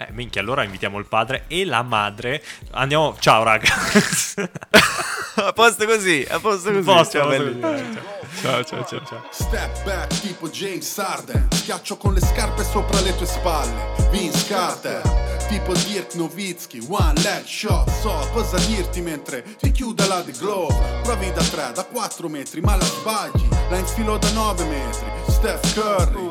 Eh, 0.00 0.08
minchia, 0.12 0.40
allora 0.40 0.62
invitiamo 0.64 0.98
il 0.98 1.04
padre 1.04 1.44
e 1.46 1.66
la 1.66 1.82
madre. 1.82 2.42
Andiamo, 2.70 3.14
ciao 3.18 3.42
raga. 3.42 3.68
a 5.44 5.52
posto 5.52 5.84
così, 5.84 6.26
a 6.26 6.40
posto 6.40 6.72
così. 6.72 6.82
Posto, 6.84 7.18
Ciao, 7.18 7.28
posto 7.28 7.44
così. 7.44 7.98
ciao, 8.40 8.64
ciao, 8.64 8.84
ciao, 8.86 9.04
ciao. 9.04 9.22
Step 9.30 9.84
back 9.84 10.20
tipo 10.20 10.48
James 10.48 10.96
Harden 10.98 11.48
Schiaccio 11.50 11.98
con 11.98 12.14
le 12.14 12.20
scarpe 12.20 12.64
sopra 12.64 12.98
le 13.00 13.14
tue 13.16 13.26
spalle 13.26 14.08
Vince 14.10 14.46
Carter 14.46 15.02
Tipo 15.48 15.72
Dirk 15.74 16.14
Nowitzki 16.14 16.86
One 16.88 17.20
leg 17.22 17.44
shot 17.44 17.90
So 18.00 18.28
cosa 18.32 18.56
dirti 18.58 19.00
mentre 19.02 19.42
ti 19.58 19.70
chiude 19.72 20.06
la 20.06 20.22
The 20.22 20.32
Glove 20.32 21.00
Provi 21.02 21.32
da 21.32 21.42
3, 21.42 21.72
da 21.74 21.84
4 21.84 22.28
metri 22.28 22.60
ma 22.60 22.76
la 22.76 22.84
sbagli 22.84 23.48
La 23.68 23.76
infilo 23.76 24.16
da 24.16 24.30
9 24.30 24.64
metri 24.64 25.06
Steph 25.28 25.74
Curry 25.74 26.30